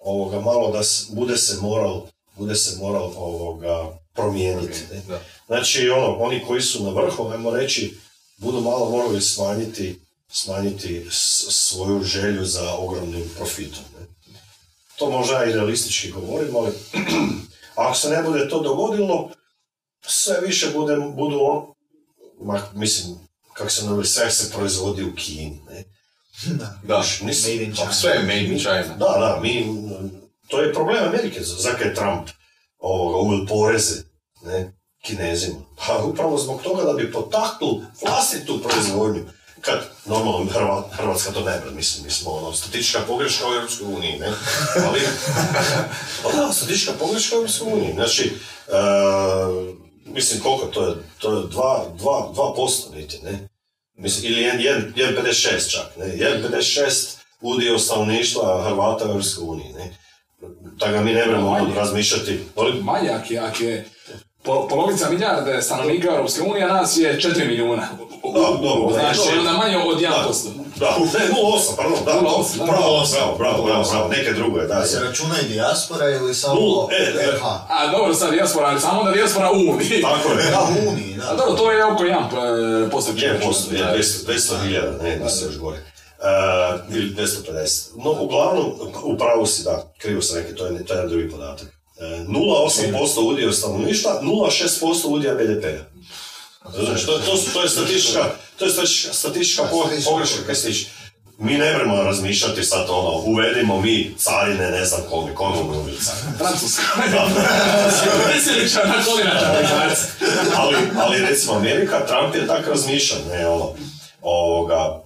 [0.00, 0.80] ovoga malo da
[1.10, 2.06] bude se moral,
[2.36, 4.80] bude se moral ovoga promijeniti.
[4.92, 5.18] Ne?
[5.46, 7.98] Znači, ono, oni koji su na vrhu, ajmo reći,
[8.36, 11.06] budu malo morali smanjiti, smanjiti
[11.50, 13.84] svoju želju za ogromnim profitom.
[14.00, 14.06] Ne?
[14.98, 16.72] To možda i realistički govorim, ali
[17.74, 19.30] ako se ne bude to dogodilo,
[20.02, 21.66] sve više bude, budu on,
[22.40, 23.18] ma, mislim,
[23.52, 25.84] kako se navi, sve se proizvodi u Kini, ne?
[26.58, 26.78] Da.
[26.82, 27.04] Da.
[27.22, 27.92] Nisi- Made in Pa China.
[27.92, 28.82] sve je made in China.
[28.88, 29.66] Da, da, mi,
[30.48, 32.28] to je problem Amerike, za- zakaj je Trump
[32.78, 34.02] ovoga, uveo poreze,
[34.42, 34.75] ne,
[35.06, 35.56] kinezima.
[35.86, 39.24] Pa upravo zbog toga da bi potaknul vlastitu proizvodnju.
[39.60, 43.86] Kad, normalno, Hrva- Hrvatska to ne bi, mislim, mi smo ono, statistička pogreška u Europskoj
[43.86, 44.32] uniji, ne?
[44.86, 45.00] Ali,
[46.36, 47.92] da, statistička pogreška u Europskoj uniji.
[47.94, 48.32] Znači,
[48.68, 48.72] e,
[50.04, 50.94] mislim, koliko to je?
[51.18, 53.48] To je 2, 2, 2% niti, ne?
[53.94, 56.06] Mislim, ili 1,56 čak, ne?
[56.06, 59.96] 1,56 udio stanovništva Hrvata u Europskoj uniji, ne?
[60.78, 62.40] Tako da mi ne moramo razmišljati.
[62.82, 63.88] Manje, ako je, ako je
[64.46, 67.88] po- polovica milijarde stanovnika Europske unije, a nas je 4 milijuna.
[68.34, 69.38] Da, dobro, Znači, dobro.
[69.38, 70.48] onda manje od 1%.
[70.76, 72.64] Da, ne, 0,8, pardon, da, to, 0,8, da.
[72.64, 75.04] bravo, bravo, bravo, bravo, bravo, neke drugo je, da, se je.
[75.04, 77.30] računa i dijaspora ili samo e, e.
[77.30, 77.44] RH?
[77.68, 80.02] A dobro, sad dijaspora, ali samo da dijaspora u Uniji.
[80.02, 81.36] Tako je, Da, u Uniji, A da.
[81.36, 83.12] dobro, to je oko 1 posto.
[83.12, 85.78] 1%, je 200 200 hiljada, ne, da se još gore.
[86.18, 87.88] Uh, ili 250.
[88.04, 88.64] No, uglavnom,
[89.04, 91.75] u pravu si, da, krivo sam to je, to je jedan drugi podatak.
[91.96, 95.96] Uh, 0,8% udio stanovništva, 0,6% udija BDP-a.
[96.84, 99.62] Znaš, to, to, to je statistička, to je statistička, statistička
[100.04, 100.86] pogreška, kaj se tiče.
[101.38, 105.98] Mi ne moramo razmišljati sad ono, uvedimo mi carine, ne znam kome, kome mu uveli
[105.98, 106.38] carine.
[106.38, 106.82] Francuska.
[110.56, 113.74] Ali, ali recimo Amerika, Trump je tak razmišljao, ne ono,
[114.22, 115.02] ovoga,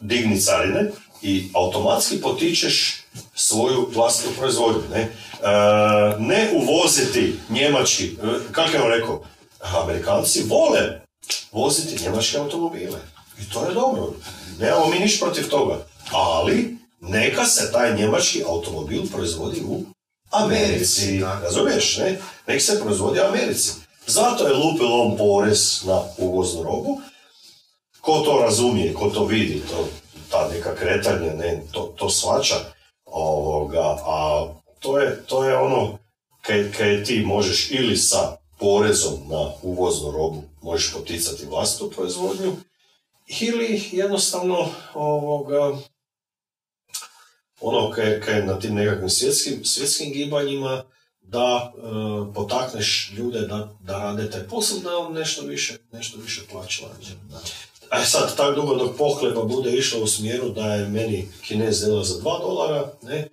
[0.00, 0.90] digni carine
[1.22, 3.02] i automatski potičeš
[3.34, 5.00] svoju vlastitu proizvodnju, ne?
[5.00, 5.10] E,
[6.18, 9.22] ne uvoziti njemački, e, kako je on rekao,
[9.60, 11.00] Amerikanci vole
[11.52, 12.98] voziti njemačke automobile.
[13.40, 14.12] I to je dobro.
[14.60, 15.86] Nemamo mi niš protiv toga.
[16.12, 19.82] Ali, neka se taj njemački automobil proizvodi u
[20.30, 21.20] Americi.
[21.42, 22.20] Razumiješ, ne?
[22.46, 23.72] Nek se proizvodi u Americi.
[24.06, 27.00] Zato je lupil on porez na uvoznu robu.
[28.00, 29.88] Ko to razumije, ko to vidi, to,
[30.30, 32.54] ta neka kretanja, ne, to, to svača.
[33.10, 34.48] Ovoga, a
[34.80, 35.98] to je, to je ono,
[36.42, 42.56] kaj, kaj ti možeš ili sa porezom na uvoznu robu možeš poticati vlastitu proizvodnju,
[43.40, 45.78] ili jednostavno ovoga,
[47.60, 50.84] ono kaj, kaj na tim nekakvim svjetskim, svjetskim gibanjima
[51.20, 51.80] da e,
[52.34, 56.86] potakneš ljude da, da rade taj posao, da on nešto više, nešto više plaća.
[57.90, 62.04] A sad, tako dugo dok pohleba bude išla u smjeru da je meni kinez dela
[62.04, 63.28] za 2 dolara, ne,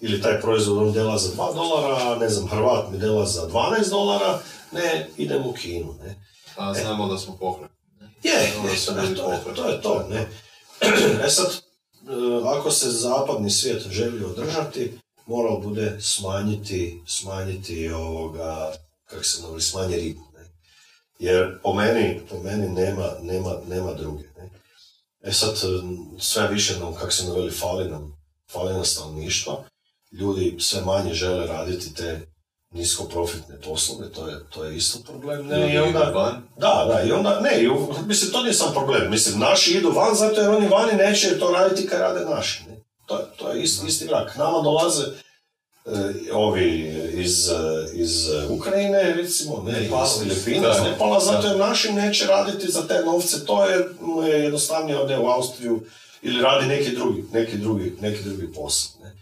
[0.00, 3.90] ili taj proizvod on dela za 2 dolara, ne znam, Hrvat mi dela za 12
[3.90, 4.38] dolara,
[4.72, 6.16] ne, idem u Kinu, ne.
[6.56, 7.74] A znamo da smo pohlepi.
[8.22, 10.28] Je, je, to, je, to je to, ne.
[11.26, 11.60] E sad, e,
[12.58, 18.72] ako se zapadni svijet želi održati, morao bude smanjiti, smanjiti ovoga
[19.04, 20.20] kako se zove, smanje ribu.
[21.18, 24.24] Jer po meni, po meni nema, nema, nema druge.
[24.36, 24.50] Ne?
[25.22, 25.54] E sad,
[26.18, 28.18] sve više nam, kako se naveli, fali nam,
[28.52, 29.64] fali nam stanovništva.
[30.12, 32.20] Ljudi sve manje žele raditi te
[32.70, 35.46] niskoprofitne poslove, to je, to je isto problem.
[35.46, 36.42] Ne, Ljudi i onda, van.
[36.56, 37.68] da, da, i onda, ne, i
[38.06, 39.10] mislim, to nije sam problem.
[39.10, 42.64] Mislim, naši idu van zato jer oni vani neće to raditi kad rade naši.
[42.68, 42.84] Ne?
[43.06, 44.36] To, to je isti, isti vrak.
[44.36, 45.04] Nama dolaze
[45.86, 47.54] e, ovi iz, e,
[48.00, 52.72] iz e, Ukrajine, recimo, ne, Nepala, iz Filipina, iz Nepala, zato jer naši neće raditi
[52.72, 55.80] za te novce, to je, mu je jednostavnije ode u Austriju
[56.22, 58.92] ili radi neki drugi, neki drugi, neki drugi posao.
[59.02, 59.12] Ne?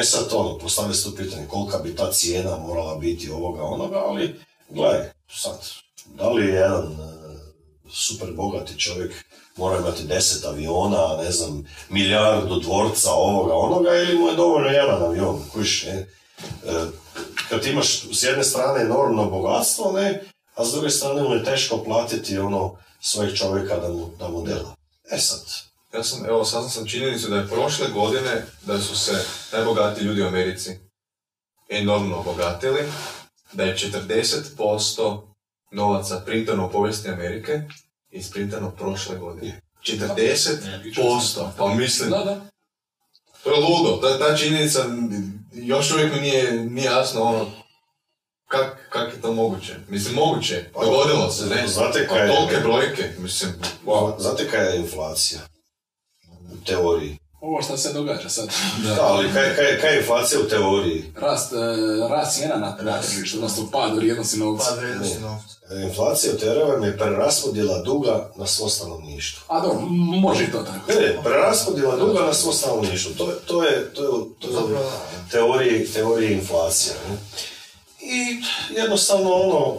[0.00, 3.98] E sad ono, postavlja se tu pitanje kolika bi ta cijena morala biti ovoga onoga,
[3.98, 4.34] ali
[4.68, 5.58] gledaj, sad,
[6.14, 6.96] da li je jedan e,
[7.90, 9.12] super bogati čovjek
[9.56, 15.02] mora imati deset aviona, ne znam, milijardu dvorca ovoga onoga ili mu je dovoljno jedan
[15.02, 15.92] avion, kužiš, ne?
[15.92, 16.06] E,
[17.48, 20.22] kad imaš s jedne strane enormno bogatstvo, ne,
[20.54, 24.42] a s druge strane mu je teško platiti ono svojeg čovjeka da mu, da mu
[24.42, 24.74] dela.
[25.10, 25.40] E sad,
[25.96, 30.22] Ja sam, evo, saznam sam činjenicu da je prošle godine da su se najbogatiji ljudi
[30.22, 30.78] u Americi
[31.68, 32.80] enormno obogatili,
[33.52, 35.20] da je 40%
[35.70, 37.62] novaca printano u povijesti Amerike
[38.10, 39.60] isprintano prošle godine.
[39.82, 42.40] 40%, pa mislim, Da, da.
[43.46, 44.84] To je ludo, ta, ta činjenica
[45.52, 47.46] još uvijek mi nije, nije jasno ono,
[48.48, 49.74] kak, kak je to moguće?
[49.88, 51.68] Mislim, moguće, dogodilo se, ne?
[51.68, 53.52] Znate Pa kaj je- tolike brojke, mislim,
[53.86, 54.20] wow.
[54.20, 55.40] znate kaj je inflacija?
[56.52, 57.18] U teoriji.
[57.46, 58.48] Ovo što se događa sad.
[58.78, 61.12] Da, ali kaj, kaj, kaj je inflacija u teoriji?
[61.16, 61.56] Rast, e,
[62.10, 64.64] rast cijena na, na tržištu, odnosno pad vrijednosti novca.
[64.64, 65.56] Pad vrijednosti novca.
[65.82, 69.42] Inflacija u teoriji vam je preraspodjela duga na svo stanovništvo.
[69.48, 69.80] A dobro,
[70.20, 71.00] može i to tako.
[71.00, 73.12] Ne, preraspodjela duga na svo stanovništvo.
[73.14, 74.10] To, je- to je, to je,
[74.40, 74.78] to je
[75.30, 76.94] teorije, teorije inflacije.
[77.08, 77.16] ne.
[78.02, 78.42] I
[78.72, 79.76] jednostavno ono,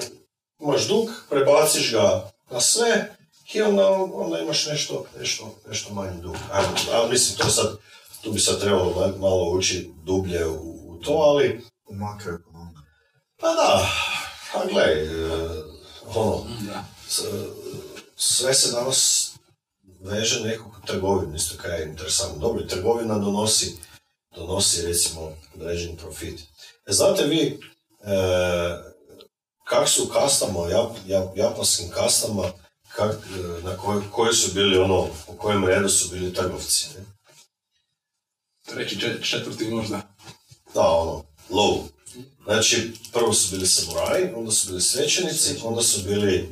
[0.62, 3.17] imaš dug, prebaciš ga na sve
[3.54, 6.36] i onda, onda imaš nešto, nešto, nešto manji dug.
[6.52, 7.76] Ajmo, a mislim, to sad,
[8.22, 10.54] tu bi sad trebalo ma- malo ući dublje u,
[10.88, 12.78] u to, ali U makroekonomiji.
[13.40, 13.90] pa da,
[14.54, 15.30] a gledaj, e,
[16.06, 16.46] ono,
[18.16, 19.32] sve se danas
[20.02, 22.38] veže nekog trgovinu, isto kaj je interesantno.
[22.40, 23.78] Dobro, trgovina donosi,
[24.36, 26.40] donosi recimo određeni profit.
[26.86, 27.58] E, znate vi e,
[29.64, 32.44] kak su u kastama, jap, jap- japanskim kastama,
[32.98, 33.16] kak,
[33.64, 37.06] na koj, koji su bili ono, u kojem redu su bili trgovci, ne?
[38.66, 40.02] Treći, čet- četvrti možda.
[40.74, 41.82] Da, ono, low.
[42.44, 46.48] Znači, prvo su bili samuraji, onda su bili svećenici, onda su bili e,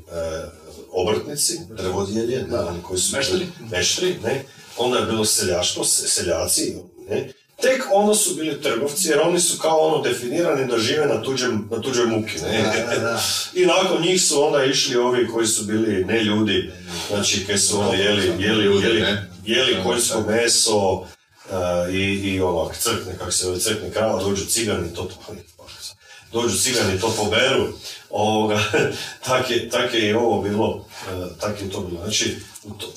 [0.92, 4.46] obrtnici, drvodjelje, oni koji su bili meštari, ne.
[4.78, 6.76] Onda je bilo seljaštvo, se- seljaci,
[7.10, 7.32] ne.
[7.62, 11.68] Tek onda su bili trgovci, jer oni su kao ono definirani da žive na, tuđem,
[11.72, 12.62] na tuđoj muki, ne.
[12.62, 13.22] Da, da, da.
[13.62, 16.72] I nakon njih su onda išli ovi koji su bili ne ljudi,
[17.10, 19.06] znači kaj su ono jeli, jeli, jeli,
[19.46, 21.06] jeli konjsko meso
[21.52, 25.36] e, i, i onak crkne, kako se zove, crkne krava, dođu cigani, to to,
[26.32, 27.68] dođu cigani, to poberu,
[28.10, 28.64] ovoga,
[29.28, 32.36] tak je, tak je i ovo bilo, e, tak je to bilo, znači,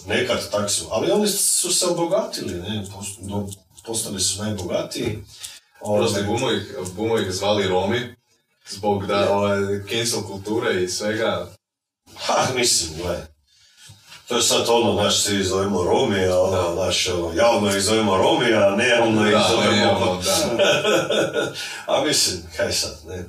[0.06, 2.84] nekad tak su, ali oni su se obogatili, ne,
[3.20, 3.48] do-
[3.84, 5.18] postali su najbogatiji,
[5.80, 8.14] Prosti Ovaj, bumo ih, bumo ih zvali Romi,
[8.68, 9.60] zbog da ovaj,
[9.90, 11.48] cancel kulture i svega.
[12.16, 13.26] Ha, mislim, gledaj.
[14.28, 18.16] To je sad ono, znaš, svi zovemo Romi, a ono, znaš, ono, javno ih zovemo
[18.16, 20.20] Romi, a ne javno ih zovemo...
[20.24, 21.52] da.
[21.92, 23.16] a mislim, kaj sad, ne.
[23.16, 23.24] E,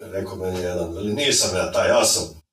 [0.00, 2.43] rekao meni jedan, veli, nisam ja taj, ja sam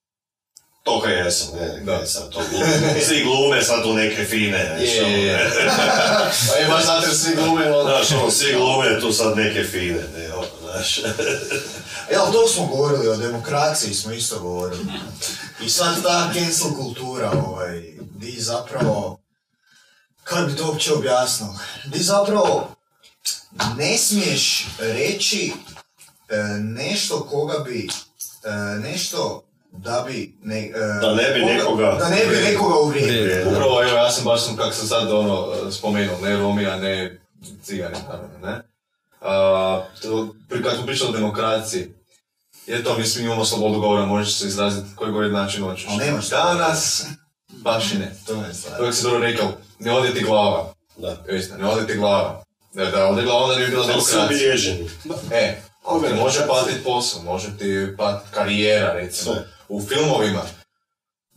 [0.84, 1.98] to jesam, ne, Da.
[1.98, 3.02] kaj sad to glume.
[3.08, 5.38] Svi glume sad tu neke fine, znaš, Je, je, je.
[5.66, 5.72] ne.
[6.50, 7.84] Pa je baš zato svi glume, ono.
[7.84, 10.98] Znaš, ono, svi glume tu sad neke fine, ne, ono, znaš.
[12.10, 14.86] E, ali to smo govorili, o demokraciji smo isto govorili.
[15.62, 19.20] I sad ta cancel kultura, ovaj, di zapravo,
[20.24, 21.48] kako bi to uopće objasnio,
[21.86, 22.76] di zapravo
[23.78, 25.54] ne smiješ reći
[26.30, 27.90] e, nešto koga bi,
[28.44, 28.50] e,
[28.80, 30.72] nešto da bi, ne, e,
[31.02, 33.50] Da ne bi koga- nekoga- da ne bi nekoga uvrijedio.
[33.50, 37.20] Upravo, evo, ja sam baš sam, kako sam sad ono, spomenuo, ne Romi, a ne
[37.64, 38.62] cigani, naravno, ne?
[39.22, 41.88] A, to, pri- kad smo pričali o demokraciji,
[42.68, 45.86] je to, mislim, imamo slobodu govora, možeš se izraziti koji god način hoćeš.
[45.90, 47.06] Ali nemaš Danas,
[47.50, 48.16] baš i ne.
[48.28, 48.78] To je stvar.
[48.78, 50.74] To je si dobro rekao, ne ode ti glava.
[50.98, 51.18] Da.
[51.30, 52.44] Istina, ne ode ti glava.
[52.74, 54.26] Da, da ode glava, onda ne bi su demokracija.
[54.26, 54.90] obilježeni.
[55.32, 57.66] E, ali ti može patiti posao, može ti
[57.98, 59.34] patiti karijera, recimo.
[59.34, 59.44] Sve.
[59.72, 60.42] U filmovima,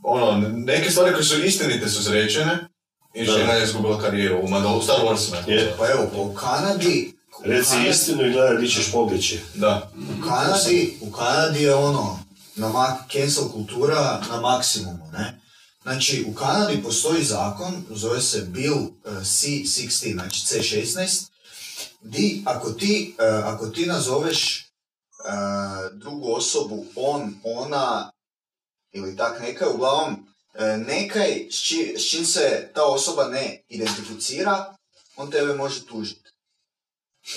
[0.02, 2.68] ono, neke stvari koje su istinite su izrečene
[3.14, 3.32] i Da.
[3.32, 5.48] žena je izgubila karijeru u, Mandal- Star Warsima.
[5.48, 5.74] Je.
[5.78, 9.40] Pa evo, po Kanadi, Reci istinu i gledaj di ćeš pobjeći.
[9.54, 9.90] Da.
[10.18, 12.18] U Kanadi, u Kanadi je ono,
[12.56, 15.40] na mak, cancel kultura na maksimumu, ne?
[15.82, 21.24] Znači, u Kanadi postoji zakon, zove se Bill eh, C-16, znači C-16,
[22.02, 24.64] di ako ti, eh, ako ti nazoveš eh,
[25.92, 28.10] drugu osobu on, ona
[28.94, 34.74] ili tak nekaj, uglavnom eh, nekaj s, či- s čim se ta osoba ne identificira,
[35.16, 36.20] on tebe može tužiti.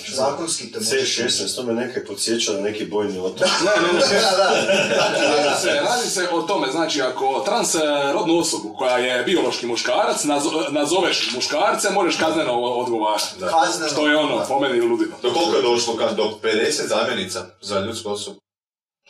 [0.08, 1.22] Zakonski te može tužiti.
[1.22, 3.40] C16, to me nekaj podsjeća na neki bojni otok.
[3.60, 4.00] Ne, ne, ne.
[4.00, 9.66] Da, da, Radi se, radi se o tome, znači ako transrodnu osobu koja je biološki
[9.66, 13.24] muškarac nazo- nazoveš muškarce, možeš kazneno odgovarati.
[13.40, 13.88] Kazneno.
[13.88, 15.12] Što je ono, po meni ludilo.
[15.22, 15.96] Do koliko je došlo?
[15.96, 16.16] Kad?
[16.16, 18.40] Do 50 zamjenica za ljudsku osobu?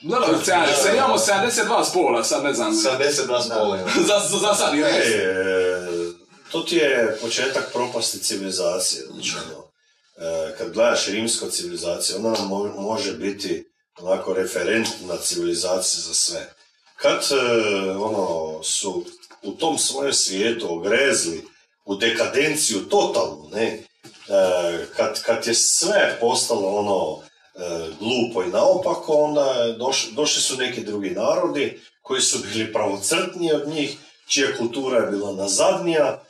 [0.01, 2.73] Da, da, se imamo 72 spola, sad ne znam.
[2.73, 3.79] 72 spola.
[4.09, 5.89] Za, za, za sad je E,
[6.53, 9.03] to ti je početak propasti civilizacije.
[9.13, 9.65] Znači, ono,
[10.17, 12.45] e, kad gledaš rimsku civilizaciju, ona
[12.79, 13.65] može biti
[14.01, 16.53] onako referentna civilizacija za sve.
[16.97, 19.05] Kad e, ono, su
[19.43, 21.45] u tom svojem svijetu ogrezli
[21.85, 23.83] u dekadenciju totalnu, ne, e,
[24.97, 27.28] kad, kad je sve postalo ono
[28.01, 33.69] glupo i naopako, onda doš- došli su neki drugi narodi koji su bili pravocrtniji od
[33.69, 33.97] njih,
[34.29, 36.23] čija kultura je bila nazadnija,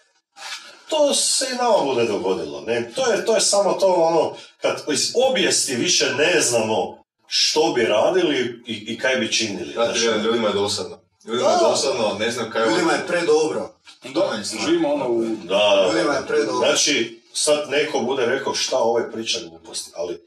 [0.88, 2.60] to se i nama bude dogodilo.
[2.60, 2.90] Ne?
[2.94, 7.82] To, je, to je samo to ono, kad iz obijesti više ne znamo što bi
[7.84, 9.74] radili i, i kaj bi činili.
[9.94, 10.98] Vjerujem, ljudima je dosadno.
[11.24, 12.68] Ljudima je dosadno, ne znam kaj...
[12.70, 13.74] Ljudima je predobro.
[14.14, 15.24] Da, živimo ono u...
[15.44, 16.58] Da, da, Ljudima je predobro.
[16.58, 20.18] Znači, sad neko bude rekao šta ovaj priča gluposti, ali e,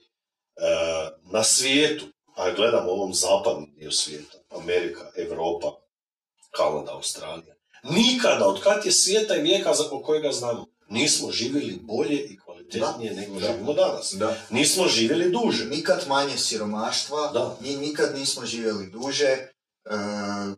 [0.55, 2.05] E, na svijetu,
[2.35, 5.67] a gledamo ovom zapadnom dio svijeta, Amerika, Europa,
[6.51, 12.25] Kanada, Australija, nikada, od kad je svijeta i vijeka za kojega znamo, nismo živjeli bolje
[12.25, 14.13] i kvalitetnije da, nego da, živimo danas.
[14.13, 14.37] Da.
[14.49, 15.65] Nismo živjeli duže.
[15.65, 17.57] Nikad manje siromaštva, da.
[17.61, 19.37] nikad nismo živjeli duže,
[19.85, 20.57] uh,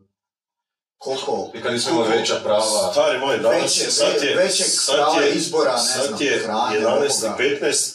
[0.98, 1.50] koliko...
[1.54, 2.92] Nikad nismo imali veća prava.
[2.92, 4.36] Stari moj, danas veće, sad je...
[4.36, 6.46] Većeg sad je, izbora, ne sad znam, je
[6.80, 7.93] 11.15,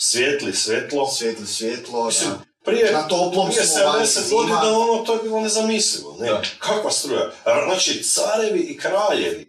[0.00, 1.06] svijetli svetlo.
[1.08, 2.38] Svijetli svjetlo, Mislim, da.
[2.64, 4.28] prije, Na toplom prije smo van 70 zima.
[4.30, 6.16] godina ono, to je bilo nezamislivo.
[6.20, 6.26] Ne?
[6.26, 6.42] Da.
[6.58, 7.30] Kakva struja?
[7.66, 9.47] Znači, carevi i kraljevi.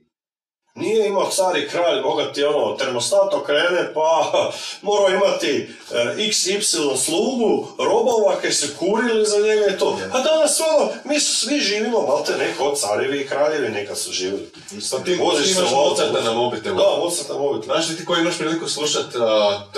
[0.79, 4.31] Nije imao car i kralj, bogati ono, termostat okrene, pa
[4.81, 9.99] morao imati e, XY slugu, robova koji su kurili za njega i to.
[10.11, 14.51] A danas ono, mi su svi živimo, malte neko, carevi i kraljevi nekad su živjeli.
[14.81, 15.71] Sa tim Voziš ti se imaš.
[15.71, 16.77] Mozarta na mobitelu.
[16.77, 17.73] Da, Mozart na mobitelu.
[17.73, 19.05] Znaš li ti koji imaš priliku slušat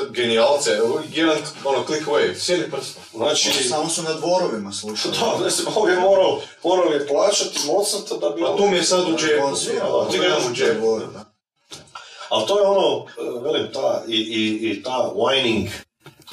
[0.10, 0.72] genijalce,
[1.14, 3.04] jedan ono click away, s jednim prstom.
[3.14, 5.16] Znači, Samo su na dvorovima slušali.
[5.20, 8.44] da, ne znam, ovdje je morao, morao je plaćati Mozarta da bi...
[8.44, 9.48] A tu mi je sad u džepu.
[10.12, 10.91] Ti ga imaš u džepu.
[11.00, 11.26] Da.
[12.30, 13.06] Ali to je ono,
[13.42, 15.70] velim, ta, i, i, i ta whining.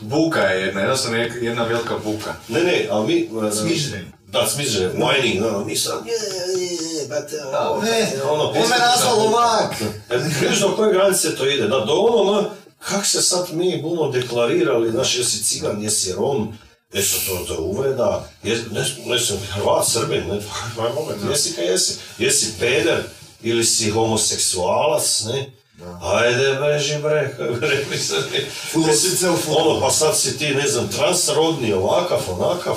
[0.00, 2.34] Buka je jedna, jednostavno je jedna velika buka.
[2.48, 3.46] Ne, ne, ali mi...
[3.48, 4.12] e, Smižden.
[4.26, 6.06] Da, smižden, whining, no, mi sam...
[6.06, 6.12] Je,
[7.00, 9.74] je, brate, ono, Ne, ono, on me nazval ovak.
[10.10, 13.82] E, Vidiš do koje granice to ide, da, do ono, no, kak se sad mi
[13.82, 16.52] bumo deklarirali, znaš, jesi cigan, jesi rom,
[16.92, 19.18] Nešto to, to je uvreda, jes, ne, ne
[19.50, 20.40] Hrvat, Srbin, ne,
[20.94, 23.02] moment, jesi ka jesi, jesi peder
[23.42, 25.58] ili si homoseksualac, ne,
[26.02, 28.16] Ajde, beži bre, rekli se.
[29.48, 32.76] Ono, pa sad si ti, ne znam, transrodni, ovakav, onakav.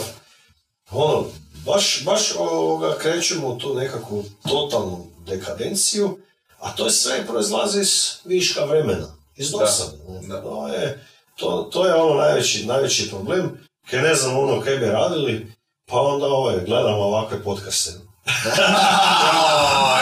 [0.91, 1.25] Ono,
[1.65, 6.17] baš, baš ovoga, krećemo u tu nekakvu totalnu dekadenciju,
[6.59, 9.97] a to je sve proizlazi iz viška vremena, iz dosade.
[10.21, 10.27] ne.
[10.27, 10.41] da.
[10.41, 11.05] To, je,
[11.35, 15.53] to, to je ono najveći, najveći problem, kaj ne znam ono kaj bi radili,
[15.85, 17.91] pa onda ovaj, gledamo ovakve podcaste.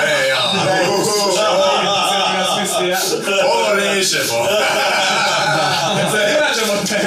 [0.05, 0.39] E, ja.
[3.45, 3.75] Ovo
[6.87, 6.99] te.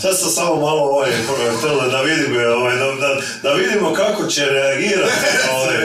[0.00, 1.10] Sad sam samo malo ovaj,
[1.90, 5.12] da vidimo, ovaj, da, da, da vidimo kako će reagirati.
[5.52, 5.76] Ovaj.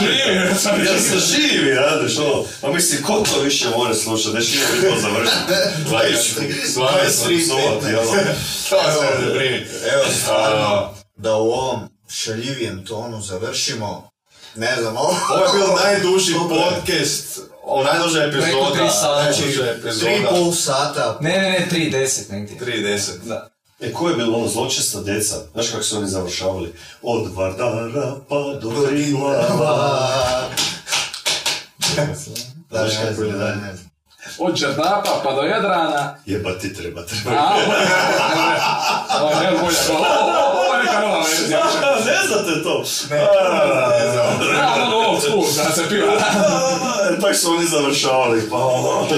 [0.00, 0.36] Živi.
[0.36, 0.54] Ja
[1.00, 4.96] sam živi, radiš, ono, a mislim, ko to više more slušati, da će mi to
[5.00, 6.68] završiti.
[6.68, 8.22] Stvarno sam psovati, ono.
[8.70, 9.70] To se ne brinite.
[9.92, 14.10] Evo, stvarno, da u ovom šaljivijem tonu završimo.
[14.54, 15.14] Ne znam, ovo...
[15.30, 18.46] Ovo je bio najduži podcast, o najduža epizoda.
[18.46, 19.22] Preko tri sata.
[19.22, 21.18] Najduža Tri pol sata.
[21.20, 22.56] Ne, ne, ne, 3.10 negdje.
[22.60, 23.10] 3.10.
[23.24, 23.48] Da.
[23.80, 25.36] E, ko je bilo ono zločesta deca?
[25.52, 26.74] Znaš kako su oni završavali?
[27.02, 30.42] Od Vardara pa do Triglava.
[32.70, 33.56] Da, Znaš kako je dalje?
[33.56, 33.90] ne znam.
[34.38, 36.16] Od Černapa pa do Jadrana.
[36.26, 37.30] Jeba ti treba, treba.
[37.30, 37.54] A,
[39.22, 39.76] ovo je bolje.
[41.00, 41.64] Nova verzija.
[42.06, 42.84] ne znam, znate to?
[43.10, 43.16] Ne.
[44.52, 46.12] Ja, ono old school, da se piva.
[46.12, 49.08] A, Tak su oni završavali, pa ono...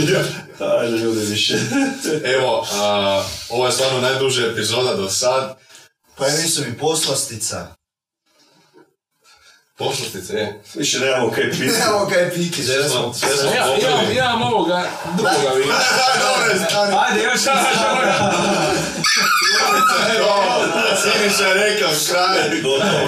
[0.80, 1.54] Ajde, ljudi više.
[2.36, 5.56] Evo, a, ovo je stvarno najduža epizoda do sad.
[6.16, 7.66] Pa evi su mi poslastica.
[9.78, 10.60] Poslušajte, je.
[10.74, 11.64] Više nemamo kaj piti.
[11.66, 13.14] Nemamo kaj piti, sve smo...
[13.14, 14.16] sve smo Ja, imam, popili.
[14.16, 14.82] imam ovoga
[15.16, 15.74] drugoga vina.
[17.08, 17.40] Ajde, još
[21.02, 22.60] Siniša je rekao kraj.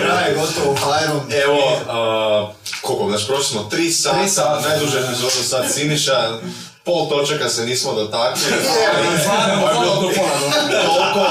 [0.03, 1.21] Kraj, gotovo, Fajrom.
[1.45, 2.53] Evo, a,
[2.83, 4.69] koliko, znači prošli smo tri sata, Tri sata.
[4.69, 6.39] najduža epizoda sad Siniša,
[6.85, 8.63] pol točaka se nismo dotaknuli.
[8.63, 10.31] Stvarno, stvarno, do pola,
[10.71, 10.79] do.
[10.87, 11.27] toliko,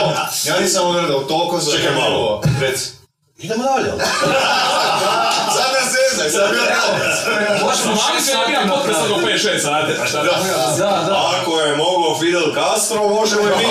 [0.46, 1.72] ja nisam uvjerio da toliko za...
[1.72, 2.42] Čekaj malo.
[2.62, 2.99] Reci.
[3.42, 3.92] Idemo dalje.
[5.56, 6.58] Sad ne zezaj, sad ne
[7.64, 10.32] Možemo Ali šest se sati ja na podcast oko 5-6 sati, pa šta da?
[10.78, 11.32] Da, da.
[11.42, 13.66] Ako je mogao Fidel Castro, možemo i mi.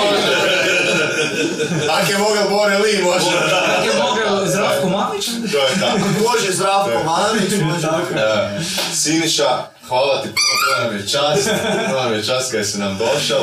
[1.89, 3.25] Ako je mogao Bore Lee, može.
[3.49, 5.25] Kako je mogao Zdravko Mamić?
[5.51, 5.99] To je tako.
[6.29, 7.87] Može Zdravko Mamić, može...
[8.15, 8.59] E,
[8.93, 9.49] Siniša,
[9.87, 11.49] hvala ti puno, to nam je čast,
[11.89, 13.41] to nam je čast kada si nam došao.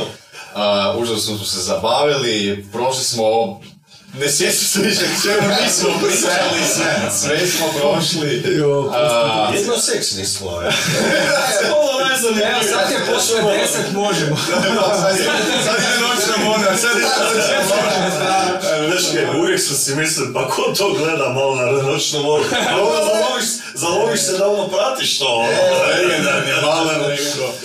[0.55, 3.61] Uh, užasno smo se zabavili, prošli smo
[4.21, 8.45] ne sjećam se više čemu nismo pričali, sve, sve smo prošli.
[8.95, 10.51] A, Jedno seks nismo.
[11.81, 12.35] Ovo ne znam.
[12.39, 14.37] Evo, sad je poslije 10, možemo.
[15.03, 15.27] sad, je,
[16.01, 18.11] noćna mora, sad je noćna mora.
[18.89, 22.45] Znaš kaj, uvijek sam si mislio, pa ko to gleda malo na noćnu moru?
[22.81, 23.45] Ovo zaloviš,
[23.75, 25.45] zaloviš se da ono pratiš to.
[25.99, 26.91] Legendarni je malo.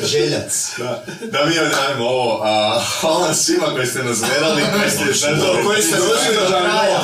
[0.04, 0.70] Željac.
[1.32, 2.42] Da, mi odradimo ovo.
[2.44, 5.64] A, hvala svima koji ste nas gledali, koji ste izdržali.
[5.66, 7.00] Koji ste došli do kraja.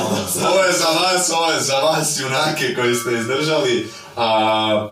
[0.50, 3.92] Ovo je za vas, ovo je za vas junake koji ste izdržali.
[4.18, 4.90] A,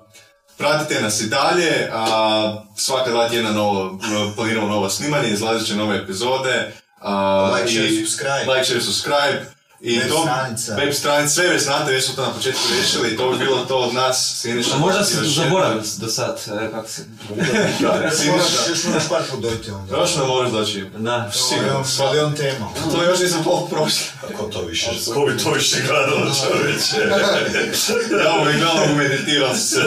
[0.57, 1.89] pratite nas i dalje.
[1.93, 3.99] A, svaka dva tjedna novo,
[4.35, 6.71] planiramo novo snimanje, izlazit će nove epizode.
[7.01, 8.53] A, Like, share, subscribe.
[8.53, 9.54] Like, share, subscribe.
[9.87, 10.75] I Web to, stranica.
[10.75, 13.77] web stranica, sve već znate, već smo to na početku riješili, to bi bilo to
[13.77, 14.37] od nas.
[14.41, 17.01] Siniša, A možda si zaboravio do sad, e, kako se...
[17.39, 19.97] Još Siniša, Još moraš par put dojti onda.
[19.97, 20.85] još nam moraš doći.
[20.97, 21.31] Da.
[21.49, 21.83] Sigurno.
[21.99, 22.67] Milion tema.
[22.91, 24.05] To još nisam pol prošli.
[24.37, 26.95] Ko to više, ko bi to više gledao čovječe?
[28.25, 29.81] Ja bih gledao meditirao se.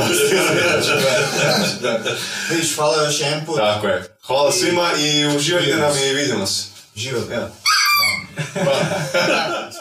[2.51, 3.57] Vidiš, hvala još jedan put.
[3.57, 4.17] Tako je.
[4.27, 6.65] Hvala svima i uživajte nam i vidimo se.
[6.97, 7.31] Život.
[7.33, 7.49] Ja.
[8.55, 8.73] Pa.